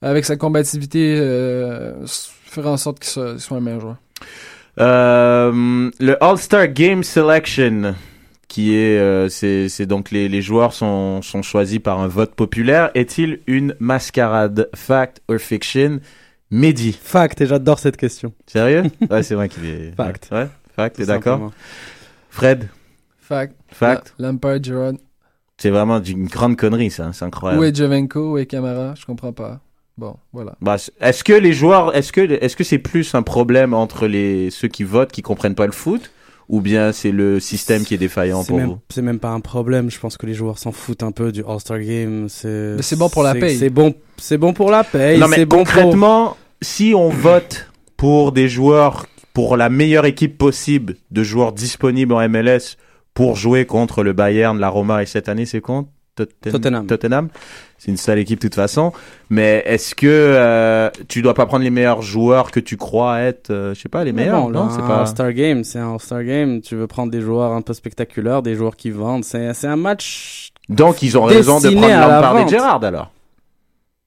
avec 0.03 0.24
sa 0.24 0.36
combativité, 0.36 1.16
euh, 1.20 1.94
fera 2.07 2.72
en 2.72 2.76
sorte 2.76 2.99
qu'il 2.99 3.09
soit, 3.11 3.30
qu'il 3.32 3.40
soit 3.40 3.57
un 3.57 3.61
meilleur 3.61 3.80
joueur. 3.80 3.96
Euh, 4.79 5.91
le 5.99 6.22
All-Star 6.22 6.68
Game 6.68 7.03
Selection, 7.03 7.95
qui 8.49 8.74
est, 8.76 8.99
euh, 8.99 9.29
c'est, 9.29 9.68
c'est 9.68 9.87
donc 9.87 10.11
les, 10.11 10.29
les 10.29 10.43
joueurs 10.43 10.72
sont, 10.72 11.20
sont 11.22 11.43
choisis 11.43 11.79
par 11.81 12.01
un 12.01 12.07
vote 12.09 12.35
populaire, 12.35 12.91
est-il 12.95 13.41
une 13.47 13.74
mascarade? 13.81 14.68
Fact 14.74 15.20
or 15.29 15.39
fiction? 15.39 16.01
Mehdi. 16.51 16.93
Fact, 16.93 17.41
et 17.43 17.47
j'adore 17.47 17.79
cette 17.79 17.97
question. 17.97 18.33
Sérieux? 18.47 18.85
Ouais, 19.11 19.22
c'est 19.22 19.35
vrai 19.35 19.49
qu'il 19.49 19.66
est. 19.66 19.95
Fact. 19.97 20.29
Ouais, 20.33 20.47
fact, 20.74 20.97
t'es 20.97 21.05
d'accord? 21.07 21.53
Fred? 22.31 22.68
Fact. 23.20 23.55
Fact 23.70 24.14
La- 24.18 24.29
Lampard. 24.29 24.59
C'est 25.59 25.70
vraiment 25.70 25.99
d'une 26.01 26.26
grande 26.26 26.57
connerie, 26.57 26.91
ça, 26.91 27.11
c'est 27.12 27.24
incroyable. 27.24 27.61
Où 27.61 27.64
est 27.64 27.74
Jovenko, 27.76 28.33
où 28.33 28.39
est 28.39 28.47
Camara 28.47 28.95
Je 28.95 29.05
comprends 29.05 29.33
pas. 29.33 29.61
Bon, 29.99 30.14
voilà. 30.32 30.55
Bah, 30.61 30.76
est-ce 31.01 31.24
que 31.24 31.32
les 31.32 31.53
joueurs, 31.53 31.94
est-ce 31.96 32.12
que, 32.12 32.20
est-ce 32.20 32.57
que 32.57 32.62
c'est 32.64 32.78
plus 32.78 33.14
un 33.16 33.22
problème 33.22 33.74
entre 33.74 34.07
les, 34.07 34.49
ceux 34.51 34.68
qui 34.68 34.84
votent, 34.84 35.11
qui 35.11 35.22
comprennent 35.22 35.57
pas 35.57 35.66
le 35.66 35.72
foot, 35.72 36.12
ou 36.49 36.61
bien 36.61 36.92
c'est 36.92 37.11
le 37.11 37.40
système 37.40 37.82
qui 37.84 37.94
est 37.94 37.99
défaillant 37.99 38.42
C'est 38.42 38.49
pour 38.49 38.59
même, 38.59 38.68
vous? 38.68 38.78
c'est 38.90 39.03
même 39.03 39.18
pas 39.18 39.30
un 39.30 39.40
problème. 39.40 39.90
Je 39.90 39.99
pense 39.99 40.16
que 40.16 40.24
les 40.24 40.34
joueurs 40.34 40.59
s'en 40.59 40.70
foutent 40.72 41.03
un 41.03 41.11
peu 41.11 41.32
du 41.32 41.42
All-Star 41.46 41.80
Game. 41.80 42.28
C'est, 42.28 42.74
Mais 42.76 42.82
c'est 42.82 42.96
bon 42.96 43.09
pour 43.09 43.24
la 43.24 43.34
paye. 43.34 43.59
C'est 43.59 43.70
bon, 43.70 43.92
c'est 44.18 44.38
bon 44.38 44.53
pour 44.53 44.70
la 44.70 44.84
paye. 44.84 45.18
Non, 45.18 45.26
mais 45.26 45.36
c'est 45.36 45.46
bon 45.46 45.64
pour- 45.64 45.66
concrètement, 45.66 46.36
si 46.62 46.92
on 46.94 47.09
vote 47.09 47.68
pour 47.96 48.30
des 48.30 48.49
joueurs, 48.49 49.07
pour 49.34 49.57
la 49.57 49.68
meilleure 49.68 50.07
équipe 50.07 50.38
possible 50.38 50.94
de 51.11 51.22
joueurs 51.24 51.53
disponibles 51.53 52.14
en 52.14 52.20
MLS 52.28 52.76
pour 53.14 53.34
jouer 53.34 53.66
contre 53.66 54.05
le 54.05 54.12
Bayern, 54.12 54.59
la 54.61 54.68
Roma 54.68 55.03
et 55.03 55.07
cette 55.07 55.28
année, 55.28 55.44
c'est 55.44 55.61
contre? 55.61 55.88
Totten- 56.25 56.53
Tottenham. 56.53 56.87
Tottenham. 56.87 57.29
C'est 57.79 57.91
une 57.91 57.97
sale 57.97 58.19
équipe 58.19 58.41
de 58.41 58.49
toute 58.49 58.55
façon. 58.57 58.93
Mais 59.31 59.62
est-ce 59.66 59.95
que 59.95 60.07
euh, 60.09 60.91
tu 61.09 61.23
dois 61.23 61.35
pas 61.35 61.47
prendre 61.47 61.62
les 61.64 61.71
meilleurs 61.71 62.03
joueurs 62.03 62.51
que 62.51 62.59
tu 62.61 62.77
crois 62.77 63.21
être, 63.21 63.51
euh, 63.51 63.75
je 63.75 63.81
sais 63.81 63.89
pas, 63.89 64.03
les 64.05 64.12
Mais 64.12 64.23
meilleurs 64.25 64.43
bon, 64.43 64.51
Non, 64.51 64.64
là, 64.66 64.71
c'est 64.75 64.83
un 64.83 64.87
pas. 64.87 65.01
All-Star 65.01 65.33
Game, 65.33 65.62
c'est 65.64 65.79
un 65.79 65.93
All-Star 65.93 66.25
Game. 66.25 66.61
Tu 66.61 66.75
veux 66.75 66.87
prendre 66.89 67.12
des 67.12 67.21
joueurs 67.21 67.53
un 67.53 67.62
peu 67.62 67.73
spectaculaires, 67.75 68.43
des 68.43 68.55
joueurs 68.57 68.75
qui 68.77 68.91
vendent. 68.91 69.25
C'est, 69.25 69.55
c'est 69.55 69.69
un 69.69 69.77
match. 69.77 70.51
Donc 70.69 71.03
ils 71.03 71.16
ont 71.16 71.25
raison 71.25 71.61
de 71.61 71.69
prendre 71.71 71.87
Lampard 71.89 72.39
et. 72.41 72.49
Gérard 72.49 72.83
alors? 72.85 73.12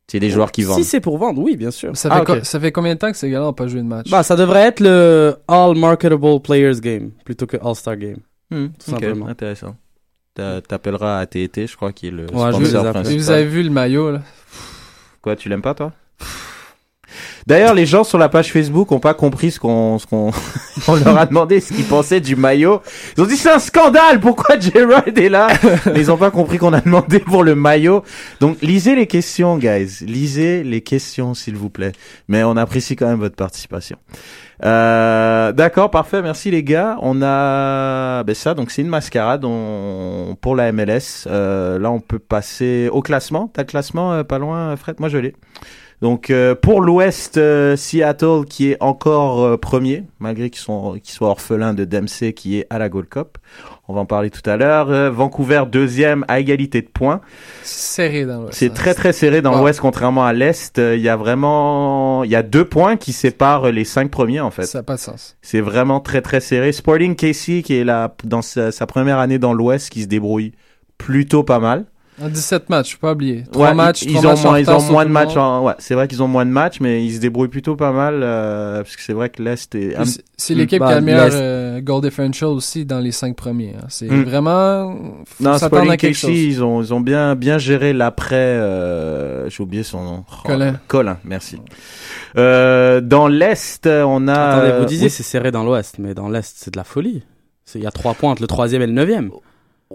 C'est 0.07 0.19
des 0.19 0.29
joueurs 0.29 0.51
qui 0.51 0.63
vendent. 0.63 0.77
Si 0.77 0.83
c'est 0.83 0.99
pour 0.99 1.17
vendre, 1.17 1.41
oui, 1.41 1.55
bien 1.55 1.71
sûr. 1.71 1.95
Ça, 1.95 2.09
Ah, 2.11 2.19
fait, 2.19 2.25
co- 2.25 2.43
ça 2.43 2.59
fait 2.59 2.73
combien 2.73 2.95
de 2.95 2.99
temps 2.99 3.09
que 3.11 3.17
ces 3.17 3.29
gars-là 3.29 3.45
n'ont 3.45 3.53
pas 3.53 3.67
joué 3.67 3.79
de 3.79 3.85
match? 3.85 4.09
Bah, 4.09 4.23
ça 4.23 4.35
devrait 4.35 4.63
être 4.63 4.81
le 4.81 5.37
All 5.47 5.77
Marketable 5.77 6.41
Players 6.41 6.81
Game 6.81 7.11
plutôt 7.23 7.45
que 7.45 7.55
All-Star 7.63 7.95
Game. 7.95 8.17
Hmm, 8.49 8.65
tout 8.77 8.91
ok, 8.91 8.99
simplement. 8.99 9.27
Intéressant. 9.27 9.75
T'a- 10.33 10.61
T'appelleras 10.61 11.19
à 11.19 11.25
TT, 11.25 11.67
je 11.67 11.75
crois, 11.75 11.91
qui 11.91 12.07
est 12.07 12.11
le 12.11 12.23
Ouais, 12.33 12.51
sponsor 12.51 12.89
principal. 12.91 13.17
vous 13.19 13.29
avez 13.31 13.45
vu 13.45 13.63
le 13.63 13.69
maillot, 13.69 14.11
là? 14.11 14.21
Quoi, 15.21 15.35
tu 15.35 15.49
l'aimes 15.49 15.61
pas, 15.61 15.73
toi? 15.73 15.91
D'ailleurs, 17.47 17.73
les 17.73 17.85
gens 17.87 18.03
sur 18.03 18.17
la 18.19 18.29
page 18.29 18.51
Facebook 18.53 18.91
ont 18.91 18.99
pas 18.99 19.13
compris 19.15 19.51
ce 19.51 19.59
qu'on, 19.59 19.97
ce 19.99 20.05
qu'on, 20.05 20.31
on 20.87 20.95
leur 20.95 21.17
a 21.17 21.25
demandé 21.25 21.59
ce 21.59 21.73
qu'ils 21.73 21.85
pensaient 21.85 22.21
du 22.21 22.35
maillot. 22.35 22.81
Ils 23.17 23.23
ont 23.23 23.25
dit 23.25 23.35
c'est 23.35 23.51
un 23.51 23.59
scandale, 23.59 24.19
pourquoi 24.21 24.57
Gerard 24.59 25.03
est 25.07 25.27
là? 25.27 25.47
Mais 25.87 25.99
ils 25.99 26.11
ont 26.11 26.17
pas 26.17 26.31
compris 26.31 26.59
qu'on 26.59 26.71
a 26.71 26.79
demandé 26.81 27.19
pour 27.19 27.43
le 27.43 27.55
maillot. 27.55 28.03
Donc, 28.39 28.61
lisez 28.61 28.95
les 28.95 29.07
questions, 29.07 29.57
guys. 29.57 29.97
Lisez 30.05 30.63
les 30.63 30.81
questions, 30.81 31.33
s'il 31.33 31.55
vous 31.55 31.69
plaît. 31.69 31.91
Mais 32.29 32.43
on 32.43 32.55
apprécie 32.55 32.95
quand 32.95 33.07
même 33.07 33.19
votre 33.19 33.35
participation. 33.35 33.97
Euh, 34.63 35.51
d'accord, 35.53 35.89
parfait, 35.89 36.21
merci 36.21 36.51
les 36.51 36.63
gars. 36.63 36.97
On 37.01 37.21
a 37.21 38.23
ben 38.23 38.35
ça, 38.35 38.53
donc 38.53 38.69
c'est 38.71 38.81
une 38.81 38.89
mascarade 38.89 39.43
on... 39.43 40.37
pour 40.39 40.55
la 40.55 40.71
MLS. 40.71 41.25
Euh, 41.27 41.79
là, 41.79 41.91
on 41.91 41.99
peut 41.99 42.19
passer 42.19 42.89
au 42.91 43.01
classement. 43.01 43.49
T'as 43.51 43.63
le 43.63 43.67
classement 43.67 44.13
euh, 44.13 44.23
pas 44.23 44.37
loin, 44.37 44.75
Fred? 44.75 44.99
Moi, 44.99 45.09
je 45.09 45.17
l'ai. 45.17 45.35
Donc 46.01 46.31
euh, 46.31 46.55
pour 46.55 46.81
l'Ouest, 46.81 47.37
euh, 47.37 47.75
Seattle 47.75 48.45
qui 48.49 48.71
est 48.71 48.77
encore 48.81 49.43
euh, 49.43 49.57
premier, 49.57 50.05
malgré 50.19 50.49
qu'ils 50.49 50.61
sont 50.61 50.93
qu'ils 50.93 51.13
soient 51.13 51.29
orphelins 51.29 51.75
de 51.75 51.85
Dempsey 51.85 52.33
qui 52.33 52.57
est 52.57 52.65
à 52.71 52.79
la 52.79 52.89
Gold 52.89 53.07
Cup. 53.07 53.37
On 53.87 53.93
va 53.93 54.01
en 54.01 54.05
parler 54.07 54.31
tout 54.31 54.47
à 54.49 54.57
l'heure. 54.57 55.11
Vancouver 55.11 55.63
deuxième 55.71 56.25
à 56.27 56.39
égalité 56.39 56.81
de 56.81 56.87
points. 56.87 57.21
C'est 57.61 58.01
serré 58.03 58.25
dans 58.25 58.41
l'Ouest. 58.41 58.57
C'est 58.57 58.73
très 58.73 58.95
très 58.95 59.13
serré 59.13 59.43
dans 59.43 59.51
Wow. 59.53 59.59
l'Ouest 59.59 59.79
contrairement 59.79 60.25
à 60.25 60.33
l'Est. 60.33 60.79
Il 60.79 61.01
y 61.01 61.09
a 61.09 61.15
vraiment 61.17 62.23
il 62.23 62.31
y 62.31 62.35
a 62.35 62.41
deux 62.41 62.65
points 62.65 62.97
qui 62.97 63.13
séparent 63.13 63.71
les 63.71 63.85
cinq 63.85 64.09
premiers 64.09 64.39
en 64.39 64.49
fait. 64.49 64.63
Ça 64.63 64.79
n'a 64.79 64.83
pas 64.83 64.95
de 64.95 65.01
sens. 65.01 65.37
C'est 65.43 65.61
vraiment 65.61 65.99
très 65.99 66.21
très 66.21 66.39
serré. 66.39 66.71
Sporting 66.71 67.15
Casey 67.15 67.61
qui 67.61 67.75
est 67.75 67.83
là 67.83 68.15
dans 68.23 68.41
sa, 68.41 68.71
sa 68.71 68.87
première 68.87 69.19
année 69.19 69.37
dans 69.37 69.53
l'Ouest 69.53 69.89
qui 69.91 70.01
se 70.01 70.07
débrouille 70.07 70.53
plutôt 70.97 71.43
pas 71.43 71.59
mal. 71.59 71.85
En 72.23 72.29
17 72.29 72.69
matchs, 72.69 72.93
faut 72.93 72.99
pas 72.99 73.13
oublier. 73.13 73.43
3 73.51 73.69
Ouais, 73.69 73.73
matchs, 73.73 74.03
ils, 74.03 74.13
trois 74.13 74.21
ils 74.21 74.25
ont 74.27 74.29
matchs 74.31 74.39
en 74.45 74.49
moins, 74.49 74.59
ils 74.59 74.61
retard 74.69 74.79
ont 74.79 74.91
moins 74.91 75.05
de 75.05 75.09
matchs. 75.11 75.37
En... 75.37 75.63
Ouais, 75.65 75.73
c'est 75.79 75.93
vrai 75.95 76.07
qu'ils 76.07 76.21
ont 76.21 76.27
moins 76.27 76.45
de 76.45 76.51
matchs, 76.51 76.79
mais 76.79 77.03
ils 77.05 77.15
se 77.15 77.19
débrouillent 77.19 77.47
plutôt 77.47 77.75
pas 77.75 77.91
mal 77.91 78.21
euh, 78.23 78.83
parce 78.83 78.95
que 78.95 79.01
c'est 79.01 79.13
vrai 79.13 79.29
que 79.29 79.41
l'Est 79.41 79.73
est. 79.75 79.95
C'est- 80.05 80.23
C'est 80.37 80.55
l'équipe 80.55 80.79
Bah, 80.79 80.87
qui 80.87 80.93
a 80.93 80.99
le 80.99 81.05
meilleur 81.05 81.29
euh, 81.33 81.81
goal 81.81 82.01
differential 82.01 82.49
aussi 82.49 82.83
dans 82.85 82.99
les 82.99 83.11
5 83.11 83.35
premiers. 83.35 83.75
hein. 83.79 83.85
C'est 83.89 84.09
Hmm. 84.09 84.23
vraiment. 84.23 84.95
Faut 85.25 85.43
Non, 85.43 85.57
s'attendre 85.57 85.91
à 85.91 85.97
quelque 85.97 86.13
Casey, 86.19 86.27
chose. 86.33 86.37
ils 86.43 86.63
ont, 86.63 86.81
ils 86.81 86.93
ont 86.93 86.99
bien, 87.01 87.35
bien 87.35 87.57
géré 87.57 87.93
l'après. 87.93 88.35
Euh... 88.35 89.49
J'ai 89.49 89.63
oublié 89.63 89.83
son 89.83 90.03
nom. 90.03 90.23
Oh, 90.31 90.47
Colin. 90.47 90.79
Colin, 90.87 91.17
merci. 91.23 91.57
Euh, 92.37 93.01
dans 93.01 93.27
l'Est, 93.27 93.87
on 93.87 94.27
a. 94.27 94.33
Attendez, 94.33 94.79
vous 94.79 94.85
disiez 94.85 95.05
oui. 95.05 95.09
c'est 95.11 95.23
serré 95.23 95.51
dans 95.51 95.63
l'Ouest, 95.63 95.95
mais 95.99 96.13
dans 96.13 96.29
l'Est, 96.29 96.53
c'est 96.57 96.71
de 96.71 96.77
la 96.77 96.83
folie. 96.83 97.23
C'est- 97.65 97.79
Il 97.79 97.83
y 97.83 97.87
a 97.87 97.91
trois 97.91 98.13
points 98.13 98.31
entre 98.31 98.41
le 98.41 98.47
troisième 98.47 98.81
et 98.81 98.87
le 98.87 98.93
neuvième. 98.93 99.31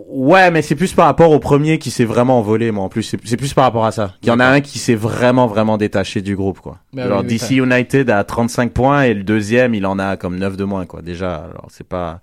Ouais, 0.08 0.50
mais 0.50 0.62
c'est 0.62 0.74
plus 0.74 0.92
par 0.92 1.06
rapport 1.06 1.30
au 1.30 1.38
premier 1.38 1.78
qui 1.78 1.90
s'est 1.90 2.04
vraiment 2.04 2.38
envolé, 2.38 2.70
moi, 2.70 2.84
en 2.84 2.88
plus. 2.88 3.02
C'est 3.02 3.36
plus 3.36 3.54
par 3.54 3.64
rapport 3.64 3.84
à 3.84 3.92
ça. 3.92 4.14
Il 4.22 4.28
y 4.28 4.30
en 4.30 4.40
a 4.40 4.46
un 4.46 4.60
qui 4.60 4.78
s'est 4.78 4.94
vraiment, 4.94 5.46
vraiment 5.46 5.78
détaché 5.78 6.20
du 6.22 6.36
groupe, 6.36 6.60
quoi. 6.60 6.78
Alors, 6.96 7.20
oui, 7.20 7.26
oui, 7.28 7.34
DC 7.34 7.40
ça. 7.40 7.54
United 7.54 8.10
a 8.10 8.24
35 8.24 8.72
points 8.72 9.02
et 9.02 9.14
le 9.14 9.22
deuxième, 9.22 9.74
il 9.74 9.86
en 9.86 9.98
a 9.98 10.16
comme 10.16 10.38
9 10.38 10.56
de 10.56 10.64
moins, 10.64 10.86
quoi. 10.86 11.02
Déjà, 11.02 11.36
alors 11.36 11.66
c'est 11.70 11.86
pas... 11.86 12.20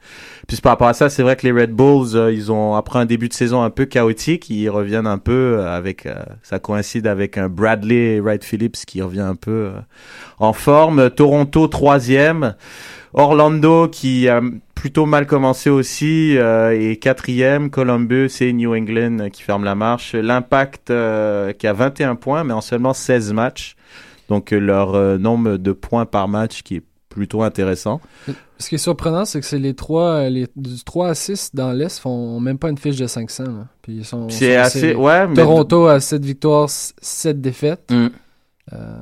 Plus 0.47 0.61
par 0.61 0.73
rapport 0.73 0.87
à 0.87 0.93
ça, 0.93 1.09
c'est 1.09 1.23
vrai 1.23 1.35
que 1.35 1.47
les 1.47 1.51
Red 1.51 1.71
Bulls, 1.71 2.15
euh, 2.15 2.31
ils 2.31 2.51
ont, 2.51 2.75
après 2.75 2.99
un 2.99 3.05
début 3.05 3.29
de 3.29 3.33
saison 3.33 3.63
un 3.63 3.69
peu 3.69 3.85
chaotique, 3.85 4.49
ils 4.49 4.69
reviennent 4.69 5.07
un 5.07 5.17
peu 5.17 5.57
euh, 5.59 5.75
avec... 5.75 6.05
euh, 6.05 6.15
ça 6.41 6.59
coïncide 6.59 7.07
avec 7.07 7.37
un 7.37 7.49
Bradley 7.49 8.19
Wright 8.19 8.43
Phillips 8.43 8.85
qui 8.85 9.01
revient 9.01 9.21
un 9.21 9.35
peu 9.35 9.51
euh, 9.51 9.79
en 10.39 10.53
forme. 10.53 11.09
Toronto, 11.09 11.67
troisième. 11.67 12.55
Orlando 13.13 13.87
qui 13.87 14.27
a 14.27 14.41
plutôt 14.75 15.05
mal 15.05 15.25
commencé 15.27 15.69
aussi 15.69 16.37
euh, 16.37 16.77
et 16.79 16.97
quatrième. 16.97 17.69
Columbus 17.69 18.31
et 18.41 18.51
New 18.53 18.75
England 18.75 19.19
euh, 19.19 19.29
qui 19.29 19.41
ferment 19.43 19.65
la 19.65 19.75
marche. 19.75 20.13
L'Impact 20.13 20.89
euh, 20.89 21.53
qui 21.53 21.67
a 21.67 21.73
21 21.73 22.15
points 22.15 22.43
mais 22.43 22.53
en 22.53 22.61
seulement 22.61 22.93
16 22.93 23.33
matchs. 23.33 23.75
Donc 24.29 24.51
leur 24.51 24.95
euh, 24.95 25.17
nombre 25.17 25.57
de 25.57 25.71
points 25.71 26.05
par 26.05 26.27
match 26.27 26.63
qui 26.63 26.77
est 26.77 26.83
plutôt 27.09 27.43
intéressant. 27.43 28.01
Ce 28.57 28.69
qui 28.69 28.75
est 28.75 28.79
surprenant, 28.79 29.25
c'est 29.25 29.39
que 29.39 29.45
c'est 29.45 29.59
les 29.59 29.75
trois, 29.75 30.29
les, 30.29 30.47
du 30.55 30.83
3 30.83 31.09
à 31.09 31.13
6 31.15 31.51
dans 31.53 31.71
l'Est 31.71 31.99
font 31.99 32.39
même 32.39 32.57
pas 32.57 32.69
une 32.69 32.77
fiche 32.77 32.95
de 32.95 33.05
500. 33.05 33.43
là. 33.43 33.67
Puis 33.83 33.97
ils 33.97 34.05
sont, 34.05 34.29
C'est 34.29 34.55
sont 34.55 34.61
assez- 34.61 34.95
ouais, 34.95 35.27
mais- 35.27 35.35
Toronto 35.35 35.85
a 35.87 35.99
7 35.99 36.25
victoires, 36.25 36.67
7 36.69 37.39
défaites. 37.39 37.91
Mm. 37.91 38.07
Euh. 38.71 38.97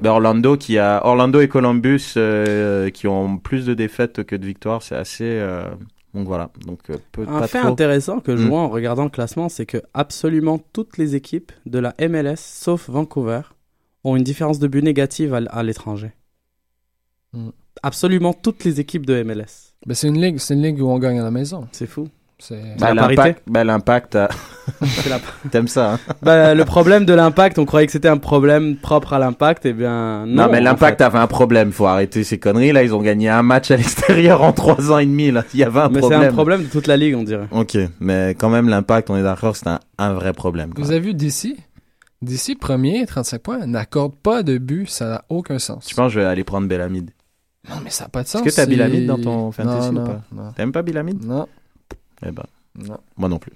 Ben, 0.00 0.10
Orlando 0.10 0.56
qui 0.56 0.78
a 0.78 1.04
Orlando 1.04 1.40
et 1.40 1.48
Columbus 1.48 2.14
euh, 2.16 2.88
qui 2.88 3.06
ont 3.06 3.36
plus 3.36 3.66
de 3.66 3.74
défaites 3.74 4.24
que 4.24 4.34
de 4.36 4.46
victoires, 4.46 4.82
c'est 4.82 4.96
assez 4.96 5.24
euh, 5.26 5.68
donc 6.14 6.26
voilà. 6.26 6.50
Donc 6.66 6.80
peu, 7.12 7.22
Un 7.28 7.40
pas 7.40 7.46
fait 7.46 7.60
trop. 7.60 7.68
intéressant 7.68 8.20
que 8.20 8.36
je 8.36 8.44
Mm. 8.44 8.48
vois 8.48 8.60
en 8.60 8.68
regardant 8.70 9.04
le 9.04 9.10
classement, 9.10 9.48
c'est 9.50 9.66
que 9.66 9.78
absolument 9.92 10.58
toutes 10.72 10.96
les 10.96 11.14
équipes 11.14 11.52
de 11.66 11.78
la 11.78 11.94
MLS, 12.00 12.36
sauf 12.38 12.88
Vancouver, 12.88 13.42
ont 14.04 14.16
une 14.16 14.24
différence 14.24 14.58
de 14.58 14.66
but 14.66 14.82
négative 14.82 15.34
à 15.34 15.62
l'étranger. 15.62 16.12
Mm. 17.34 17.50
Absolument 17.82 18.32
toutes 18.32 18.64
les 18.64 18.80
équipes 18.80 19.06
de 19.06 19.22
MLS. 19.22 19.72
Ben, 19.86 19.94
c'est 19.94 20.08
une 20.08 20.20
ligue, 20.20 20.38
c'est 20.38 20.54
une 20.54 20.62
ligue 20.62 20.80
où 20.80 20.88
on 20.88 20.98
gagne 20.98 21.18
à 21.20 21.24
la 21.24 21.30
maison. 21.30 21.66
C'est 21.72 21.86
fou. 21.86 22.08
C'est... 22.44 22.60
Ben, 22.80 22.92
la 22.94 23.02
parité. 23.02 23.36
l'impact, 23.52 24.14
la- 24.16 24.28
T'aimes 25.52 25.68
ça 25.68 25.92
hein 25.92 25.98
Bah, 26.22 26.54
le 26.54 26.64
problème 26.64 27.04
de 27.04 27.12
l'impact, 27.14 27.60
on 27.60 27.64
croyait 27.64 27.86
que 27.86 27.92
c'était 27.92 28.08
un 28.08 28.16
problème 28.18 28.76
propre 28.76 29.12
à 29.12 29.20
l'impact, 29.20 29.64
et 29.64 29.72
bien 29.72 30.26
non. 30.26 30.46
Non, 30.46 30.48
mais 30.50 30.58
en 30.58 30.62
l'impact 30.62 30.98
fait. 30.98 31.04
avait 31.04 31.18
un 31.18 31.28
problème. 31.28 31.70
Faut 31.70 31.86
arrêter 31.86 32.24
ces 32.24 32.40
conneries. 32.40 32.72
Là, 32.72 32.82
ils 32.82 32.94
ont 32.94 33.00
gagné 33.00 33.28
un 33.28 33.42
match 33.44 33.70
à 33.70 33.76
l'extérieur 33.76 34.42
en 34.42 34.52
trois 34.52 34.90
ans 34.90 34.98
et 34.98 35.06
demi. 35.06 35.30
Là, 35.30 35.44
il 35.54 35.60
y 35.60 35.62
avait 35.62 35.78
un 35.80 35.88
Mais 35.88 35.94
c'est 35.96 36.00
problème. 36.00 36.22
un 36.22 36.32
problème 36.32 36.62
de 36.64 36.68
toute 36.68 36.88
la 36.88 36.96
ligue, 36.96 37.14
on 37.14 37.22
dirait. 37.22 37.46
Ok, 37.52 37.78
mais 38.00 38.30
quand 38.30 38.48
même, 38.50 38.68
l'impact, 38.68 39.08
on 39.10 39.16
est 39.16 39.22
d'accord, 39.22 39.54
c'est 39.54 39.68
un, 39.68 39.78
un 39.98 40.12
vrai 40.14 40.32
problème. 40.32 40.74
quoi. 40.74 40.84
Vous 40.84 40.90
avez 40.90 41.00
vu 41.00 41.14
d'ici 41.14 41.56
D'ici, 42.22 42.54
premier, 42.56 43.04
35 43.06 43.40
points, 43.42 43.66
n'accorde 43.66 44.14
pas 44.16 44.42
de 44.42 44.56
but, 44.58 44.88
ça 44.88 45.08
n'a 45.08 45.24
aucun 45.28 45.58
sens. 45.58 45.86
Je 45.88 45.94
pense 45.94 46.08
que 46.08 46.14
je 46.14 46.20
vais 46.20 46.26
aller 46.26 46.44
prendre 46.44 46.66
Bellamide? 46.68 47.10
Non, 47.68 47.76
mais 47.84 47.90
ça 47.90 48.04
n'a 48.04 48.08
pas 48.10 48.22
de 48.24 48.28
sens. 48.28 48.44
Est-ce 48.46 48.56
que 48.56 48.60
t'as 48.60 48.66
Bellamide 48.66 49.06
dans 49.06 49.18
ton 49.18 49.50
fantasy 49.52 49.90
non, 49.92 50.02
ou 50.02 50.04
pas? 50.06 50.20
non, 50.32 50.42
non. 50.44 50.52
T'aimes 50.52 50.72
pas 50.72 50.82
Bellamide? 50.82 51.24
Non. 51.24 51.46
Eh 52.26 52.30
ben, 52.30 52.44
Non. 52.76 52.98
moi 53.16 53.28
non 53.28 53.38
plus. 53.38 53.52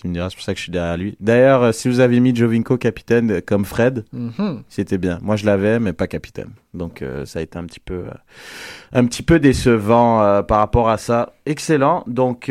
Tu 0.00 0.06
me 0.08 0.12
diras, 0.14 0.30
c'est 0.30 0.36
pour 0.36 0.44
ça 0.44 0.52
que 0.52 0.58
je 0.58 0.62
suis 0.64 0.70
derrière 0.72 0.96
lui. 0.96 1.16
D'ailleurs, 1.18 1.62
euh, 1.64 1.72
si 1.72 1.88
vous 1.88 1.98
avez 2.00 2.20
mis 2.20 2.34
Jovinko 2.34 2.76
capitaine 2.76 3.30
euh, 3.32 3.40
comme 3.44 3.64
Fred, 3.64 4.04
Mhm. 4.12 4.62
c'était 4.68 4.98
bien. 4.98 5.18
Moi, 5.22 5.34
je 5.36 5.44
l'avais, 5.46 5.80
mais 5.80 5.92
pas 5.92 6.06
capitaine. 6.06 6.50
Donc, 6.74 7.02
euh, 7.02 7.24
ça 7.26 7.40
a 7.40 7.42
été 7.42 7.58
un 7.58 7.64
petit 7.64 7.80
peu, 7.80 8.04
un 8.92 9.04
petit 9.06 9.22
peu 9.24 9.40
décevant 9.40 10.42
par 10.44 10.58
rapport 10.58 10.88
à 10.88 10.98
ça. 10.98 11.32
Excellent. 11.46 12.04
Donc, 12.06 12.44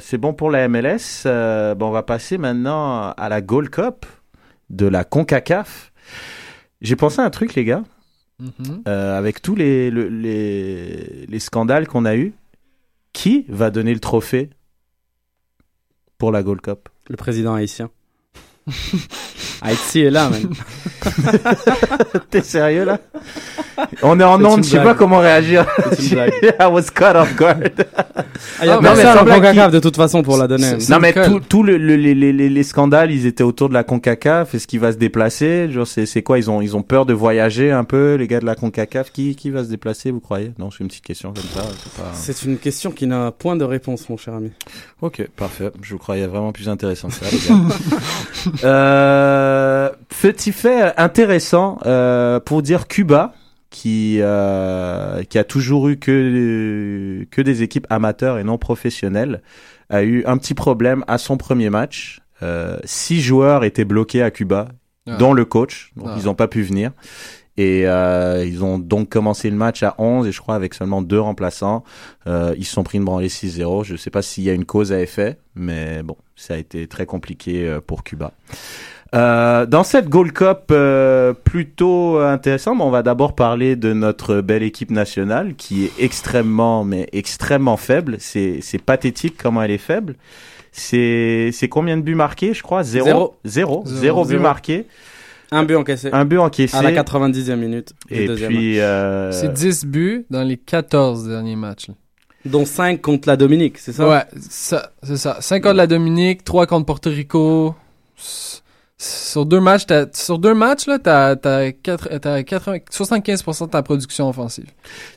c'est 0.00 0.18
bon 0.18 0.34
pour 0.34 0.50
la 0.50 0.68
MLS. 0.68 1.24
Bon, 1.76 1.88
on 1.88 1.90
va 1.90 2.02
passer 2.02 2.38
maintenant 2.38 3.10
à 3.16 3.28
la 3.28 3.40
Gold 3.40 3.70
Cup 3.70 4.06
de 4.70 4.86
la 4.86 5.04
Concacaf. 5.04 5.92
J'ai 6.80 6.96
pensé 6.96 7.20
à 7.20 7.24
un 7.24 7.30
truc, 7.30 7.54
les 7.54 7.64
gars. 7.64 7.82
Mhm. 8.40 8.82
Euh, 8.88 9.16
avec 9.18 9.40
tous 9.42 9.54
les, 9.54 9.90
le- 9.90 10.08
les, 10.08 11.24
les 11.28 11.38
scandales 11.38 11.86
qu'on 11.86 12.04
a 12.04 12.16
eus, 12.16 12.34
qui 13.14 13.46
va 13.48 13.70
donner 13.70 13.94
le 13.94 14.00
trophée 14.00 14.50
pour 16.18 16.30
la 16.30 16.42
Gold 16.42 16.60
Cup? 16.60 16.90
Le 17.08 17.16
président 17.16 17.54
haïtien. 17.54 17.90
Haïti 19.62 20.00
est 20.00 20.10
là, 20.10 20.28
man. 20.28 20.52
T'es 22.30 22.42
sérieux 22.42 22.84
là? 22.84 23.00
On 24.02 24.18
est 24.20 24.24
en 24.24 24.44
onde, 24.44 24.64
je 24.64 24.68
sais 24.70 24.76
blague. 24.76 24.84
pas 24.88 24.94
comment 24.94 25.18
réagir. 25.18 25.66
I 26.00 26.66
was 26.70 26.84
caught 26.94 27.16
off 27.16 27.34
guard. 27.36 27.56
Ah, 28.60 28.66
y 28.66 28.68
a 28.70 28.76
Non, 28.76 28.82
mais 28.82 28.88
en 28.90 29.24
blague, 29.24 29.42
CONCACAF 29.42 29.66
qui- 29.70 29.74
de 29.74 29.80
toute 29.80 29.96
façon 29.96 30.22
pour 30.22 30.36
la 30.36 30.46
donner. 30.46 30.72
Non 30.90 30.98
mais 31.00 31.12
le, 31.14 31.76
le- 31.76 31.96
les, 31.96 32.14
les, 32.14 32.32
les- 32.32 32.48
les 32.48 32.62
scandales, 32.62 33.10
ils 33.10 33.26
étaient 33.26 33.42
autour 33.44 33.68
de 33.68 33.74
la 33.74 33.84
Concacaf. 33.84 34.54
Est-ce 34.54 34.66
qu'il 34.66 34.80
va 34.80 34.92
se 34.92 34.96
déplacer 34.98 35.70
Genre 35.70 35.86
c'est 35.86 36.06
c'est 36.06 36.22
quoi 36.22 36.38
Ils 36.38 36.50
ont 36.50 36.60
ils 36.60 36.76
ont 36.76 36.82
peur 36.82 37.06
de 37.06 37.12
voyager 37.14 37.70
un 37.70 37.84
peu 37.84 38.14
les 38.14 38.26
gars 38.28 38.40
de 38.40 38.46
la 38.46 38.54
Concacaf. 38.54 39.10
Qui 39.12 39.34
qui 39.36 39.50
va 39.50 39.64
se 39.64 39.68
déplacer 39.68 40.10
Vous 40.10 40.20
croyez? 40.20 40.52
Non, 40.58 40.70
c'est 40.70 40.80
une 40.80 40.88
petite 40.88 41.04
question 41.04 41.32
comme 41.32 41.42
ça. 41.42 41.68
c'est 41.82 41.92
pas- 42.02 42.10
C'est 42.14 42.42
une 42.44 42.58
question 42.58 42.90
qui 42.90 43.06
n'a 43.06 43.30
point 43.30 43.56
de 43.56 43.64
réponse, 43.64 44.08
mon 44.08 44.16
cher 44.16 44.34
ami. 44.34 44.50
Ok, 45.02 45.26
parfait. 45.36 45.70
Je 45.82 45.92
vous 45.92 45.98
croyais 45.98 46.26
vraiment 46.26 46.52
plus 46.52 46.68
intéressant 46.68 47.08
que 47.08 47.14
ça, 47.14 47.26
les 47.30 47.38
gars. 47.38 48.64
euh, 48.64 49.90
petit 50.22 50.52
fait 50.52 50.92
intéressant 50.96 51.78
euh, 51.86 52.40
pour 52.40 52.62
dire 52.62 52.86
Cuba, 52.88 53.32
qui 53.74 54.18
euh, 54.20 55.24
qui 55.24 55.36
a 55.36 55.42
toujours 55.42 55.88
eu 55.88 55.96
que 55.96 57.26
que 57.32 57.42
des 57.42 57.62
équipes 57.64 57.88
amateurs 57.90 58.38
et 58.38 58.44
non 58.44 58.56
professionnelles, 58.56 59.42
a 59.90 60.04
eu 60.04 60.24
un 60.26 60.38
petit 60.38 60.54
problème 60.54 61.04
à 61.08 61.18
son 61.18 61.36
premier 61.36 61.70
match. 61.70 62.20
Euh, 62.42 62.78
six 62.84 63.20
joueurs 63.20 63.64
étaient 63.64 63.84
bloqués 63.84 64.22
à 64.22 64.30
Cuba, 64.30 64.68
Ah. 65.08 65.16
dont 65.16 65.32
le 65.34 65.44
coach, 65.44 65.90
donc 65.96 66.06
Ah. 66.10 66.16
ils 66.18 66.26
n'ont 66.26 66.34
pas 66.36 66.46
pu 66.48 66.62
venir. 66.62 66.92
Et 67.56 67.86
euh, 67.86 68.44
ils 68.44 68.64
ont 68.64 68.78
donc 68.78 69.08
commencé 69.10 69.48
le 69.50 69.56
match 69.56 69.82
à 69.82 69.94
11 69.98 70.26
et 70.26 70.32
je 70.32 70.40
crois 70.40 70.54
avec 70.56 70.72
seulement 70.74 71.02
deux 71.02 71.20
remplaçants. 71.20 71.82
Euh, 72.26 72.54
ils 72.58 72.64
se 72.64 72.72
sont 72.72 72.82
pris 72.84 72.98
une 72.98 73.04
branlée 73.04 73.28
6-0. 73.28 73.84
Je 73.84 73.92
ne 73.92 73.96
sais 73.98 74.10
pas 74.10 74.22
s'il 74.22 74.44
y 74.44 74.50
a 74.50 74.52
une 74.52 74.64
cause 74.64 74.92
à 74.92 75.00
effet, 75.00 75.38
mais 75.54 76.02
bon, 76.02 76.16
ça 76.36 76.54
a 76.54 76.56
été 76.58 76.86
très 76.88 77.06
compliqué 77.06 77.68
euh, 77.68 77.80
pour 77.80 78.02
Cuba. 78.04 78.32
Euh, 79.14 79.64
dans 79.66 79.84
cette 79.84 80.08
Gold 80.08 80.32
Cup 80.32 80.58
euh, 80.72 81.32
plutôt 81.32 82.18
intéressante, 82.18 82.78
on 82.80 82.90
va 82.90 83.02
d'abord 83.02 83.34
parler 83.34 83.76
de 83.76 83.92
notre 83.92 84.40
belle 84.40 84.62
équipe 84.64 84.90
nationale 84.90 85.54
qui 85.54 85.84
est 85.84 85.92
extrêmement, 85.98 86.84
mais 86.84 87.08
extrêmement 87.12 87.76
faible. 87.76 88.16
C'est 88.18 88.58
c'est 88.60 88.78
pathétique 88.82 89.36
comment 89.40 89.62
elle 89.62 89.70
est 89.70 89.78
faible. 89.78 90.16
C'est 90.72 91.50
c'est 91.52 91.68
combien 91.68 91.96
de 91.96 92.02
buts 92.02 92.16
marqués, 92.16 92.54
je 92.54 92.62
crois? 92.62 92.82
Zéro? 92.82 93.06
Zéro. 93.06 93.34
Zéro. 93.44 93.82
Zéro. 93.86 94.00
Zéro 94.00 94.22
but 94.24 94.28
Zéro. 94.30 94.42
marqué. 94.42 94.86
Un 95.52 95.62
but 95.62 95.76
encaissé. 95.76 96.10
Un 96.12 96.24
but 96.24 96.38
encaissé. 96.38 96.76
À 96.76 96.82
la 96.82 96.90
90e 96.90 97.54
minute. 97.56 97.92
Et 98.10 98.26
puis, 98.26 98.80
euh, 98.80 99.30
C'est 99.30 99.52
10 99.52 99.86
buts 99.86 100.26
dans 100.30 100.42
les 100.42 100.56
14 100.56 101.28
derniers 101.28 101.54
matchs. 101.54 101.88
là. 101.88 101.94
Dont 102.44 102.64
5 102.66 103.00
contre 103.00 103.28
la 103.28 103.36
Dominique, 103.36 103.78
c'est 103.78 103.92
ça? 103.92 104.08
Ouais, 104.08 104.22
ça, 104.50 104.90
c'est 105.02 105.16
ça. 105.16 105.36
5 105.40 105.62
contre 105.62 105.76
la 105.76 105.86
Dominique, 105.86 106.42
3 106.44 106.66
contre 106.66 106.86
Porto 106.86 107.08
Rico. 107.08 107.74
Sur 108.96 109.44
deux 109.44 109.58
matchs, 109.60 109.86
t'as, 109.86 110.06
sur 110.12 110.38
deux 110.38 110.54
matchs, 110.54 110.86
là, 110.86 111.00
t'as, 111.00 111.34
t'as, 111.34 111.72
quatre- 111.72 112.08
t'as 112.20 112.44
80 112.44 112.78
75% 112.92 113.66
de 113.66 113.70
ta 113.70 113.82
production 113.82 114.28
offensive. 114.28 114.66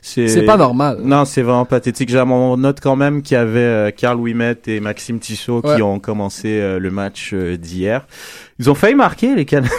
C'est 0.02 0.42
pas 0.44 0.56
normal. 0.56 0.98
Non, 1.04 1.24
c'est 1.24 1.42
vraiment 1.42 1.64
pathétique. 1.64 2.08
J'ai 2.08 2.22
mon 2.24 2.56
note 2.56 2.80
quand 2.80 2.96
même 2.96 3.22
qu'il 3.22 3.36
y 3.36 3.38
avait 3.38 3.60
euh, 3.60 3.90
Karl 3.92 4.18
Wimet 4.18 4.56
et 4.66 4.80
Maxime 4.80 5.20
Tissot 5.20 5.60
Ouais. 5.64 5.76
qui 5.76 5.82
ont 5.82 6.00
commencé 6.00 6.48
euh, 6.60 6.80
le 6.80 6.90
match 6.90 7.30
euh, 7.32 7.56
d'hier. 7.56 8.04
Ils 8.58 8.68
ont 8.68 8.74
failli 8.74 8.96
marquer 8.96 9.36
les 9.36 9.44
Canadiens. 9.44 9.70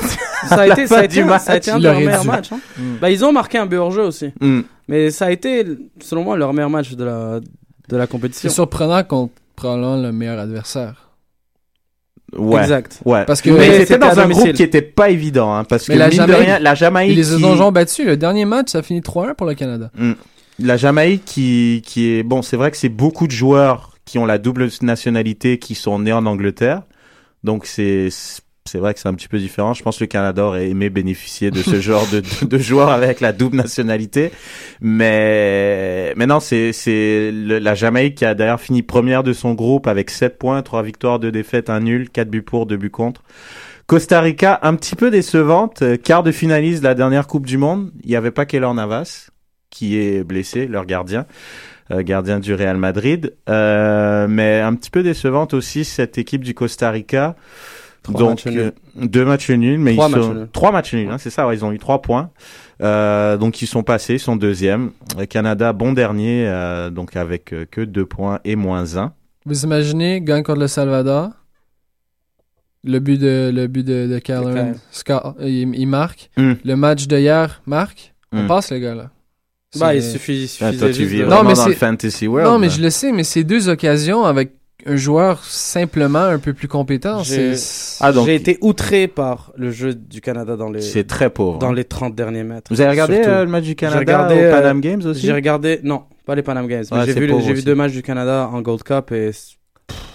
Ça 0.48 0.62
a 0.62 0.68
été, 0.72 0.88
ça 0.88 1.00
a 1.00 1.04
été, 1.04 1.22
ça 1.40 1.52
a 1.52 1.58
été 1.58 1.70
un 1.72 1.74
match. 1.76 1.84
de 1.84 1.84
leurs 1.90 2.00
meilleurs 2.00 2.26
matchs. 2.26 2.54
hein. 2.54 2.60
Mm. 2.78 2.96
Bah, 3.02 3.12
ils 3.12 3.26
ont 3.26 3.34
marqué 3.34 3.58
un 3.58 3.66
but 3.66 3.78
hors 3.78 3.92
jeu 3.92 4.04
aussi. 4.04 4.32
Mm. 4.40 4.62
Mais 4.88 5.12
ça 5.12 5.26
a 5.26 5.32
été, 5.32 5.66
selon 6.00 6.24
moi, 6.24 6.38
leur 6.38 6.54
meilleur 6.54 6.70
match 6.70 6.92
de 6.94 7.04
la, 7.04 7.42
de 7.90 7.98
la 7.98 8.08
compétition. 8.08 8.48
C'est 8.48 8.56
surprenant 8.56 9.04
contre 9.04 9.34
probablement 9.58 9.98
le 10.02 10.14
meilleur 10.14 10.40
adversaire. 10.40 11.09
Ouais. 12.38 12.62
Exact. 12.62 13.00
Ouais. 13.06 13.26
Parce 13.26 13.42
que- 13.42 13.50
mais 13.50 13.70
Mais 13.70 13.80
c'était 13.80 13.98
dans 13.98 14.08
un 14.20 14.24
domicile. 14.24 14.44
groupe 14.44 14.56
qui 14.56 14.64
était 14.64 14.82
pas 14.82 15.10
évident, 15.10 15.54
hein, 15.54 15.64
parce 15.64 15.88
Mais 15.88 15.96
que 15.96 16.00
la 16.00 16.10
mine 16.10 16.18
de 16.18 16.24
Jamaïque- 16.28 16.46
rien, 16.46 16.60
la 16.60 16.76
Jamaïque, 16.76 17.12
Ils 17.12 17.18
les 17.32 17.38
qui- 17.38 17.44
ont 17.62 17.72
battus. 17.72 18.06
Le 18.06 18.18
dernier 18.18 18.46
match, 18.46 18.70
ça 18.72 18.82
finit 18.84 19.02
3-1 19.02 19.34
pour 19.34 19.48
le 19.48 19.54
Canada. 19.56 19.90
Mm. 19.98 20.12
La 20.62 20.78
Jamaïque 20.78 21.24
qui, 21.26 21.82
qui 21.86 22.12
est 22.14 22.24
bon, 22.24 22.42
c'est 22.42 22.58
vrai 22.58 22.70
que 22.72 22.78
c'est 22.78 22.90
beaucoup 22.90 23.28
de 23.28 23.32
joueurs 23.32 23.96
qui 24.06 24.18
ont 24.20 24.26
la 24.26 24.38
double 24.38 24.70
nationalité 24.82 25.58
qui 25.60 25.74
sont 25.76 26.00
nés 26.00 26.12
en 26.14 26.26
Angleterre. 26.26 26.82
Donc 27.44 27.66
c'est 27.66 28.10
c'est 28.70 28.78
vrai 28.78 28.94
que 28.94 29.00
c'est 29.00 29.10
un 29.10 29.14
petit 29.14 29.28
peu 29.28 29.40
différent. 29.40 29.74
Je 29.74 29.84
pense 29.84 29.98
que 29.98 30.04
le 30.04 30.08
Canada 30.08 30.44
aurait 30.46 30.70
aimé 30.70 30.90
bénéficier 30.90 31.52
de 31.52 31.62
ce 31.62 31.82
genre 31.82 32.08
de, 32.12 32.22
de, 32.22 32.46
de 32.46 32.58
joueurs 32.58 32.90
avec 32.90 33.20
la 33.20 33.34
double 33.34 33.58
nationalité. 33.58 34.32
Mais 34.82 36.14
mais 36.16 36.26
non, 36.26 36.40
c'est 36.40 36.74
c'est 36.74 37.32
la 37.34 37.76
Jamaïque 37.76 38.16
qui 38.16 38.26
a 38.26 38.34
d'ailleurs 38.36 38.62
fini 38.62 38.82
première 38.84 39.24
de 39.24 39.34
son 39.34 39.54
groupe 39.54 39.88
avec 39.88 40.10
7 40.10 40.38
points, 40.38 40.62
3 40.62 40.84
victoires, 40.84 41.20
2 41.20 41.32
défaites, 41.32 41.70
1 41.70 41.80
nul, 41.82 42.10
4 42.10 42.30
buts 42.30 42.42
pour, 42.42 42.66
2 42.66 42.78
buts 42.78 42.90
contre. 42.92 43.24
Costa 43.88 44.22
Rica, 44.22 44.60
un 44.62 44.76
petit 44.76 44.96
peu 44.96 45.10
décevante, 45.10 45.82
euh, 45.82 45.98
quart 45.98 46.22
de 46.24 46.32
finaliste 46.32 46.82
de 46.84 46.88
la 46.88 46.94
dernière 46.96 47.26
Coupe 47.28 47.48
du 47.48 47.58
Monde. 47.58 47.92
Il 48.04 48.10
n'y 48.10 48.16
avait 48.16 48.32
pas 48.32 48.46
Keller 48.46 48.72
Navas 48.74 49.30
qui 49.72 49.98
est 49.98 50.24
blessé, 50.24 50.68
leur 50.68 50.86
gardien. 50.86 51.26
euh, 51.92 52.04
gardien 52.04 52.40
du 52.40 52.54
Real 52.54 52.78
Madrid. 52.78 53.34
Euh, 53.50 54.28
mais 54.28 54.60
un 54.62 54.76
petit 54.76 54.92
peu 54.92 55.04
décevante 55.04 55.54
aussi 55.54 55.86
cette 55.86 56.18
équipe 56.18 56.44
du 56.44 56.54
Costa 56.54 56.92
Rica. 56.92 57.36
Trois 58.04 58.20
Donc 58.20 58.30
matchs 58.30 58.46
nuls. 58.48 58.60
euh, 58.60 58.72
deux 58.96 59.26
matchs 59.26 59.50
nuls, 59.50 59.80
mais 59.80 59.94
Trois 59.94 60.08
ils 60.08 60.12
matchs 60.16 60.22
sont 60.22 60.34
nuls. 60.34 60.48
trois 60.54 60.72
matchs 60.72 60.94
nuls, 60.94 61.10
hein, 61.12 61.18
c'est 61.18 61.30
ça. 61.30 61.48
ouais, 61.48 61.56
ils 61.56 61.66
ont 61.66 61.72
eu 61.72 61.80
trois 61.80 62.02
points. 62.02 62.32
Euh, 62.82 63.38
donc 63.38 63.62
ils 63.62 63.68
sont 63.68 63.84
passés, 63.84 64.14
ils 64.16 64.20
sont 64.20 64.36
deuxième. 64.36 64.92
Le 65.18 65.26
Canada 65.26 65.74
bon 65.74 65.92
dernier, 65.94 66.48
euh, 66.48 66.90
donc 66.90 67.16
avec 67.16 67.54
euh, 67.54 67.66
que 67.70 67.82
deux 67.82 68.06
points 68.06 68.40
et 68.46 68.56
moins 68.56 68.96
un. 68.98 69.14
Vous 69.46 69.64
imaginez, 69.64 70.22
gagne 70.22 70.44
contre 70.44 70.60
le 70.62 70.68
Salvador. 70.68 71.30
Le 72.86 73.00
but 73.00 73.18
de, 73.18 73.52
le 73.54 73.68
but 73.68 73.84
de, 73.86 74.08
de 74.08 74.78
Scott, 74.92 75.36
il, 75.42 75.76
il 75.76 75.86
marque. 75.88 76.30
Hmm. 76.38 76.54
Le 76.64 76.76
match 76.76 77.08
de 77.08 77.18
hier 77.18 77.62
marque? 77.66 78.14
On 78.32 78.44
Hmm. 78.44 78.48
passe, 78.48 78.72
les 78.72 78.80
gars, 78.80 78.96
là. 78.96 79.10
Bah, 79.78 79.94
il 79.94 80.02
suffit, 80.04 80.44
il 80.44 80.44
Ah, 80.46 80.48
suffisait 80.72 80.78
toi, 80.78 80.90
tu 80.92 81.04
vis 81.06 81.18
de- 81.20 81.24
Non, 81.24 81.30
vraiment 81.30 81.50
mais 81.50 81.56
dans 81.56 81.68
le 81.68 81.74
fantasy 81.74 82.28
world. 82.28 82.50
Non, 82.50 82.58
mais 82.58 82.70
je 82.70 82.82
le 82.82 82.90
sais, 82.90 83.12
mais 83.12 83.24
c'est 83.24 83.44
deux 83.44 83.68
occasions 83.70 84.24
avec 84.24 84.54
un 84.86 84.96
joueur 84.96 85.44
simplement 85.44 86.20
un 86.24 86.40
peu 86.40 86.54
plus 86.54 86.68
compétent. 86.68 87.24
J'ai- 87.24 87.56
C'est 87.56 88.04
Ah, 88.04 88.12
donc- 88.12 88.28
été 88.28 88.58
outré 88.62 89.08
par 89.08 89.52
le 89.58 89.72
jeu 89.72 89.94
du 89.94 90.22
Canada 90.22 90.56
dans 90.56 90.70
les, 90.70 90.82
C'est 90.82 91.04
très 91.06 91.30
pauvre. 91.30 91.60
dans 91.60 91.70
hein. 91.70 91.74
les 91.74 91.84
30 91.84 92.16
derniers 92.16 92.44
mètres. 92.44 92.72
Vous 92.74 92.80
avez 92.82 92.92
regardé 92.92 93.22
euh, 93.26 93.44
le 93.44 93.50
match 93.50 93.64
du 93.66 93.76
Canada 93.76 94.00
regardé, 94.00 94.36
au 94.36 94.38
euh, 94.38 94.52
Panam 94.52 94.82
Games 94.82 95.02
aussi 95.06 95.22
J'ai 95.26 95.34
regardé, 95.34 95.80
non, 95.84 96.04
pas 96.26 96.36
les 96.36 96.44
Panam 96.44 96.68
Games, 96.68 96.86
mais 96.92 96.98
Ouais, 96.98 97.06
j'ai 97.06 97.14
vu, 97.14 97.54
vu 97.56 97.62
deux 97.64 97.76
matchs 97.76 97.92
du 97.94 98.02
Canada 98.04 98.50
en 98.52 98.62
Gold 98.62 98.84
Cup 98.84 99.12
et 99.12 99.32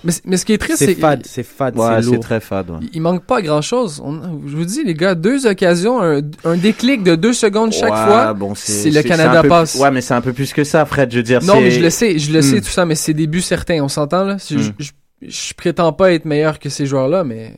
mais, 0.05 0.13
mais 0.25 0.37
ce 0.37 0.45
qui 0.45 0.53
est 0.53 0.59
triste, 0.59 0.79
c'est 0.79 0.87
c'est 0.87 0.95
fade, 0.95 1.23
c'est 1.27 1.43
fade, 1.43 1.79
Ouais, 1.79 2.03
c'est 2.03 2.19
très 2.21 2.41
fade. 2.41 2.71
ouais. 2.71 2.77
il, 2.83 2.91
il 2.95 3.01
manque 3.01 3.25
pas 3.25 3.41
grand 3.43 3.63
chose. 3.63 4.03
je 4.47 4.57
vous 4.57 4.65
dis, 4.65 4.85
les 4.85 4.95
gars, 4.95 5.15
deux 5.15 5.47
occasions, 5.47 6.01
un, 6.03 6.21
un 6.45 6.57
déclic 6.57 7.03
de 7.03 7.15
deux 7.15 7.33
secondes 7.33 7.73
chaque 7.73 7.93
Ouais, 7.93 8.05
fois. 8.05 8.33
bon, 8.35 8.55
c'est 8.55 8.91
le 8.91 9.03
Canada 9.03 9.43
peu- 9.43 9.49
passe. 9.49 9.75
Ouais, 9.77 9.91
mais 9.91 10.01
c'est 10.01 10.15
un 10.15 10.21
peu 10.21 10.33
plus 10.33 10.53
que 10.53 10.65
ça, 10.65 10.85
Fred. 10.85 11.11
Je 11.11 11.17
veux 11.19 11.23
dire, 11.23 11.43
Non, 11.43 11.61
mais 11.61 11.71
je 11.71 11.81
le 11.81 11.91
sais, 11.91 12.19
je 12.19 12.33
le 12.33 12.41
Hmm. 12.41 12.43
sais 12.43 12.61
tout 12.61 12.69
ça, 12.71 12.85
mais 12.87 12.95
c'est 12.95 13.15
des 13.15 13.27
buts 13.27 13.41
certains, 13.41 13.83
on 13.83 13.89
s'entend 13.89 14.25
là. 14.25 14.37
Je, 14.51 14.57
Hmm. 14.57 14.73
je, 14.79 14.91
je 15.23 15.55
prétends 15.55 15.93
pas 15.93 16.13
être 16.13 16.25
meilleur 16.27 16.59
que 16.59 16.69
ces 16.69 16.87
joueurs-là, 16.87 17.25
mais 17.25 17.55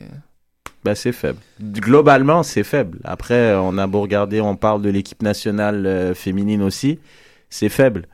Bah, 0.85 0.95
c'est 0.95 1.11
faible. 1.11 1.39
Globalement, 1.61 2.43
c'est 2.43 2.63
faible. 2.63 2.99
Après, 3.03 3.55
on 3.55 3.77
a 3.77 3.87
beau 3.87 4.01
regarder, 4.01 4.39
on 4.41 4.55
parle 4.55 4.81
de 4.81 4.89
l'équipe 4.89 5.21
nationale 5.21 5.85
euh, 5.85 6.13
féminine 6.13 6.61
aussi, 6.61 6.99
c'est 7.49 7.67
faible. 7.69 8.05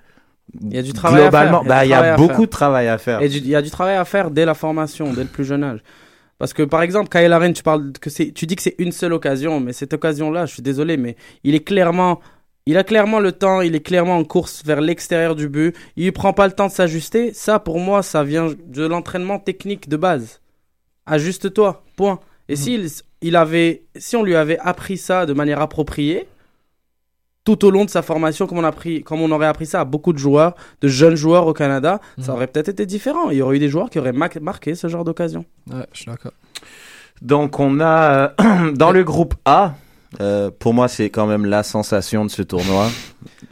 Il 0.62 0.74
y 0.74 0.78
a 0.78 0.82
du 0.84 0.94
travail 0.94 1.22
à 1.22 1.30
Globalement, 1.30 1.64
faire, 1.64 1.84
il 1.84 1.90
y 1.90 1.94
a 1.94 2.02
bah, 2.02 2.04
du 2.04 2.06
il 2.06 2.08
y 2.08 2.10
a 2.10 2.14
à 2.14 2.18
beaucoup 2.18 2.34
faire. 2.34 2.42
de 2.42 2.46
travail 2.46 2.88
à 2.88 2.98
faire. 2.98 3.22
Et 3.22 3.28
il 3.28 3.48
y 3.48 3.56
a 3.56 3.62
du 3.62 3.72
travail 3.72 3.96
à 3.96 4.06
faire 4.06 4.32
dès 4.32 4.46
la 4.46 4.54
formation, 4.54 5.12
dès 5.14 5.24
le 5.24 5.30
plus 5.30 5.46
jeune 5.46 5.64
âge. 5.64 5.80
Parce 6.38 6.54
que 6.54 6.64
par 6.64 6.82
exemple, 6.82 7.10
Kyle 7.10 7.32
Aren, 7.32 7.54
tu 7.54 7.64
parles 7.64 7.92
que 7.94 8.10
c'est, 8.10 8.32
tu 8.32 8.46
dis 8.46 8.56
que 8.56 8.62
c'est 8.62 8.76
une 8.78 8.92
seule 8.92 9.14
occasion, 9.14 9.60
mais 9.60 9.74
cette 9.74 9.94
occasion-là, 9.94 10.46
je 10.46 10.54
suis 10.54 10.64
désolé, 10.64 10.98
mais 10.98 11.16
il 11.44 11.56
est 11.56 11.64
clairement, 11.64 12.20
il 12.66 12.78
a 12.78 12.84
clairement 12.84 13.20
le 13.20 13.32
temps, 13.32 13.62
il 13.62 13.76
est 13.76 13.82
clairement 13.82 14.18
en 14.18 14.24
course 14.24 14.64
vers 14.66 14.82
l'extérieur 14.82 15.36
du 15.36 15.50
but. 15.50 15.76
Il 15.96 16.12
prend 16.14 16.34
pas 16.34 16.48
le 16.48 16.54
temps 16.54 16.68
de 16.68 16.72
s'ajuster. 16.72 17.34
Ça, 17.34 17.60
pour 17.60 17.80
moi, 17.80 18.04
ça 18.04 18.24
vient 18.24 18.54
de 18.66 18.86
l'entraînement 18.86 19.40
technique 19.40 19.90
de 19.90 19.98
base. 19.98 20.42
Ajuste-toi, 21.06 21.84
point. 21.96 22.20
Et 22.50 22.56
s'il, 22.56 22.90
il 23.22 23.36
avait, 23.36 23.84
si 23.96 24.16
on 24.16 24.24
lui 24.24 24.36
avait 24.36 24.60
appris 24.60 24.98
ça 24.98 25.26
de 25.26 25.34
manière 25.34 25.62
appropriée, 25.62 26.28
tout 27.46 27.66
au 27.66 27.72
long 27.72 27.84
de 27.86 27.90
sa 27.90 28.02
formation, 28.02 28.48
comme 28.48 28.60
on, 28.60 28.64
a 28.64 28.72
comme 29.04 29.22
on 29.22 29.32
aurait 29.32 29.48
appris 29.48 29.66
ça 29.66 29.82
à 29.82 29.86
beaucoup 29.86 30.14
de 30.14 30.18
joueurs, 30.18 30.56
de 30.82 30.88
jeunes 30.88 31.16
joueurs 31.16 31.46
au 31.48 31.54
Canada, 31.54 32.00
ça 32.22 32.34
aurait 32.34 32.48
peut-être 32.48 32.70
été 32.70 32.86
différent. 32.86 33.30
Il 33.32 33.38
y 33.38 33.42
aurait 33.42 33.58
eu 33.58 33.60
des 33.60 33.70
joueurs 33.70 33.90
qui 33.90 34.00
auraient 34.00 34.14
ma- 34.14 34.30
marqué 34.42 34.76
ce 34.76 34.88
genre 34.88 35.04
d'occasion. 35.04 35.46
ouais, 35.70 35.86
je 35.92 36.00
suis 36.02 36.12
d'accord. 36.12 36.32
Donc, 37.22 37.60
on 37.60 37.80
a 37.80 38.34
euh, 38.42 38.72
dans 38.76 38.92
le 38.92 39.04
groupe 39.04 39.36
A, 39.46 39.76
euh, 40.22 40.52
pour 40.58 40.74
moi, 40.74 40.88
c'est 40.88 41.10
quand 41.10 41.26
même 41.26 41.46
la 41.46 41.64
sensation 41.64 42.26
de 42.26 42.30
ce 42.30 42.42
tournoi. 42.42 42.90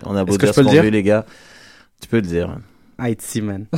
On 0.06 0.16
a 0.16 0.24
beau 0.24 0.34
dire 0.48 0.54
le 0.84 0.90
les 0.90 1.04
gars. 1.04 1.26
Tu 2.02 2.08
peux 2.08 2.18
le 2.18 2.22
dire. 2.24 2.58
Haïti, 3.02 3.42
man. 3.42 3.66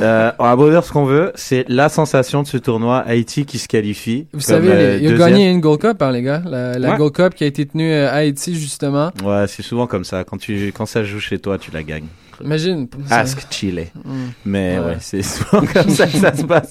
Euh, 0.00 0.32
on 0.38 0.44
a 0.44 0.56
beau 0.56 0.70
dire 0.70 0.84
ce 0.84 0.92
qu'on 0.92 1.04
veut, 1.04 1.32
c'est 1.34 1.64
la 1.68 1.88
sensation 1.88 2.42
de 2.42 2.46
ce 2.46 2.56
tournoi. 2.56 2.98
Haïti 3.06 3.44
qui 3.44 3.58
se 3.58 3.68
qualifie. 3.68 4.26
Vous 4.32 4.38
comme, 4.38 4.40
savez, 4.40 4.70
euh, 4.72 4.98
il 5.00 5.12
a 5.14 5.16
gagné 5.16 5.50
une 5.50 5.60
Gold 5.60 5.80
Cup, 5.80 6.00
hein, 6.02 6.10
les 6.12 6.22
gars. 6.22 6.42
La, 6.44 6.78
la 6.78 6.90
Ouais. 6.92 6.96
Gold 6.98 7.12
Cup 7.14 7.34
qui 7.34 7.44
a 7.44 7.46
été 7.46 7.66
tenue 7.66 7.92
euh, 7.92 8.08
à 8.10 8.14
Haïti, 8.16 8.54
justement. 8.54 9.10
Ouais, 9.24 9.46
c'est 9.48 9.62
souvent 9.62 9.86
comme 9.86 10.04
ça. 10.04 10.24
Quand 10.24 10.36
tu, 10.38 10.72
quand 10.76 10.86
ça 10.86 11.04
joue 11.04 11.20
chez 11.20 11.38
toi, 11.38 11.58
tu 11.58 11.70
la 11.70 11.82
gagnes. 11.82 12.06
Imagine. 12.42 12.88
ça- 13.06 13.18
Ask 13.20 13.46
Chile. 13.50 13.86
Mm. 14.04 14.10
Mais 14.46 14.78
ouais, 14.78 14.84
Ouais. 14.86 14.96
c'est 15.00 15.22
souvent 15.22 15.64
comme 15.66 15.90
ça 15.90 16.06
que 16.06 16.16
ça 16.16 16.34
se 16.34 16.42
passe. 16.44 16.70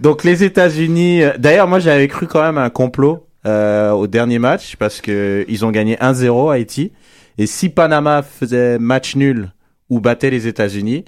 Donc 0.00 0.24
les 0.24 0.42
États-Unis. 0.44 1.22
euh, 1.22 1.32
D'ailleurs, 1.38 1.68
moi 1.68 1.78
j'avais 1.78 2.08
cru 2.08 2.26
quand 2.26 2.42
même 2.42 2.58
à 2.58 2.64
un 2.64 2.70
complot 2.70 3.26
euh, 3.46 3.90
au 3.90 4.06
dernier 4.06 4.38
match 4.38 4.76
parce 4.76 5.00
que 5.00 5.44
ils 5.48 5.64
ont 5.64 5.70
gagné 5.70 5.96
1-0 5.96 6.50
à 6.50 6.54
Haïti. 6.54 6.92
Et 7.38 7.46
si 7.46 7.68
Panama 7.68 8.22
faisait 8.22 8.78
match 8.78 9.14
nul 9.16 9.52
ou 9.92 10.00
battait 10.00 10.30
les 10.30 10.46
États-Unis, 10.48 11.04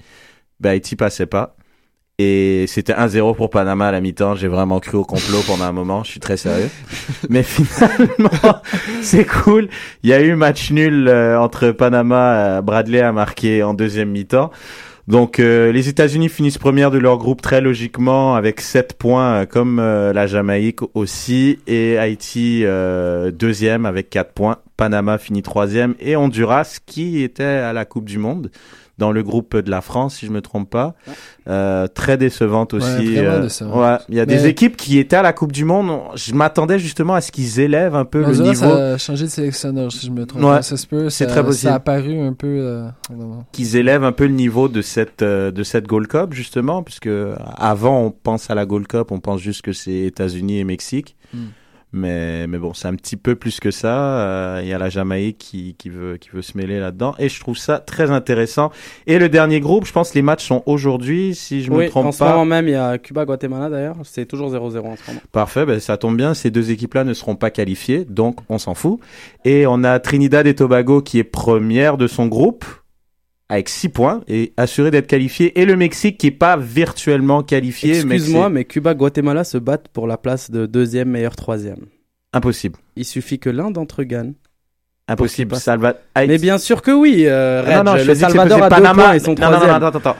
bah 0.59 0.69
Haïti 0.69 0.95
passait 0.95 1.25
pas. 1.25 1.57
Et 2.19 2.65
c'était 2.67 2.93
1-0 2.93 3.35
pour 3.35 3.49
Panama 3.49 3.87
à 3.87 3.91
la 3.91 3.99
mi-temps. 3.99 4.35
J'ai 4.35 4.47
vraiment 4.47 4.79
cru 4.79 4.97
au 4.97 5.03
complot 5.03 5.41
pendant 5.45 5.65
un 5.65 5.71
moment. 5.71 6.03
Je 6.03 6.11
suis 6.11 6.19
très 6.19 6.37
sérieux. 6.37 6.69
Mais 7.29 7.41
finalement, 7.43 8.61
c'est 9.01 9.25
cool. 9.25 9.67
Il 10.03 10.11
y 10.11 10.13
a 10.13 10.21
eu 10.21 10.35
match 10.35 10.71
nul 10.71 11.07
euh, 11.09 11.37
entre 11.37 11.71
Panama. 11.71 12.35
euh, 12.35 12.61
Bradley 12.61 13.01
a 13.01 13.11
marqué 13.11 13.63
en 13.63 13.73
deuxième 13.73 14.11
mi-temps. 14.11 14.51
Donc 15.07 15.39
euh, 15.39 15.71
les 15.71 15.87
États-Unis 15.87 16.29
finissent 16.29 16.57
première 16.57 16.89
de 16.89 16.97
leur 16.97 17.17
groupe 17.19 17.41
très 17.41 17.61
logiquement 17.61 18.35
avec 18.35 18.59
7 18.59 18.97
points 18.97 19.41
euh, 19.41 19.45
comme 19.45 19.77
euh, 19.79 20.13
la 20.13 20.25
Jamaïque 20.25 20.79
aussi 20.95 21.59
et 21.67 21.99
Haïti 21.99 22.65
deuxième 23.33 23.85
avec 23.85 24.09
4 24.09 24.33
points. 24.33 24.57
Panama 24.77 25.17
finit 25.17 25.43
troisième 25.43 25.95
et 25.99 26.15
Honduras 26.15 26.79
qui 26.85 27.21
était 27.21 27.43
à 27.43 27.71
la 27.71 27.85
Coupe 27.85 28.05
du 28.05 28.17
Monde 28.17 28.49
dans 28.97 29.11
le 29.11 29.23
groupe 29.23 29.57
de 29.57 29.69
la 29.69 29.81
France 29.81 30.15
si 30.15 30.25
je 30.25 30.31
me 30.31 30.41
trompe 30.41 30.69
pas. 30.69 30.95
Euh, 31.47 31.85
très 31.87 32.17
décevante 32.17 32.73
Ouais, 32.73 32.79
aussi. 32.79 33.13
vraiment 33.15 33.29
euh, 33.37 33.41
décevante. 33.41 33.75
ouais, 33.77 33.97
il 34.09 34.15
y 34.15 34.19
a 34.19 34.25
des 34.25 34.47
équipes 34.47 34.77
qui 34.77 34.97
étaient 34.99 35.15
à 35.17 35.21
la 35.21 35.33
Coupe 35.33 35.51
du 35.51 35.63
Monde. 35.65 35.91
Je 36.15 36.33
m'attendais 36.33 36.79
justement 36.79 37.13
à 37.13 37.21
ce 37.21 37.31
qu'ils 37.31 37.59
élèvent 37.59 37.93
un 37.95 38.05
peu 38.05 38.21
le 38.23 38.31
niveau. 38.33 38.65
a 38.65 38.97
changé 38.97 39.25
de 39.25 39.29
sélectionneur, 39.29 39.91
si 39.91 40.05
je 40.07 40.11
me 40.11 40.25
trompe. 40.25 40.41
Ouais, 40.43 40.49
pas. 40.55 40.61
ça 40.61 40.77
se 40.77 40.87
peut. 40.87 41.09
c'est 41.09 41.25
ça- 41.25 41.31
très 41.31 41.43
possible. 41.43 41.67
Ça 41.69 41.73
a 41.73 41.77
apparu 41.77 42.19
un 42.19 42.33
peu. 42.33 42.47
euh, 42.47 42.87
qu'ils 43.51 43.75
élèvent 43.75 44.03
un 44.03 44.11
peu 44.11 44.25
le 44.25 44.33
niveau 44.33 44.67
de 44.67 44.81
cette 44.81 45.21
euh, 45.21 45.51
de 45.51 45.63
cette 45.63 45.85
Gold 45.87 46.07
Cup 46.07 46.33
justement 46.33 46.81
puisque 46.83 47.09
avant 47.57 48.01
on 48.01 48.11
pense 48.11 48.49
à 48.49 48.55
la 48.55 48.65
Gold 48.65 48.87
Cup 48.87 49.11
on 49.11 49.19
pense 49.19 49.39
juste 49.41 49.61
que 49.61 49.73
c'est 49.73 49.93
États-Unis 49.93 50.59
et 50.59 50.63
Mexique 50.63 51.15
Mm. 51.33 51.37
Mais 51.95 52.47
mais 52.47 52.57
bon 52.57 52.73
c'est 52.73 52.87
un 52.87 52.95
petit 52.95 53.17
peu 53.17 53.35
plus 53.35 53.59
que 53.59 53.71
ça 53.71 53.95
Euh, 53.95 54.59
il 54.61 54.67
y 54.67 54.73
a 54.73 54.77
la 54.77 54.89
Jamaïque 54.89 55.37
qui 55.37 55.75
qui 55.77 55.89
veut 55.89 56.17
qui 56.17 56.29
veut 56.29 56.41
se 56.41 56.57
mêler 56.57 56.79
là-dedans 56.79 57.15
et 57.19 57.29
je 57.29 57.39
trouve 57.39 57.57
ça 57.57 57.79
très 57.79 58.11
intéressant 58.11 58.71
et 59.07 59.17
le 59.19 59.29
dernier 59.29 59.59
groupe 59.59 59.85
je 59.85 59.91
pense 59.91 60.11
que 60.11 60.15
les 60.15 60.21
matchs 60.21 60.45
sont 60.45 60.63
aujourd'hui 60.65 61.35
si 61.35 61.63
je 61.63 61.71
me 61.71 61.77
oui, 61.77 61.89
trompe 61.89 62.07
en 62.07 62.11
ce 62.11 62.19
pas 62.19 62.31
moment 62.31 62.45
même, 62.45 62.67
il 62.67 62.71
y 62.71 62.75
a 62.75 62.97
Cuba-Guatemala 62.97 63.69
d'ailleurs. 63.69 63.97
C'est 64.03 64.25
toujours 64.25 64.51
0-0 64.51 64.57
en 64.57 64.69
ce 64.71 64.77
moment. 64.79 64.95
Parfait, 65.31 65.65
ben, 65.65 65.79
ça 65.79 65.97
tombe 65.97 66.17
bien, 66.17 66.33
ces 66.33 66.51
deux 66.51 66.71
équipes-là 66.71 67.03
ne 67.03 67.13
seront 67.13 67.35
pas 67.35 67.49
qualifiées, 67.49 68.05
donc 68.05 68.39
on 68.49 68.57
s'en 68.57 68.73
fout. 68.73 68.99
Et 69.43 69.67
on 69.67 69.83
a 69.83 69.99
Trinidad 69.99 70.47
et 70.47 70.55
Tobago 70.55 71.01
qui 71.01 71.19
est 71.19 71.23
première 71.23 71.97
de 71.97 72.07
son 72.07 72.27
groupe 72.27 72.65
avec 73.49 73.69
6 73.69 73.89
points 73.89 74.21
et 74.27 74.53
assuré 74.57 74.89
d'être 74.91 75.07
qualifié, 75.07 75.59
et 75.59 75.65
le 75.65 75.75
Mexique 75.75 76.17
qui 76.17 76.27
est 76.27 76.31
pas 76.31 76.57
virtuellement 76.57 77.43
qualifié, 77.43 77.91
Excuse-moi, 77.97 78.49
mais 78.49 78.65
Cuba-Guatemala 78.65 79.43
se 79.43 79.57
battent 79.57 79.87
pour 79.89 80.07
la 80.07 80.17
place 80.17 80.49
de 80.51 80.65
deuxième 80.65 81.09
meilleur 81.09 81.35
troisième. 81.35 81.85
impossible. 82.33 82.77
Il 82.95 83.05
suffit 83.05 83.39
que 83.39 83.49
l'un 83.49 83.71
d'entre 83.71 84.01
eux 84.01 84.05
gagne. 84.05 84.33
Impossible. 85.07 85.55
Salva... 85.57 85.93
Mais 86.17 86.37
bien 86.39 86.57
sûr 86.57 86.81
que 86.81 86.89
oui, 86.91 87.25
euh, 87.27 87.61
Ah, 87.65 87.83
je 87.85 87.91
le 87.93 88.01
dis 88.01 88.07
que 88.07 88.13
c'est- 88.15 88.19
Salvador 88.21 88.63
a 88.63 88.69
deux 88.69 88.75
Panama. 88.75 89.03
points 89.03 89.13
et 89.13 89.19
son 89.19 89.31
Non, 89.35 89.35
non, 89.39 89.51
non, 89.51 89.57
troisième. 89.57 89.83
attends, 89.83 89.97
attends. 89.99 90.15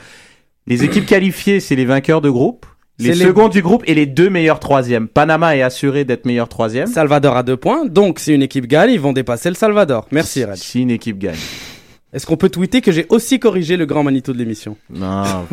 Les 0.67 0.83
équipes 0.83 1.05
qualifiées, 1.07 1.59
c'est 1.59 1.75
les 1.75 1.85
vainqueurs 1.85 2.21
de 2.21 2.29
groupe, 2.29 2.65
les 2.99 3.13
seconds 3.15 3.49
du 3.49 3.61
groupe 3.63 3.83
et 3.87 3.93
les 3.95 4.05
deux 4.05 4.29
meilleurs 4.29 4.59
troisièmes. 4.59 5.07
Panama 5.07 5.55
est 5.57 5.61
assuré 5.63 6.05
d'être 6.05 6.25
meilleur 6.25 6.47
troisième. 6.47 6.87
Salvador 6.87 7.35
a 7.35 7.43
deux 7.43 7.57
points, 7.57 7.85
donc 7.85 8.19
si 8.19 8.33
une 8.33 8.43
équipe 8.43 8.67
gagne, 8.67 8.91
ils 8.91 8.99
vont 8.99 9.11
dépasser 9.13 9.49
le 9.49 9.55
Salvador. 9.55 10.07
Merci, 10.11 10.45
Reg. 10.45 10.55
Si 10.55 10.81
une 10.83 10.91
équipe 10.91 11.17
gagne. 11.17 11.35
Est-ce 12.15 12.25
qu'on 12.25 12.37
peut 12.37 12.47
tweeter 12.47 12.79
que 12.79 12.93
j'ai 12.93 13.05
aussi 13.09 13.39
corrigé 13.41 13.75
le 13.75 13.85
grand 13.85 14.01
Manito 14.01 14.31
de 14.31 14.37
l'émission 14.37 14.77
Non, 14.89 15.45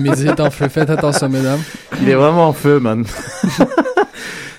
Midi 0.00 0.28
est 0.28 0.38
en 0.38 0.48
feu. 0.52 0.68
Faites 0.68 0.88
attention, 0.88 1.28
mesdames. 1.28 1.58
Il 2.00 2.08
est 2.08 2.14
vraiment 2.14 2.46
en 2.46 2.52
feu, 2.52 2.78
man. 2.78 3.04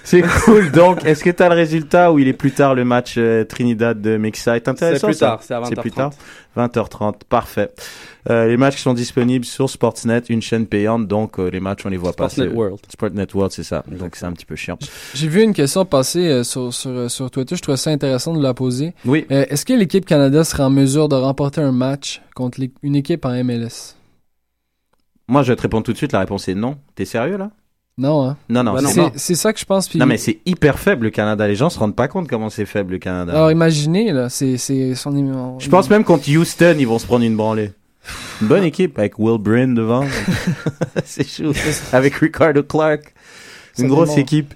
C'est 0.04 0.22
cool. 0.46 0.72
Donc, 0.72 1.06
est-ce 1.06 1.24
que 1.24 1.30
tu 1.30 1.44
as 1.44 1.50
le 1.50 1.56
résultat 1.56 2.12
ou 2.12 2.20
il 2.20 2.28
est 2.28 2.34
plus 2.34 2.52
tard 2.52 2.74
le 2.76 2.84
match 2.86 3.16
euh, 3.18 3.44
Trinidad 3.44 4.00
de 4.02 4.18
Mexique 4.18 4.44
C'est 4.46 4.68
intéressant. 4.68 5.08
plus 5.08 5.14
ça. 5.16 5.26
tard, 5.28 5.44
c'est 5.44 5.54
à 5.54 5.62
C'est 5.66 5.76
plus 5.76 5.92
20h30. 5.92 5.94
tard. 5.96 6.12
20h30. 6.58 7.14
Parfait. 7.30 7.72
Euh, 8.30 8.48
les 8.48 8.58
matchs 8.58 8.82
sont 8.82 8.94
disponibles 8.94 9.46
sur 9.46 9.70
Sportsnet, 9.70 10.24
une 10.30 10.42
chaîne 10.42 10.66
payante. 10.68 11.08
Donc, 11.08 11.40
euh, 11.40 11.50
les 11.50 11.60
matchs, 11.60 11.86
on 11.86 11.90
les 11.90 11.98
voit 11.98 12.14
pas. 12.14 12.30
Sportsnet 12.30 12.50
c'est- 12.50 12.56
World. 12.56 12.80
Sportsnet 12.90 13.28
World, 13.34 13.52
c'est 13.52 13.64
ça. 13.64 13.84
Donc, 13.88 14.16
c'est 14.16 14.26
un 14.26 14.34
petit 14.34 14.46
peu 14.46 14.56
chiant. 14.56 14.78
J'ai 15.14 15.28
vu 15.28 15.42
une 15.44 15.54
question 15.54 15.86
passer 15.86 16.28
euh, 16.28 16.44
sur, 16.44 16.74
sur, 16.74 17.10
sur 17.10 17.30
Twitter. 17.32 17.56
Je 17.56 17.62
trouvais 17.62 17.78
ça 17.78 17.92
intéressant 17.92 18.34
de 18.34 18.42
la 18.42 18.54
poser. 18.54 18.94
Oui. 19.06 19.26
Euh, 19.32 19.46
Est-ce 19.50 19.66
que 19.66 19.74
l'équipe 19.74 20.06
Canada 20.06 20.44
serait 20.44 20.64
en 20.64 20.70
mesure 20.72 21.10
de 21.10 21.16
remporter 21.16 21.62
un 21.62 21.72
match 21.72 22.22
contre 22.36 22.60
une 22.84 22.96
équipe 22.96 23.24
en 23.26 23.32
MLS 23.44 23.96
Moi, 25.28 25.44
je 25.44 25.52
vais 25.52 25.56
te 25.56 25.62
répondre 25.62 25.84
tout 25.84 25.94
de 25.94 25.98
suite. 25.98 26.12
La 26.12 26.20
réponse 26.20 26.48
est 26.48 26.56
non. 26.56 26.78
T'es 26.96 27.06
sérieux, 27.06 27.38
là? 27.38 27.52
Non, 27.98 28.24
hein? 28.30 28.38
Non, 28.50 28.64
non. 28.64 28.74
Bah 28.74 28.82
non. 28.82 29.12
c'est- 29.16 29.36
ça 29.36 29.54
que 29.54 29.60
je 29.60 29.66
pense. 29.66 29.88
puis- 29.90 30.00
Non, 30.00 30.06
mais 30.06 30.18
c'est 30.18 30.40
hyper 30.46 30.80
faible, 30.80 31.06
le 31.06 31.10
Canada. 31.12 31.48
Les 31.48 31.56
gens 31.56 31.70
se 31.70 31.78
rendent 31.78 31.96
pas 31.96 32.08
compte 32.08 32.28
comment 32.28 32.50
c'est 32.50 32.66
faible, 32.66 32.94
le 32.94 33.00
Canada. 33.00 33.34
Alors 33.34 33.52
imaginez, 33.52 34.12
là, 34.12 34.30
c'est 34.30 34.58
c'est 34.58 34.96
son 34.96 35.16
on- 35.16 35.60
Je 35.60 35.70
pense 35.70 35.90
même 35.90 36.04
contre 36.04 36.30
Houston, 36.30 36.76
ils 36.80 36.88
vont 36.88 37.00
se 37.00 37.06
prendre 37.06 37.26
une 37.26 37.36
branlée. 37.36 37.72
Une 38.42 38.48
bonne 38.48 38.64
équipe 38.64 38.98
avec 38.98 39.20
Will 39.20 39.38
Bryn 39.38 39.76
devant. 39.76 40.06
c'est 41.06 41.28
chaud. 41.28 41.52
avec 41.94 42.16
Ricardo 42.16 42.64
Clark. 42.64 43.14
Ça 43.74 43.84
Une 43.84 43.90
grosse 43.90 44.18
équipe. 44.18 44.54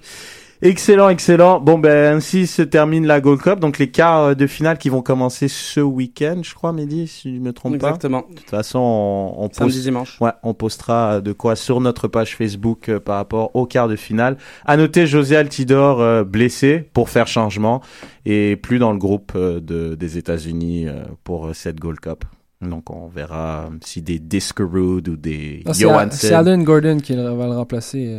Excellent, 0.62 1.08
excellent. 1.10 1.60
Bon, 1.60 1.78
ben, 1.78 2.16
ainsi 2.16 2.46
se 2.46 2.62
termine 2.62 3.06
la 3.06 3.20
Gold 3.20 3.40
Cup. 3.42 3.60
Donc, 3.60 3.78
les 3.78 3.90
quarts 3.90 4.20
euh, 4.22 4.34
de 4.34 4.46
finale 4.46 4.78
qui 4.78 4.88
vont 4.88 5.02
commencer 5.02 5.48
ce 5.48 5.80
week-end, 5.80 6.40
je 6.42 6.54
crois, 6.54 6.72
Mehdi, 6.72 7.06
si 7.06 7.36
je 7.36 7.40
me 7.40 7.52
trompe 7.52 7.78
pas. 7.78 7.88
Exactement. 7.88 8.24
De 8.30 8.36
toute 8.36 8.48
façon, 8.50 8.78
on, 8.78 9.44
on 9.44 9.50
Samedi, 9.52 9.74
poste- 9.74 9.82
dimanche. 9.84 10.20
Ouais, 10.20 10.30
on 10.42 10.54
postera 10.54 11.20
de 11.20 11.32
quoi 11.32 11.56
sur 11.56 11.80
notre 11.80 12.08
page 12.08 12.36
Facebook 12.36 12.88
euh, 12.88 12.98
par 13.00 13.16
rapport 13.16 13.54
au 13.54 13.66
quart 13.66 13.88
de 13.88 13.96
finale. 13.96 14.38
À 14.64 14.76
noter 14.76 15.06
José 15.06 15.36
Altidor 15.36 16.00
euh, 16.00 16.24
blessé 16.24 16.88
pour 16.94 17.10
faire 17.10 17.26
changement 17.26 17.82
et 18.24 18.56
plus 18.56 18.78
dans 18.78 18.92
le 18.92 18.98
groupe 18.98 19.32
euh, 19.36 19.60
de, 19.60 19.94
des 19.94 20.16
États-Unis 20.18 20.88
euh, 20.88 21.04
pour 21.22 21.46
euh, 21.48 21.52
cette 21.52 21.78
Gold 21.78 22.00
Cup. 22.00 22.24
Donc 22.62 22.88
on 22.90 23.08
verra 23.08 23.68
si 23.84 24.00
des 24.00 24.18
Diskerud 24.18 25.06
ou 25.08 25.16
des 25.16 25.62
Non, 25.66 25.74
c'est 25.74 25.84
Al- 25.84 25.90
Johansson. 25.90 26.16
c'est 26.18 26.32
Alan 26.32 26.58
Gordon 26.62 26.96
qui 26.98 27.14
va 27.14 27.22
le 27.22 27.54
remplacer. 27.56 28.18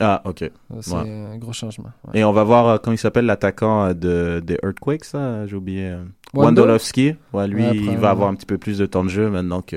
Ah, 0.00 0.22
ok. 0.24 0.50
C'est 0.80 0.92
Ouais. 0.94 1.10
un 1.34 1.36
gros 1.36 1.52
changement. 1.52 1.90
ouais. 2.08 2.20
Et 2.20 2.24
on 2.24 2.32
va 2.32 2.42
voir 2.42 2.66
euh, 2.68 2.78
comment 2.82 2.94
il 2.94 2.98
s'appelle 2.98 3.26
l'attaquant 3.26 3.84
euh, 3.84 3.92
de 3.94 4.40
des 4.44 4.58
Earthquakes, 4.62 5.04
ça, 5.04 5.46
j'ai 5.46 5.56
oublié. 5.56 5.88
euh? 5.90 6.02
Wondolowski. 6.32 7.14
Ouais, 7.32 7.46
lui, 7.48 7.62
Ouais, 7.64 7.76
il 7.76 7.98
va 7.98 8.10
avoir 8.10 8.28
un 8.30 8.34
petit 8.34 8.46
peu 8.46 8.56
plus 8.56 8.78
de 8.78 8.86
temps 8.86 9.04
de 9.04 9.10
jeu 9.10 9.28
maintenant 9.28 9.60
que 9.62 9.76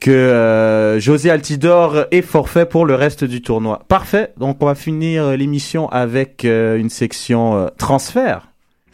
que 0.00 0.10
euh, 0.10 1.00
José 1.00 1.30
Altidor 1.30 2.04
est 2.12 2.22
forfait 2.22 2.66
pour 2.66 2.86
le 2.86 2.94
reste 2.94 3.24
du 3.24 3.40
tournoi. 3.42 3.82
Parfait. 3.88 4.32
Donc 4.36 4.58
on 4.62 4.66
va 4.66 4.74
finir 4.74 5.36
l'émission 5.36 5.88
avec 5.88 6.44
euh, 6.44 6.76
une 6.78 6.88
section 6.90 7.68
transfert 7.78 8.48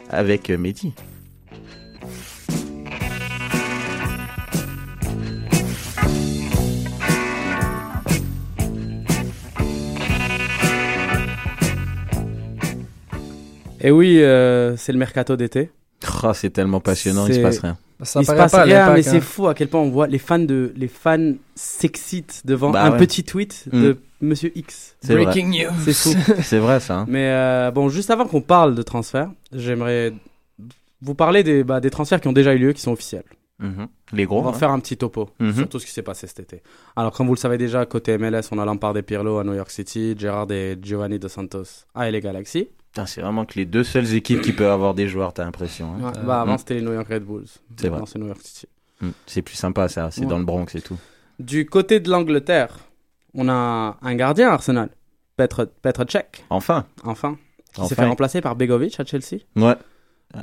avec 0.09 0.49
Mehdi. 0.49 0.93
Et 13.85 13.91
oui, 13.91 14.21
euh, 14.21 14.75
c'est 14.77 14.91
le 14.91 14.97
mercato 14.97 15.35
d'été. 15.35 15.69
Ah, 16.23 16.33
c'est 16.33 16.49
tellement 16.49 16.79
passionnant, 16.79 17.27
il 17.27 17.35
se 17.35 17.39
passe 17.39 17.59
rien. 17.59 17.77
Ça 18.03 18.19
il 18.19 18.25
se 18.25 18.31
passe 18.33 18.51
pas 18.51 18.63
rien, 18.63 18.93
mais 18.93 19.01
c'est 19.03 19.17
hein. 19.17 19.21
fou 19.21 19.47
à 19.47 19.53
quel 19.53 19.69
point 19.69 19.79
on 19.79 19.89
voit 19.89 20.07
les 20.07 20.17
fans 20.17 20.37
de 20.39 20.73
les 20.75 20.89
fans 20.89 21.33
s'excitent 21.55 22.41
devant 22.45 22.71
Bah 22.71 22.83
un 22.83 22.91
ouais. 22.91 22.97
petit 22.97 23.23
tweet 23.23 23.65
Mm. 23.71 23.81
de 23.83 23.97
Monsieur 24.21 24.51
X. 24.55 24.95
C'est 25.01 25.13
vrai. 25.13 25.23
Breaking 25.25 25.47
news. 25.49 25.71
C'est 25.85 25.93
fou. 25.93 26.09
C'est 26.41 26.57
vrai 26.59 26.79
ça. 26.79 26.99
hein. 26.99 27.05
Mais 27.07 27.29
euh, 27.29 27.71
bon, 27.71 27.87
juste 27.89 28.09
avant 28.09 28.25
qu'on 28.25 28.41
parle 28.41 28.75
de 28.75 28.81
transfert, 28.81 29.29
j'aimerais 29.53 30.13
vous 31.01 31.15
parler 31.15 31.43
des, 31.43 31.63
bah, 31.63 31.79
des 31.79 31.89
transferts 31.89 32.19
qui 32.21 32.27
ont 32.27 32.33
déjà 32.33 32.53
eu 32.53 32.57
lieu, 32.57 32.73
qui 32.73 32.81
sont 32.81 32.91
officiels. 32.91 33.23
Mhm. 33.59 33.87
Les 34.11 34.25
gros. 34.25 34.39
On 34.39 34.41
va 34.41 34.49
hein. 34.49 34.53
faire 34.53 34.71
un 34.71 34.79
petit 34.81 34.97
topo 34.97 35.29
Mhm. 35.39 35.53
sur 35.53 35.69
tout 35.69 35.79
ce 35.79 35.85
qui 35.85 35.91
s'est 35.93 36.01
passé 36.01 36.27
cet 36.27 36.39
été. 36.41 36.61
Alors, 36.97 37.13
comme 37.13 37.27
vous 37.27 37.35
le 37.35 37.39
savez 37.39 37.57
déjà, 37.57 37.85
côté 37.85 38.17
MLS, 38.17 38.41
on 38.51 38.59
a 38.59 38.65
Lampard 38.65 38.97
et 38.97 39.03
Pirlo 39.03 39.37
à 39.37 39.43
New 39.45 39.53
York 39.53 39.71
City, 39.71 40.15
Gerrard 40.17 40.51
et 40.51 40.77
Giovanni 40.81 41.17
Dos 41.19 41.29
Santos 41.29 41.85
à 41.93 42.09
LA 42.11 42.19
Galaxy. 42.19 42.67
Putain, 42.95 43.05
C'est 43.07 43.19
vraiment 43.19 43.43
que 43.43 43.55
les 43.55 43.65
deux 43.65 43.83
seules 43.83 44.13
équipes 44.13 44.39
qui 44.41 44.53
peuvent 44.53 44.71
avoir 44.71 44.93
des 44.93 45.09
joueurs, 45.09 45.33
t'as 45.33 45.43
l'impression. 45.43 45.95
hein. 45.95 46.13
Ouais, 46.13 46.23
bah, 46.25 46.39
avant, 46.39 46.53
Mm. 46.53 46.57
c'était 46.59 46.73
les 46.75 46.81
New 46.81 46.93
York 46.93 47.07
Red 47.09 47.25
Bulls. 47.25 47.43
C'est 47.75 47.89
vrai. 47.89 47.99
C'est 48.05 48.17
New 48.19 48.27
York 48.27 48.39
City. 48.41 48.67
Mm. 49.01 49.09
C'est 49.25 49.41
plus 49.41 49.55
sympa 49.57 49.89
ça, 49.89 50.09
c'est 50.11 50.21
Ouais. 50.21 50.27
dans 50.27 50.37
le 50.39 50.45
Bronx 50.45 50.67
et 50.75 50.81
tout. 50.81 50.97
Du 51.37 51.65
côté 51.65 51.99
de 51.99 52.09
l'Angleterre, 52.09 52.77
on 53.33 53.49
a 53.49 53.97
un 54.01 54.15
gardien 54.15 54.49
à 54.49 54.53
Arsenal, 54.53 54.87
Petr, 55.35 55.65
Petr 55.81 56.05
Cech, 56.09 56.23
Enfin. 56.49 56.85
enfin, 57.03 57.33
qui 57.73 57.81
s'est 57.81 57.81
Enfin. 57.81 57.95
fait 57.95 58.05
remplacer 58.05 58.39
par 58.39 58.55
Begovic 58.55 58.97
à 58.97 59.03
Chelsea. 59.03 59.41
Ouais. 59.57 59.75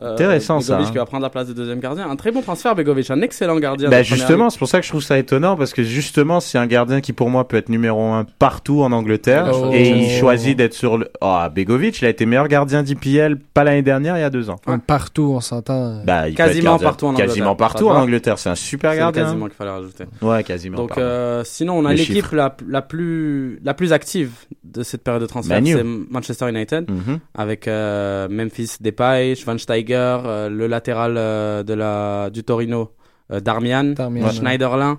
Euh, 0.00 0.12
Intéressant 0.14 0.60
ça. 0.60 0.74
Begovic 0.74 0.88
hein. 0.88 0.92
qui 0.92 0.98
va 0.98 1.06
prendre 1.06 1.22
la 1.22 1.30
place 1.30 1.48
de 1.48 1.52
deuxième 1.52 1.80
gardien. 1.80 2.08
Un 2.08 2.16
très 2.16 2.30
bon 2.30 2.40
transfert, 2.42 2.74
Begovic, 2.74 3.10
un 3.10 3.20
excellent 3.20 3.58
gardien. 3.58 3.90
Bah 3.90 4.02
justement, 4.02 4.48
c'est 4.50 4.58
pour 4.58 4.68
ça 4.68 4.78
que 4.80 4.84
je 4.86 4.90
trouve 4.90 5.02
ça 5.02 5.18
étonnant 5.18 5.56
parce 5.56 5.72
que 5.72 5.82
justement, 5.82 6.40
c'est 6.40 6.58
un 6.58 6.66
gardien 6.66 7.00
qui 7.00 7.12
pour 7.12 7.28
moi 7.30 7.46
peut 7.48 7.56
être 7.56 7.68
numéro 7.68 8.00
un 8.02 8.24
partout 8.38 8.82
en 8.82 8.92
Angleterre 8.92 9.50
Oh. 9.52 9.70
et 9.72 9.88
il 9.90 10.10
choisit 10.10 10.56
d'être 10.56 10.74
sur 10.74 10.98
le. 10.98 11.08
Ah, 11.20 11.50
Begovic, 11.54 12.00
il 12.00 12.04
a 12.06 12.08
été 12.08 12.26
meilleur 12.26 12.48
gardien 12.48 12.82
d'IPL 12.82 13.36
pas 13.54 13.64
l'année 13.64 13.82
dernière, 13.82 14.16
il 14.16 14.20
y 14.20 14.24
a 14.24 14.30
deux 14.30 14.48
ans. 14.50 14.56
Ouais, 14.66 14.76
Partout, 14.86 15.32
on 15.36 15.40
s'entend. 15.40 16.02
Bah, 16.04 16.30
Quasiment 16.30 16.70
gardien- 16.72 16.86
partout 16.88 17.06
en 17.06 17.08
Angleterre. 17.10 17.26
Quasiment 17.28 17.56
partout 17.56 17.88
en. 17.88 17.96
Angleterre, 18.02 18.38
c'est 18.38 18.50
un 18.50 18.54
super 18.54 18.96
gardien. 18.96 19.22
quasiment 19.24 19.46
qu'il 19.46 19.54
fallait 19.54 19.70
rajouter. 19.70 20.04
Ouais, 20.20 20.42
quasiment. 20.42 20.76
Donc, 20.76 20.96
euh, 20.98 21.42
sinon, 21.44 21.78
on 21.78 21.84
a 21.84 21.92
l'équipe 21.92 22.30
la, 22.32 22.54
la, 22.68 22.82
plus, 22.82 23.60
la 23.64 23.74
plus 23.74 23.92
active 23.92 24.30
de 24.64 24.82
cette 24.82 25.02
période 25.04 25.22
de 25.22 25.26
transfert, 25.26 25.60
c'est 25.64 25.84
Manchester 25.84 26.48
United, 26.48 26.90
Mhm. 26.90 27.18
avec 27.34 27.68
euh, 27.68 28.26
Memphis 28.30 28.76
Depay, 28.80 29.34
Schweinsteiger, 29.34 29.81
euh, 29.90 30.48
le 30.48 30.66
latéral 30.66 31.14
euh, 31.16 31.62
de 31.62 31.74
la, 31.74 32.30
du 32.30 32.44
Torino, 32.44 32.92
euh, 33.30 33.40
Darmian, 33.40 33.84
Darmian, 33.94 34.24
ouais. 34.26 34.32
Schneiderlin, 34.32 34.98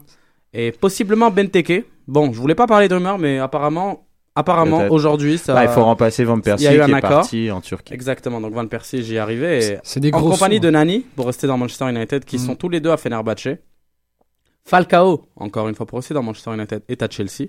et 0.53 0.71
possiblement 0.71 1.31
Benteke. 1.31 1.85
Bon, 2.07 2.33
je 2.33 2.39
voulais 2.39 2.55
pas 2.55 2.67
parler 2.67 2.87
de 2.87 2.95
rumeurs, 2.95 3.17
mais 3.17 3.39
apparemment, 3.39 4.05
apparemment 4.35 4.87
aujourd'hui, 4.89 5.37
ça... 5.37 5.53
Bah, 5.53 5.63
il 5.63 5.69
faut 5.69 5.83
remplacer 5.83 6.23
Van 6.25 6.39
Persie 6.39 6.65
il 6.65 6.67
y 6.67 6.69
a 6.69 6.71
qui 6.71 6.77
eu 6.79 6.93
un 6.93 6.95
est 6.95 6.97
accord. 6.97 7.09
parti 7.21 7.51
en 7.51 7.61
Turquie. 7.61 7.93
Exactement, 7.93 8.41
donc 8.41 8.53
Van 8.53 8.67
Persie, 8.67 9.03
j'y 9.03 9.17
arrivais. 9.17 9.79
C'est 9.83 9.99
des 9.99 10.11
en 10.13 10.21
compagnie 10.21 10.59
de 10.59 10.69
Nani, 10.69 11.05
pour 11.15 11.27
rester 11.27 11.47
dans 11.47 11.57
Manchester 11.57 11.89
United, 11.89 12.25
qui 12.25 12.35
Mm. 12.37 12.39
sont 12.39 12.55
tous 12.55 12.69
les 12.69 12.79
deux 12.81 12.91
à 12.91 12.97
Fenerbahce. 12.97 13.47
Falcao, 14.65 15.27
encore 15.35 15.67
une 15.69 15.75
fois 15.75 15.85
pour 15.85 15.99
rester 15.99 16.13
dans 16.13 16.23
Manchester 16.23 16.53
United, 16.53 16.83
est 16.87 17.01
à 17.03 17.09
Chelsea. 17.09 17.47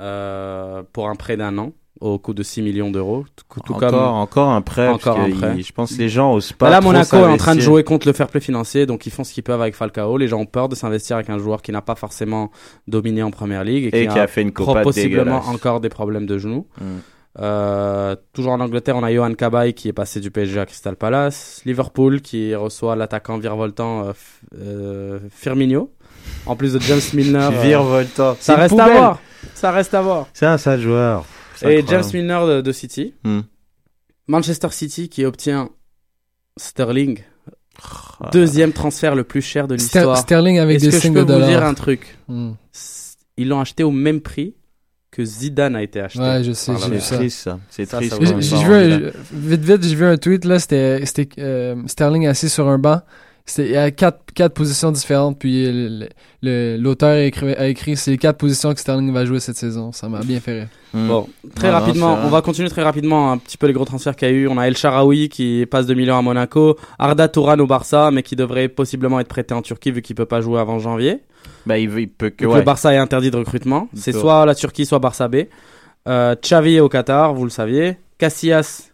euh, 0.00 0.84
pour 0.92 1.08
un 1.08 1.16
prêt 1.16 1.36
d'un 1.36 1.58
an, 1.58 1.72
au 2.00 2.18
coût 2.18 2.34
de 2.34 2.42
6 2.42 2.62
millions 2.62 2.90
d'euros. 2.90 3.24
Tout, 3.36 3.72
encore, 3.72 3.90
comme... 3.90 3.98
encore 3.98 4.48
un 4.50 4.60
prêt. 4.60 4.88
Encore 4.88 5.18
un 5.18 5.30
prêt. 5.30 5.54
il- 5.56 5.64
je 5.64 5.72
pense 5.72 5.94
que 5.94 5.98
les 5.98 6.08
gens 6.08 6.32
osent 6.32 6.52
pas. 6.52 6.66
Bah 6.66 6.70
là, 6.70 6.80
Monaco 6.80 7.16
est 7.16 7.24
en 7.24 7.36
train 7.36 7.54
de 7.54 7.60
jouer 7.60 7.84
contre 7.84 8.06
le 8.06 8.12
fair 8.12 8.28
play 8.28 8.40
financier, 8.40 8.86
donc 8.86 9.06
ils 9.06 9.10
font 9.10 9.24
ce 9.24 9.32
qu'ils 9.32 9.42
peuvent 9.42 9.60
avec 9.60 9.74
Falcao. 9.74 10.16
Les 10.16 10.28
gens 10.28 10.38
ont 10.38 10.46
peur 10.46 10.68
de 10.68 10.74
s'investir 10.74 11.16
avec 11.16 11.30
un 11.30 11.38
joueur 11.38 11.62
qui 11.62 11.72
n'a 11.72 11.82
pas 11.82 11.94
forcément 11.94 12.50
dominé 12.86 13.22
en 13.22 13.30
première 13.30 13.64
ligue 13.64 13.90
et, 13.92 14.02
Et 14.04 14.08
qui 14.08 14.18
a 14.18 14.26
fait 14.26 14.42
une 14.42 14.52
copa 14.52 14.82
possiblement 14.82 15.42
encore 15.48 15.80
des 15.80 15.88
problèmes 15.88 16.26
de 16.26 16.38
genoux. 16.38 16.66
Mm. 16.80 16.84
Euh, 17.40 18.16
toujours 18.32 18.52
en 18.52 18.60
Angleterre, 18.60 18.96
on 18.96 19.04
a 19.04 19.12
Johan 19.12 19.32
Cabaye 19.34 19.72
qui 19.74 19.88
est 19.88 19.92
passé 19.92 20.18
du 20.20 20.30
PSG 20.30 20.58
à 20.60 20.66
Crystal 20.66 20.96
Palace. 20.96 21.62
Liverpool 21.64 22.20
qui 22.20 22.54
reçoit 22.54 22.96
l'attaquant 22.96 23.38
virevoltant 23.38 24.06
euh, 24.08 24.12
euh, 24.60 25.18
Firmino. 25.30 25.92
En 26.46 26.56
plus 26.56 26.72
de 26.72 26.80
James 26.80 27.00
Milner. 27.14 27.38
euh, 27.52 27.62
Virevoltant. 27.62 28.36
Ça 28.40 28.56
reste 28.56 28.74
à 28.74 28.76
poubelle. 28.84 28.96
voir. 28.96 29.18
Ça 29.54 29.70
reste 29.70 29.94
à 29.94 30.02
voir. 30.02 30.26
C'est 30.32 30.46
un 30.46 30.58
sale 30.58 30.80
joueur. 30.80 31.24
Et. 31.66 31.84
James 31.86 32.04
Milner 32.14 32.40
de, 32.46 32.60
de 32.60 32.72
City. 32.72 33.14
Hmm. 33.24 33.40
Manchester 34.26 34.68
City 34.70 35.08
qui 35.08 35.24
obtient 35.24 35.70
Sterling. 36.56 37.20
Ah. 38.20 38.30
Deuxième 38.32 38.72
transfert 38.72 39.14
le 39.14 39.24
plus 39.24 39.40
cher 39.42 39.68
de 39.68 39.76
Ster- 39.76 39.98
l'histoire. 40.00 40.18
Sterling 40.18 40.58
avec 40.58 40.76
Est-ce 40.76 40.84
des 40.86 40.90
que 40.90 40.96
je 41.00 41.08
peux 41.12 41.24
de 41.24 41.34
vous 41.34 41.46
dire 41.46 41.62
un 41.64 41.74
truc 41.74 42.18
Hmm. 42.28 42.52
Ils 43.36 43.48
l'ont 43.48 43.60
acheté 43.60 43.84
au 43.84 43.92
même 43.92 44.20
prix 44.20 44.54
que 45.12 45.24
Zidane 45.24 45.76
a 45.76 45.82
été 45.82 46.00
acheté. 46.00 46.18
Ouais, 46.20 46.42
je 46.44 46.52
sais, 46.52 46.72
j'ai 46.76 46.90
vu 46.90 46.98
Real. 46.98 47.00
C'est 47.00 47.08
ça. 47.08 47.16
triste 47.16 47.38
ça. 47.38 47.58
C'est 47.70 47.86
Ça, 47.86 47.96
triste. 47.98 48.12
ça 48.14 48.18
vu, 48.56 49.10
vite, 49.32 49.60
vite, 49.64 49.82
j'ai 49.84 49.94
vu 49.94 50.04
un 50.04 50.16
tweet, 50.16 50.44
là, 50.44 50.58
c'était, 50.58 51.06
c'était 51.06 51.28
euh, 51.40 51.76
Sterling 51.86 52.26
assis 52.26 52.48
sur 52.48 52.68
un 52.68 52.78
banc. 52.78 53.00
Il 53.56 53.70
y 53.70 53.76
a 53.76 53.90
quatre, 53.90 54.20
quatre 54.34 54.52
positions 54.54 54.92
différentes, 54.92 55.38
puis 55.38 55.66
l'auteur 56.42 57.10
a 57.10 57.20
écrit, 57.20 57.54
a 57.54 57.66
écrit 57.68 57.96
c'est 57.96 58.10
les 58.10 58.18
quatre 58.18 58.36
positions 58.38 58.72
que 58.74 58.80
Sterling 58.80 59.12
va 59.12 59.24
jouer 59.24 59.40
cette 59.40 59.56
saison. 59.56 59.92
Ça 59.92 60.08
m'a 60.08 60.20
bien 60.20 60.40
fait 60.40 60.52
rire. 60.60 60.68
Hmm. 60.94 61.08
Bon, 61.08 61.28
très 61.54 61.70
rapidement, 61.70 62.18
on 62.24 62.28
va 62.28 62.40
continuer 62.42 62.68
très 62.70 62.82
rapidement 62.82 63.32
un 63.32 63.38
petit 63.38 63.56
peu 63.56 63.66
les 63.66 63.72
gros 63.72 63.84
transferts 63.84 64.16
qu'il 64.16 64.28
y 64.28 64.30
a 64.30 64.34
eu. 64.34 64.48
On 64.48 64.58
a 64.58 64.64
El 64.66 64.76
Sharaoui 64.76 65.28
qui 65.28 65.66
passe 65.70 65.86
de 65.86 65.94
Milan 65.94 66.18
à 66.18 66.22
Monaco, 66.22 66.76
Arda 66.98 67.28
Touran 67.28 67.58
au 67.58 67.66
Barça, 67.66 68.10
mais 68.10 68.22
qui 68.22 68.36
devrait 68.36 68.68
possiblement 68.68 69.20
être 69.20 69.28
prêté 69.28 69.54
en 69.54 69.62
Turquie 69.62 69.90
vu 69.92 70.02
qu'il 70.02 70.16
peut 70.16 70.26
pas 70.26 70.40
jouer 70.40 70.60
avant 70.60 70.78
janvier. 70.78 71.20
Bah, 71.66 71.78
il, 71.78 71.88
veut- 71.88 72.00
il 72.02 72.08
peut 72.08 72.30
que. 72.30 72.44
Ouais. 72.46 72.58
le 72.58 72.62
Barça 72.62 72.92
est 72.94 72.98
interdit 72.98 73.30
de 73.30 73.36
recrutement. 73.36 73.88
C'est 73.94 74.12
soit 74.12 74.44
la 74.46 74.54
Turquie, 74.54 74.86
soit 74.86 74.98
Barça 74.98 75.28
B. 75.28 75.36
Euh, 76.06 76.34
Xavi 76.42 76.80
au 76.80 76.88
Qatar, 76.88 77.34
vous 77.34 77.44
le 77.44 77.50
saviez. 77.50 77.96
Casillas 78.18 78.90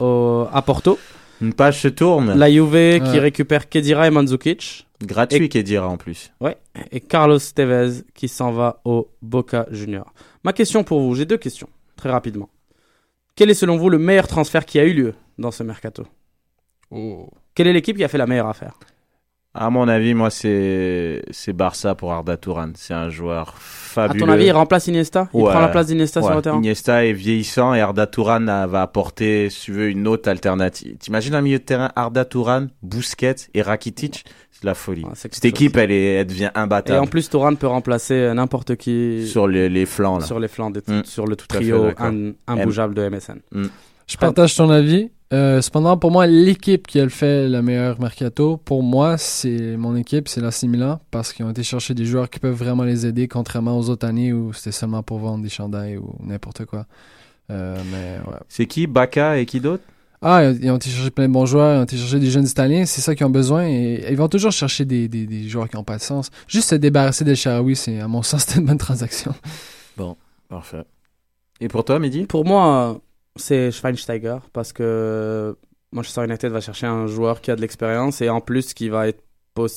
au- 0.00 0.46
à 0.52 0.62
Porto. 0.62 0.98
Une 1.40 1.52
page 1.52 1.80
se 1.82 1.88
tourne. 1.88 2.34
La 2.38 2.50
Juve 2.50 3.00
qui 3.04 3.18
récupère 3.18 3.68
Kedira 3.68 4.06
et 4.06 4.10
Mandzukic. 4.10 4.86
Gratuit 5.02 5.44
Et- 5.44 5.48
Kedira 5.50 5.86
en 5.88 5.96
plus. 5.98 6.32
Ouais. 6.40 6.56
Et 6.90 7.00
Carlos 7.00 7.38
Tevez 7.54 8.02
qui 8.14 8.28
s'en 8.28 8.50
va 8.52 8.80
au 8.84 9.08
Boca 9.20 9.66
Junior. 9.70 10.12
Ma 10.44 10.52
question 10.54 10.84
pour 10.84 11.00
vous, 11.00 11.14
j'ai 11.14 11.26
deux 11.26 11.36
questions, 11.36 11.68
très 11.96 12.10
rapidement. 12.10 12.48
Quel 13.34 13.50
est 13.50 13.54
selon 13.54 13.76
vous 13.76 13.90
le 13.90 13.98
meilleur 13.98 14.26
transfert 14.26 14.64
qui 14.64 14.78
a 14.78 14.84
eu 14.84 14.94
lieu 14.94 15.14
dans 15.38 15.50
ce 15.50 15.62
mercato? 15.62 16.04
Quelle 17.54 17.66
est 17.66 17.72
l'équipe 17.74 17.96
qui 17.96 18.04
a 18.04 18.08
fait 18.08 18.16
la 18.18 18.26
meilleure 18.26 18.46
affaire? 18.48 18.78
À 19.58 19.70
mon 19.70 19.88
avis, 19.88 20.12
moi, 20.14 20.30
c'est 20.30 21.22
c'est 21.30 21.52
Barça 21.52 21.94
pour 21.94 22.12
Arda 22.12 22.36
Touran. 22.36 22.70
C'est 22.74 22.94
un 22.94 23.08
joueur 23.10 23.48
À 23.48 23.54
fabuleux. 23.58 24.26
ton 24.26 24.30
avis, 24.32 24.44
il 24.46 24.52
remplace 24.52 24.86
Iniesta? 24.88 25.28
Il 25.32 25.40
Ouais. 25.40 25.50
prend 25.50 25.60
la 25.60 25.68
place 25.68 25.86
d'Iniesta 25.86 26.20
sur 26.20 26.30
Ouais, 26.30 26.36
le 26.36 26.42
terrain? 26.42 26.58
Iniesta 26.58 27.04
est 27.06 27.12
vieillissant 27.12 27.72
et 27.74 27.80
Arda 27.80 28.06
Touran 28.06 28.46
euh, 28.48 28.66
va 28.66 28.82
apporter, 28.82 29.48
si 29.50 29.62
tu 29.66 29.72
veux, 29.72 29.88
une 29.88 30.06
autre 30.06 30.28
alternative. 30.28 30.96
T'imagines 30.98 31.34
un 31.34 31.40
milieu 31.40 31.58
de 31.58 31.64
terrain 31.64 31.90
Arda 31.96 32.24
Touran, 32.24 32.66
Busquets 32.82 33.34
et 33.54 33.62
Rakitic? 33.62 34.24
C'est 34.52 34.62
de 34.62 34.66
la 34.66 34.74
folie. 34.74 35.04
Ouais, 35.04 35.10
Cette 35.14 35.34
chose. 35.34 35.44
équipe, 35.44 35.76
elle, 35.76 35.90
est, 35.90 36.14
elle 36.14 36.26
devient 36.26 36.50
Et 36.54 36.58
imbattable 36.58 37.00
en 37.00 37.06
plus, 37.06 37.28
Touran 37.28 37.54
peut 37.54 37.66
remplacer 37.66 38.14
euh, 38.14 38.34
n'importe 38.34 38.76
qui 38.76 39.26
sur 39.26 39.48
les, 39.48 39.68
les 39.68 39.86
flancs. 39.86 40.18
Là. 40.18 40.24
sur 40.26 40.40
les 40.40 40.48
flancs, 40.48 40.70
des- 40.70 40.80
Mm. 40.86 41.04
sur 41.04 41.26
le 41.26 41.34
tout 41.36 41.46
à 41.50 41.54
trio 41.56 41.88
imbougeable 42.46 42.94
de 42.94 43.02
MSN. 43.08 43.40
Je 44.06 44.16
partage 44.18 44.54
ton 44.54 44.70
avis. 44.70 45.10
Euh, 45.32 45.60
cependant, 45.60 45.96
pour 45.96 46.12
moi, 46.12 46.26
l'équipe 46.26 46.86
qui 46.86 47.00
a 47.00 47.08
fait 47.08 47.48
le 47.48 47.60
meilleur 47.60 48.00
mercato, 48.00 48.58
pour 48.58 48.82
moi, 48.84 49.18
c'est 49.18 49.76
mon 49.76 49.96
équipe, 49.96 50.28
c'est 50.28 50.40
la 50.40 50.50
Milan, 50.68 51.00
parce 51.10 51.32
qu'ils 51.32 51.44
ont 51.44 51.50
été 51.50 51.64
chercher 51.64 51.94
des 51.94 52.04
joueurs 52.04 52.30
qui 52.30 52.38
peuvent 52.38 52.54
vraiment 52.54 52.84
les 52.84 53.06
aider, 53.06 53.26
contrairement 53.26 53.76
aux 53.76 53.90
autres 53.90 54.06
années 54.06 54.32
où 54.32 54.52
c'était 54.52 54.72
seulement 54.72 55.02
pour 55.02 55.18
vendre 55.18 55.42
des 55.42 55.48
chandails 55.48 55.96
ou 55.96 56.14
n'importe 56.22 56.64
quoi. 56.64 56.86
Euh, 57.50 57.76
mais 57.90 58.30
ouais. 58.30 58.38
C'est 58.48 58.66
qui 58.66 58.86
Baka 58.86 59.38
et 59.38 59.46
qui 59.46 59.60
d'autre? 59.60 59.82
Ah, 60.22 60.44
ils 60.44 60.70
ont 60.70 60.76
été 60.76 60.90
chercher 60.90 61.10
plein 61.10 61.28
de 61.28 61.32
bons 61.32 61.44
joueurs, 61.44 61.76
ils 61.76 61.80
ont 61.80 61.84
été 61.84 61.96
chercher 61.96 62.18
des 62.20 62.30
jeunes 62.30 62.46
Italiens, 62.46 62.86
c'est 62.86 63.00
ça 63.00 63.14
qu'ils 63.14 63.26
ont 63.26 63.30
besoin, 63.30 63.66
et 63.66 64.06
ils 64.08 64.16
vont 64.16 64.28
toujours 64.28 64.52
chercher 64.52 64.84
des, 64.84 65.08
des, 65.08 65.26
des 65.26 65.48
joueurs 65.48 65.68
qui 65.68 65.76
n'ont 65.76 65.84
pas 65.84 65.96
de 65.96 66.02
sens. 66.02 66.30
Juste 66.46 66.70
se 66.70 66.74
débarrasser 66.76 67.24
des 67.24 67.34
Sharawi, 67.34 67.74
c'est 67.74 68.00
à 68.00 68.08
mon 68.08 68.22
sens, 68.22 68.44
c'était 68.44 68.60
une 68.60 68.66
bonne 68.66 68.78
transaction. 68.78 69.34
Bon, 69.96 70.16
parfait. 70.48 70.84
Et 71.60 71.68
pour 71.68 71.84
toi, 71.84 71.98
Mehdi? 71.98 72.26
Pour 72.26 72.44
moi, 72.44 73.00
c'est 73.36 73.70
Schweinsteiger 73.70 74.38
parce 74.52 74.72
que 74.72 75.56
Manchester 75.92 76.24
United 76.24 76.50
va 76.52 76.60
chercher 76.60 76.86
un 76.86 77.06
joueur 77.06 77.40
qui 77.40 77.50
a 77.50 77.56
de 77.56 77.60
l'expérience 77.60 78.20
et 78.20 78.28
en 78.28 78.40
plus 78.40 78.74
qui 78.74 78.88
va 78.88 79.08
être 79.08 79.22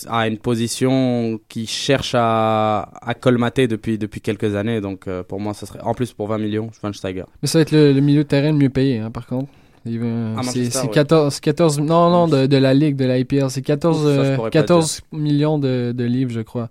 à 0.08 0.28
une 0.28 0.38
position 0.38 1.40
qui 1.48 1.66
cherche 1.66 2.14
à, 2.16 2.90
à 3.02 3.14
colmater 3.14 3.68
depuis, 3.68 3.98
depuis 3.98 4.22
quelques 4.22 4.56
années. 4.56 4.82
Donc 4.82 5.08
euh, 5.08 5.24
pour 5.24 5.40
moi, 5.40 5.54
ça 5.54 5.66
serait 5.66 5.80
en 5.82 5.94
plus 5.94 6.12
pour 6.14 6.28
20 6.28 6.38
millions, 6.38 6.70
Schweinsteiger. 6.74 7.24
Mais 7.42 7.48
ça 7.48 7.60
va 7.60 7.62
être 7.62 7.72
le, 7.72 7.94
le 7.94 8.02
milieu 8.02 8.24
de 8.24 8.28
terrain 8.28 8.52
le 8.52 8.58
mieux 8.58 8.70
payé, 8.70 9.00
hein, 9.00 9.12
par 9.12 9.26
contre. 9.26 9.50
C'est 9.86 9.98
Manchester, 9.98 10.70
c'est 10.70 10.82
ouais. 10.88 10.90
14, 10.90 11.40
14, 11.40 11.80
non, 11.80 12.10
non, 12.10 12.28
de, 12.28 12.46
de 12.46 12.58
la 12.58 12.74
Ligue, 12.74 12.98
de 12.98 13.06
la 13.06 13.18
IPL. 13.18 13.50
C'est 13.50 13.62
14, 13.62 13.98
Ça, 13.98 14.04
je 14.04 14.20
euh, 14.20 14.36
pourrais 14.36 14.50
pas 14.50 14.60
14 14.60 15.02
millions 15.14 15.58
de, 15.58 15.94
de 15.96 16.04
livres, 16.04 16.32
je 16.32 16.42
crois. 16.42 16.70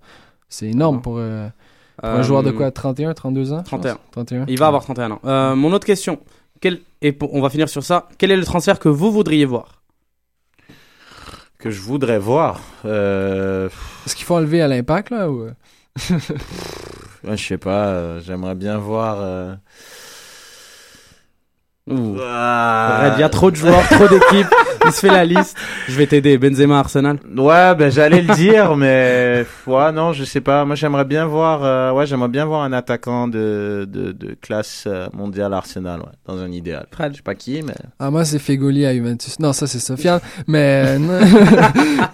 C'est 0.50 0.66
énorme 0.66 1.00
pour, 1.00 1.16
euh, 1.16 1.48
pour 1.96 2.08
un 2.10 2.22
joueur 2.22 2.42
de 2.42 2.50
quoi 2.50 2.70
31, 2.70 3.14
32 3.14 3.52
ans 3.54 3.60
je 3.60 3.64
31. 3.64 3.94
pense? 3.94 4.02
31. 4.12 4.44
Il 4.48 4.58
va 4.58 4.66
avoir 4.66 4.82
31 4.84 5.12
ans. 5.12 5.56
Mon 5.56 5.72
autre 5.72 5.86
question, 5.86 6.18
quel, 6.60 6.80
et 7.02 7.12
pour- 7.12 7.34
on 7.34 7.40
va 7.40 7.50
finir 7.50 7.68
sur 7.68 7.82
ça. 7.84 8.08
Quel 8.18 8.30
est 8.30 8.36
le 8.36 8.44
transfert 8.44 8.78
que 8.78 8.88
vous 8.88 9.10
voudriez 9.12 9.44
voir? 9.44 9.82
Que 11.58 11.70
je 11.70 11.80
voudrais 11.80 12.18
voir. 12.18 12.60
Euh... 12.84 13.68
Est-ce 14.06 14.14
qu'il 14.14 14.24
faut 14.24 14.36
enlever 14.36 14.62
à 14.62 14.68
l'impact, 14.68 15.10
là 15.10 15.30
ou... 15.30 15.48
Ouais, 17.24 17.36
je 17.36 17.44
sais 17.44 17.58
pas, 17.58 17.86
euh, 17.88 18.20
j'aimerais 18.24 18.54
bien 18.54 18.78
voir. 18.78 19.16
euh, 19.20 19.54
Ah. 21.90 23.12
Il 23.16 23.20
y 23.20 23.24
a 23.24 23.28
trop 23.28 23.50
de 23.50 23.56
joueurs, 23.56 23.86
trop 23.88 24.06
d'équipes. 24.06 24.46
Il 24.88 24.92
se 24.92 25.00
fait 25.00 25.08
la 25.12 25.24
liste. 25.24 25.56
Je 25.88 25.96
vais 25.96 26.06
t'aider. 26.06 26.38
Benzema, 26.38 26.78
Arsenal. 26.78 27.18
Ouais, 27.36 27.74
ben 27.74 27.90
j'allais 27.90 28.22
le 28.22 28.34
dire, 28.34 28.74
mais 28.76 29.44
ouais, 29.66 29.92
non, 29.92 30.12
je 30.12 30.24
sais 30.24 30.40
pas. 30.40 30.64
Moi, 30.64 30.74
j'aimerais 30.76 31.04
bien 31.04 31.26
voir, 31.26 31.60
euh, 31.62 31.92
ouais, 31.92 32.06
j'aimerais 32.06 32.28
bien 32.28 32.44
voir 32.46 32.62
un 32.62 32.72
attaquant 32.72 33.28
de 33.28 33.86
de, 33.90 34.12
de 34.12 34.36
classe 34.40 34.84
euh, 34.86 35.08
mondiale 35.12 35.52
Arsenal, 35.52 36.00
ouais, 36.00 36.06
dans 36.26 36.38
un 36.40 36.50
idéal. 36.50 36.86
Je 36.98 37.16
sais 37.16 37.22
pas 37.22 37.34
qui, 37.34 37.62
mais 37.62 37.74
Ah, 37.98 38.10
moi, 38.10 38.24
c'est 38.24 38.38
Fegoli 38.38 38.84
à 38.86 38.94
Juventus. 38.94 39.38
Non, 39.38 39.52
ça, 39.52 39.66
c'est 39.66 39.78
Sofiane. 39.78 40.20
Mais. 40.46 40.96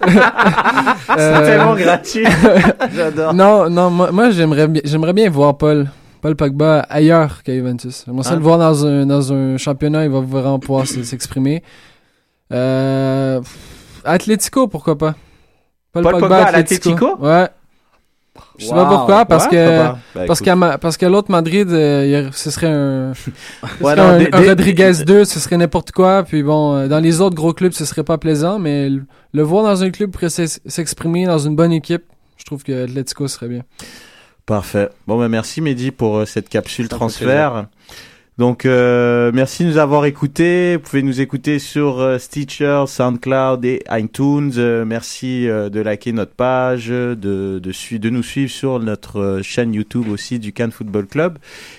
euh. 0.05 1.41
C'est 1.41 1.43
tellement 1.45 1.75
gratuit. 1.75 2.27
J'adore. 2.95 3.35
Non, 3.35 3.69
non, 3.71 3.91
moi, 3.91 4.11
moi, 4.13 4.31
j'aimerais, 4.31 4.69
bien- 4.69 4.83
j'aimerais 4.85 5.13
bien 5.13 5.31
voir 5.31 5.57
Paul. 5.57 5.89
Paul 6.21 6.37
Pogba 6.37 6.81
ailleurs 6.89 7.43
qu'à 7.43 7.53
Juventus. 7.53 8.05
J'aimerais 8.07 8.23
ça 8.25 8.31
Ah. 8.33 8.37
le 8.37 8.43
voir 8.43 8.57
dans 8.59 8.87
un, 8.87 9.05
dans 9.05 9.31
un 9.33 9.59
championnat, 9.59 10.05
il 10.07 10.11
va 10.11 10.21
vraiment 10.21 10.59
pouvoir 10.59 10.87
s'exprimer. 10.87 11.63
Euh, 12.55 13.41
pff, 13.41 14.01
Atlético, 14.05 14.69
pourquoi 14.69 14.97
pas? 14.97 15.15
Paul 15.93 16.03
Pogba 16.05 16.45
à 16.47 16.53
l'Atlético? 16.53 17.17
Ouais. 17.19 17.49
Je 18.59 18.65
sais 18.67 18.71
Wow. 18.73 18.77
pas 18.83 18.89
pourquoi, 18.89 19.25
parce 19.27 19.45
Ouais, 19.45 19.51
que? 19.51 19.79
Bah, 19.79 19.99
parce 20.27 20.41
qu'à 20.41 20.57
ma- 20.57 20.79
parce 20.79 20.97
qu'à 20.97 21.09
l'autre 21.09 21.31
Madrid, 21.31 21.69
euh, 21.71 22.29
ce 22.33 22.51
serait 22.51 22.67
un, 22.69 23.13
ce 23.15 23.31
Ouais, 23.83 23.95
serait 23.95 23.97
non, 23.97 24.03
un, 24.03 24.19
dé- 24.19 24.29
un 24.33 24.41
dé- 24.41 24.49
Rodriguez 24.49 24.93
2, 25.07 25.25
ce 25.25 25.39
serait 25.41 25.57
n'importe 25.57 25.93
quoi. 25.93 26.23
Puis 26.25 26.43
bon, 26.43 26.75
euh, 26.75 26.89
dans 26.89 26.99
les 27.01 27.21
autres 27.21 27.37
gros 27.37 27.53
clubs, 27.53 27.73
ce 27.73 27.85
serait 27.85 28.03
pas 28.05 28.19
plaisant, 28.19 28.59
mais 28.59 28.89
le, 28.89 29.05
le 29.33 29.43
voir 29.43 29.65
dans 29.65 29.83
un 29.85 29.91
club 29.91 30.11
pour 30.11 30.29
s'ex- 30.31 30.61
s'exprimer 30.67 31.27
dans 31.27 31.39
une 31.39 31.55
bonne 31.57 31.73
équipe, 31.73 32.05
je 32.37 32.45
trouve 32.45 32.63
que 32.65 32.85
Atlético 32.85 33.29
serait 33.29 33.49
bien. 33.49 33.63
Parfait. 34.47 34.89
Bon, 35.07 35.19
ben 35.19 35.29
merci 35.29 35.61
Mehdi 35.61 35.91
pour 35.91 36.19
euh, 36.19 36.25
cette 36.27 36.49
capsule 36.49 36.87
Ça 36.91 36.97
transfert. 36.97 37.67
Donc, 38.37 38.67
euh, 38.67 39.31
merci 39.33 39.63
de 39.65 39.69
nous 39.69 39.79
avoir 39.79 40.07
écoutés. 40.07 40.75
Vous 40.75 40.83
pouvez 40.83 41.03
nous 41.05 41.21
écouter 41.21 41.61
sur 41.61 42.01
euh, 42.01 42.19
Stitcher, 42.19 42.83
SoundCloud 42.89 43.65
et 43.65 43.85
iTunes. 43.93 44.51
Euh, 44.57 44.85
merci 44.85 45.49
euh, 45.49 45.69
de 45.69 45.79
liker 45.79 46.11
notre 46.13 46.33
page, 46.33 46.89
de, 46.89 47.15
de, 47.15 47.61
de 47.61 48.11
nous 48.11 48.23
suivre 48.25 48.51
sur 48.51 48.81
notre 48.81 49.21
euh, 49.21 49.43
chaîne 49.43 49.73
YouTube 49.73 50.09
aussi 50.11 50.41
du 50.41 50.53
Cannes 50.53 50.73
Football 50.73 51.07
Club. 51.07 51.39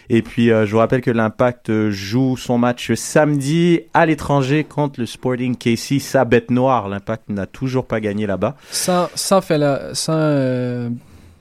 Et 0.10 0.22
puis, 0.22 0.50
euh, 0.50 0.66
je 0.66 0.72
vous 0.72 0.78
rappelle 0.78 1.02
que 1.02 1.12
l'Impact 1.12 1.90
joue 1.90 2.38
son 2.38 2.58
match 2.58 2.94
samedi 2.94 3.82
à 3.94 4.06
l'étranger 4.06 4.64
contre 4.64 5.02
le 5.02 5.08
Sporting 5.08 5.58
KC, 5.58 6.00
sa 6.00 6.24
bête 6.24 6.52
noire. 6.52 6.88
L'Impact 6.88 7.28
n'a 7.28 7.48
toujours 7.48 7.86
pas 7.86 8.00
gagné 8.00 8.28
là-bas. 8.28 8.56
Sans, 8.72 9.10
sans, 9.14 9.40
Fela- 9.40 9.94
sans, 9.94 10.14
euh, 10.16 10.90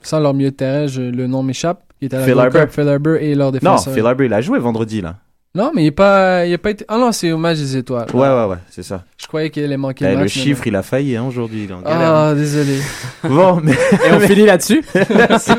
sans 0.01 0.19
leur 0.19 0.33
milieu 0.33 0.51
terrain, 0.51 0.87
je- 0.87 1.01
le 1.03 1.27
nom 1.27 1.41
m'échappe. 1.41 1.83
Il 2.05 2.07
était 2.07 2.17
à 2.17 2.19
la 2.19 2.25
Phil 2.25 2.39
Harbour. 2.39 2.61
Phil 2.69 2.87
Harbour 2.87 3.15
et 3.15 3.35
leur 3.35 3.47
Non, 3.47 3.51
défenseur. 3.51 3.93
Phil 3.93 4.05
Harbour, 4.05 4.25
il 4.25 4.33
a 4.33 4.41
joué 4.41 4.59
vendredi, 4.59 5.01
là. 5.01 5.15
Non, 5.55 5.71
mais 5.73 5.83
il 5.83 5.87
est 5.87 5.91
pas, 5.91 6.45
il 6.45 6.53
a 6.53 6.57
pas 6.57 6.69
été. 6.71 6.83
Ah 6.89 6.97
non, 6.97 7.13
c'est 7.13 7.31
au 7.31 7.37
match 7.37 7.57
des 7.57 7.77
étoiles. 7.77 8.07
Ouais, 8.13 8.27
ouais, 8.27 8.45
ouais, 8.45 8.57
c'est 8.69 8.83
ça. 8.83 9.05
Je 9.17 9.25
croyais 9.25 9.49
qu'il 9.49 9.63
allait 9.63 9.77
manquer 9.77 10.03
Eh, 10.05 10.09
le 10.11 10.15
match. 10.15 10.23
mais 10.23 10.27
chiffre, 10.43 10.61
non. 10.65 10.71
il 10.71 10.75
a 10.75 10.83
failli 10.83 11.15
hein, 11.15 11.23
aujourd'hui. 11.27 11.67
Ah, 11.85 12.33
désolé. 12.35 12.77
Bon, 13.23 13.61
mais... 13.63 13.71
Et 13.71 14.11
on 14.11 14.19
finit 14.19 14.45
là-dessus. 14.45 14.83
Merci. 15.15 15.51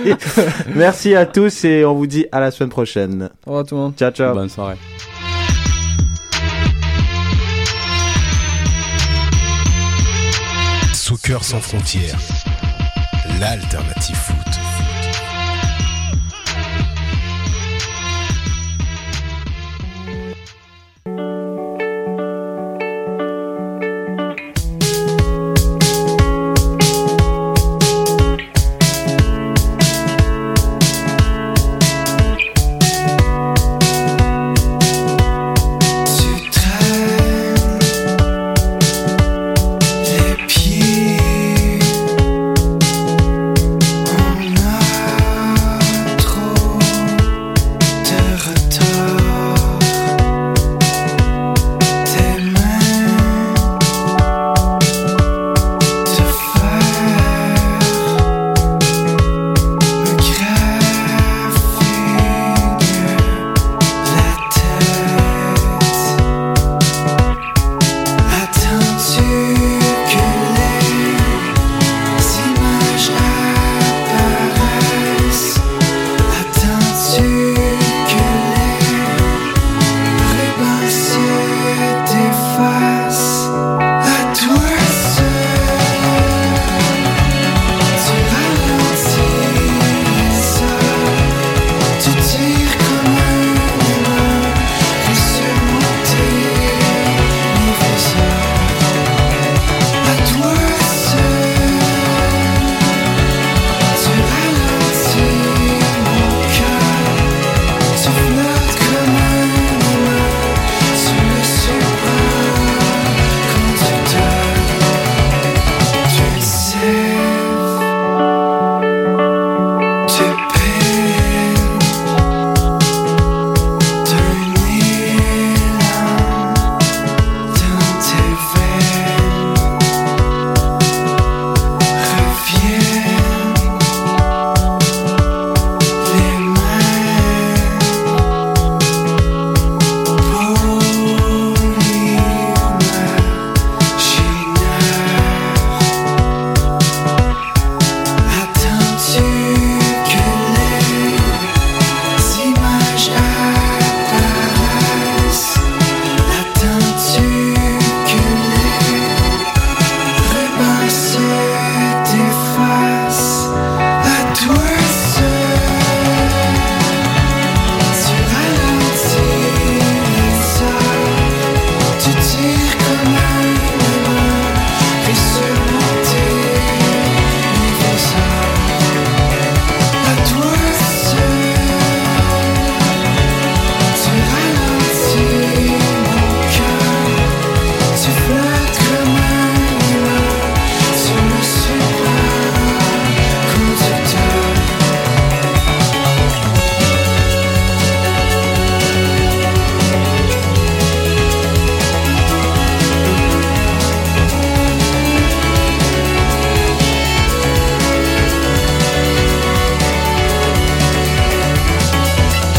Merci 0.74 1.14
à 1.14 1.24
tous 1.26 1.64
et 1.64 1.84
on 1.86 1.94
vous 1.94 2.07
dit 2.07 2.26
à 2.30 2.40
la 2.40 2.51
semaine 2.51 2.68
prochaine. 2.70 3.30
Au 3.47 3.51
revoir 3.51 3.64
tout 3.66 3.74
le 3.74 3.80
monde. 3.80 3.94
Ciao, 3.97 4.11
ciao. 4.11 4.34
Bonne 4.34 4.51
soirée. 4.51 4.76
Soccer 10.92 11.42
sans 11.44 11.61
frontières, 11.61 12.18
l'alternative. 13.40 14.36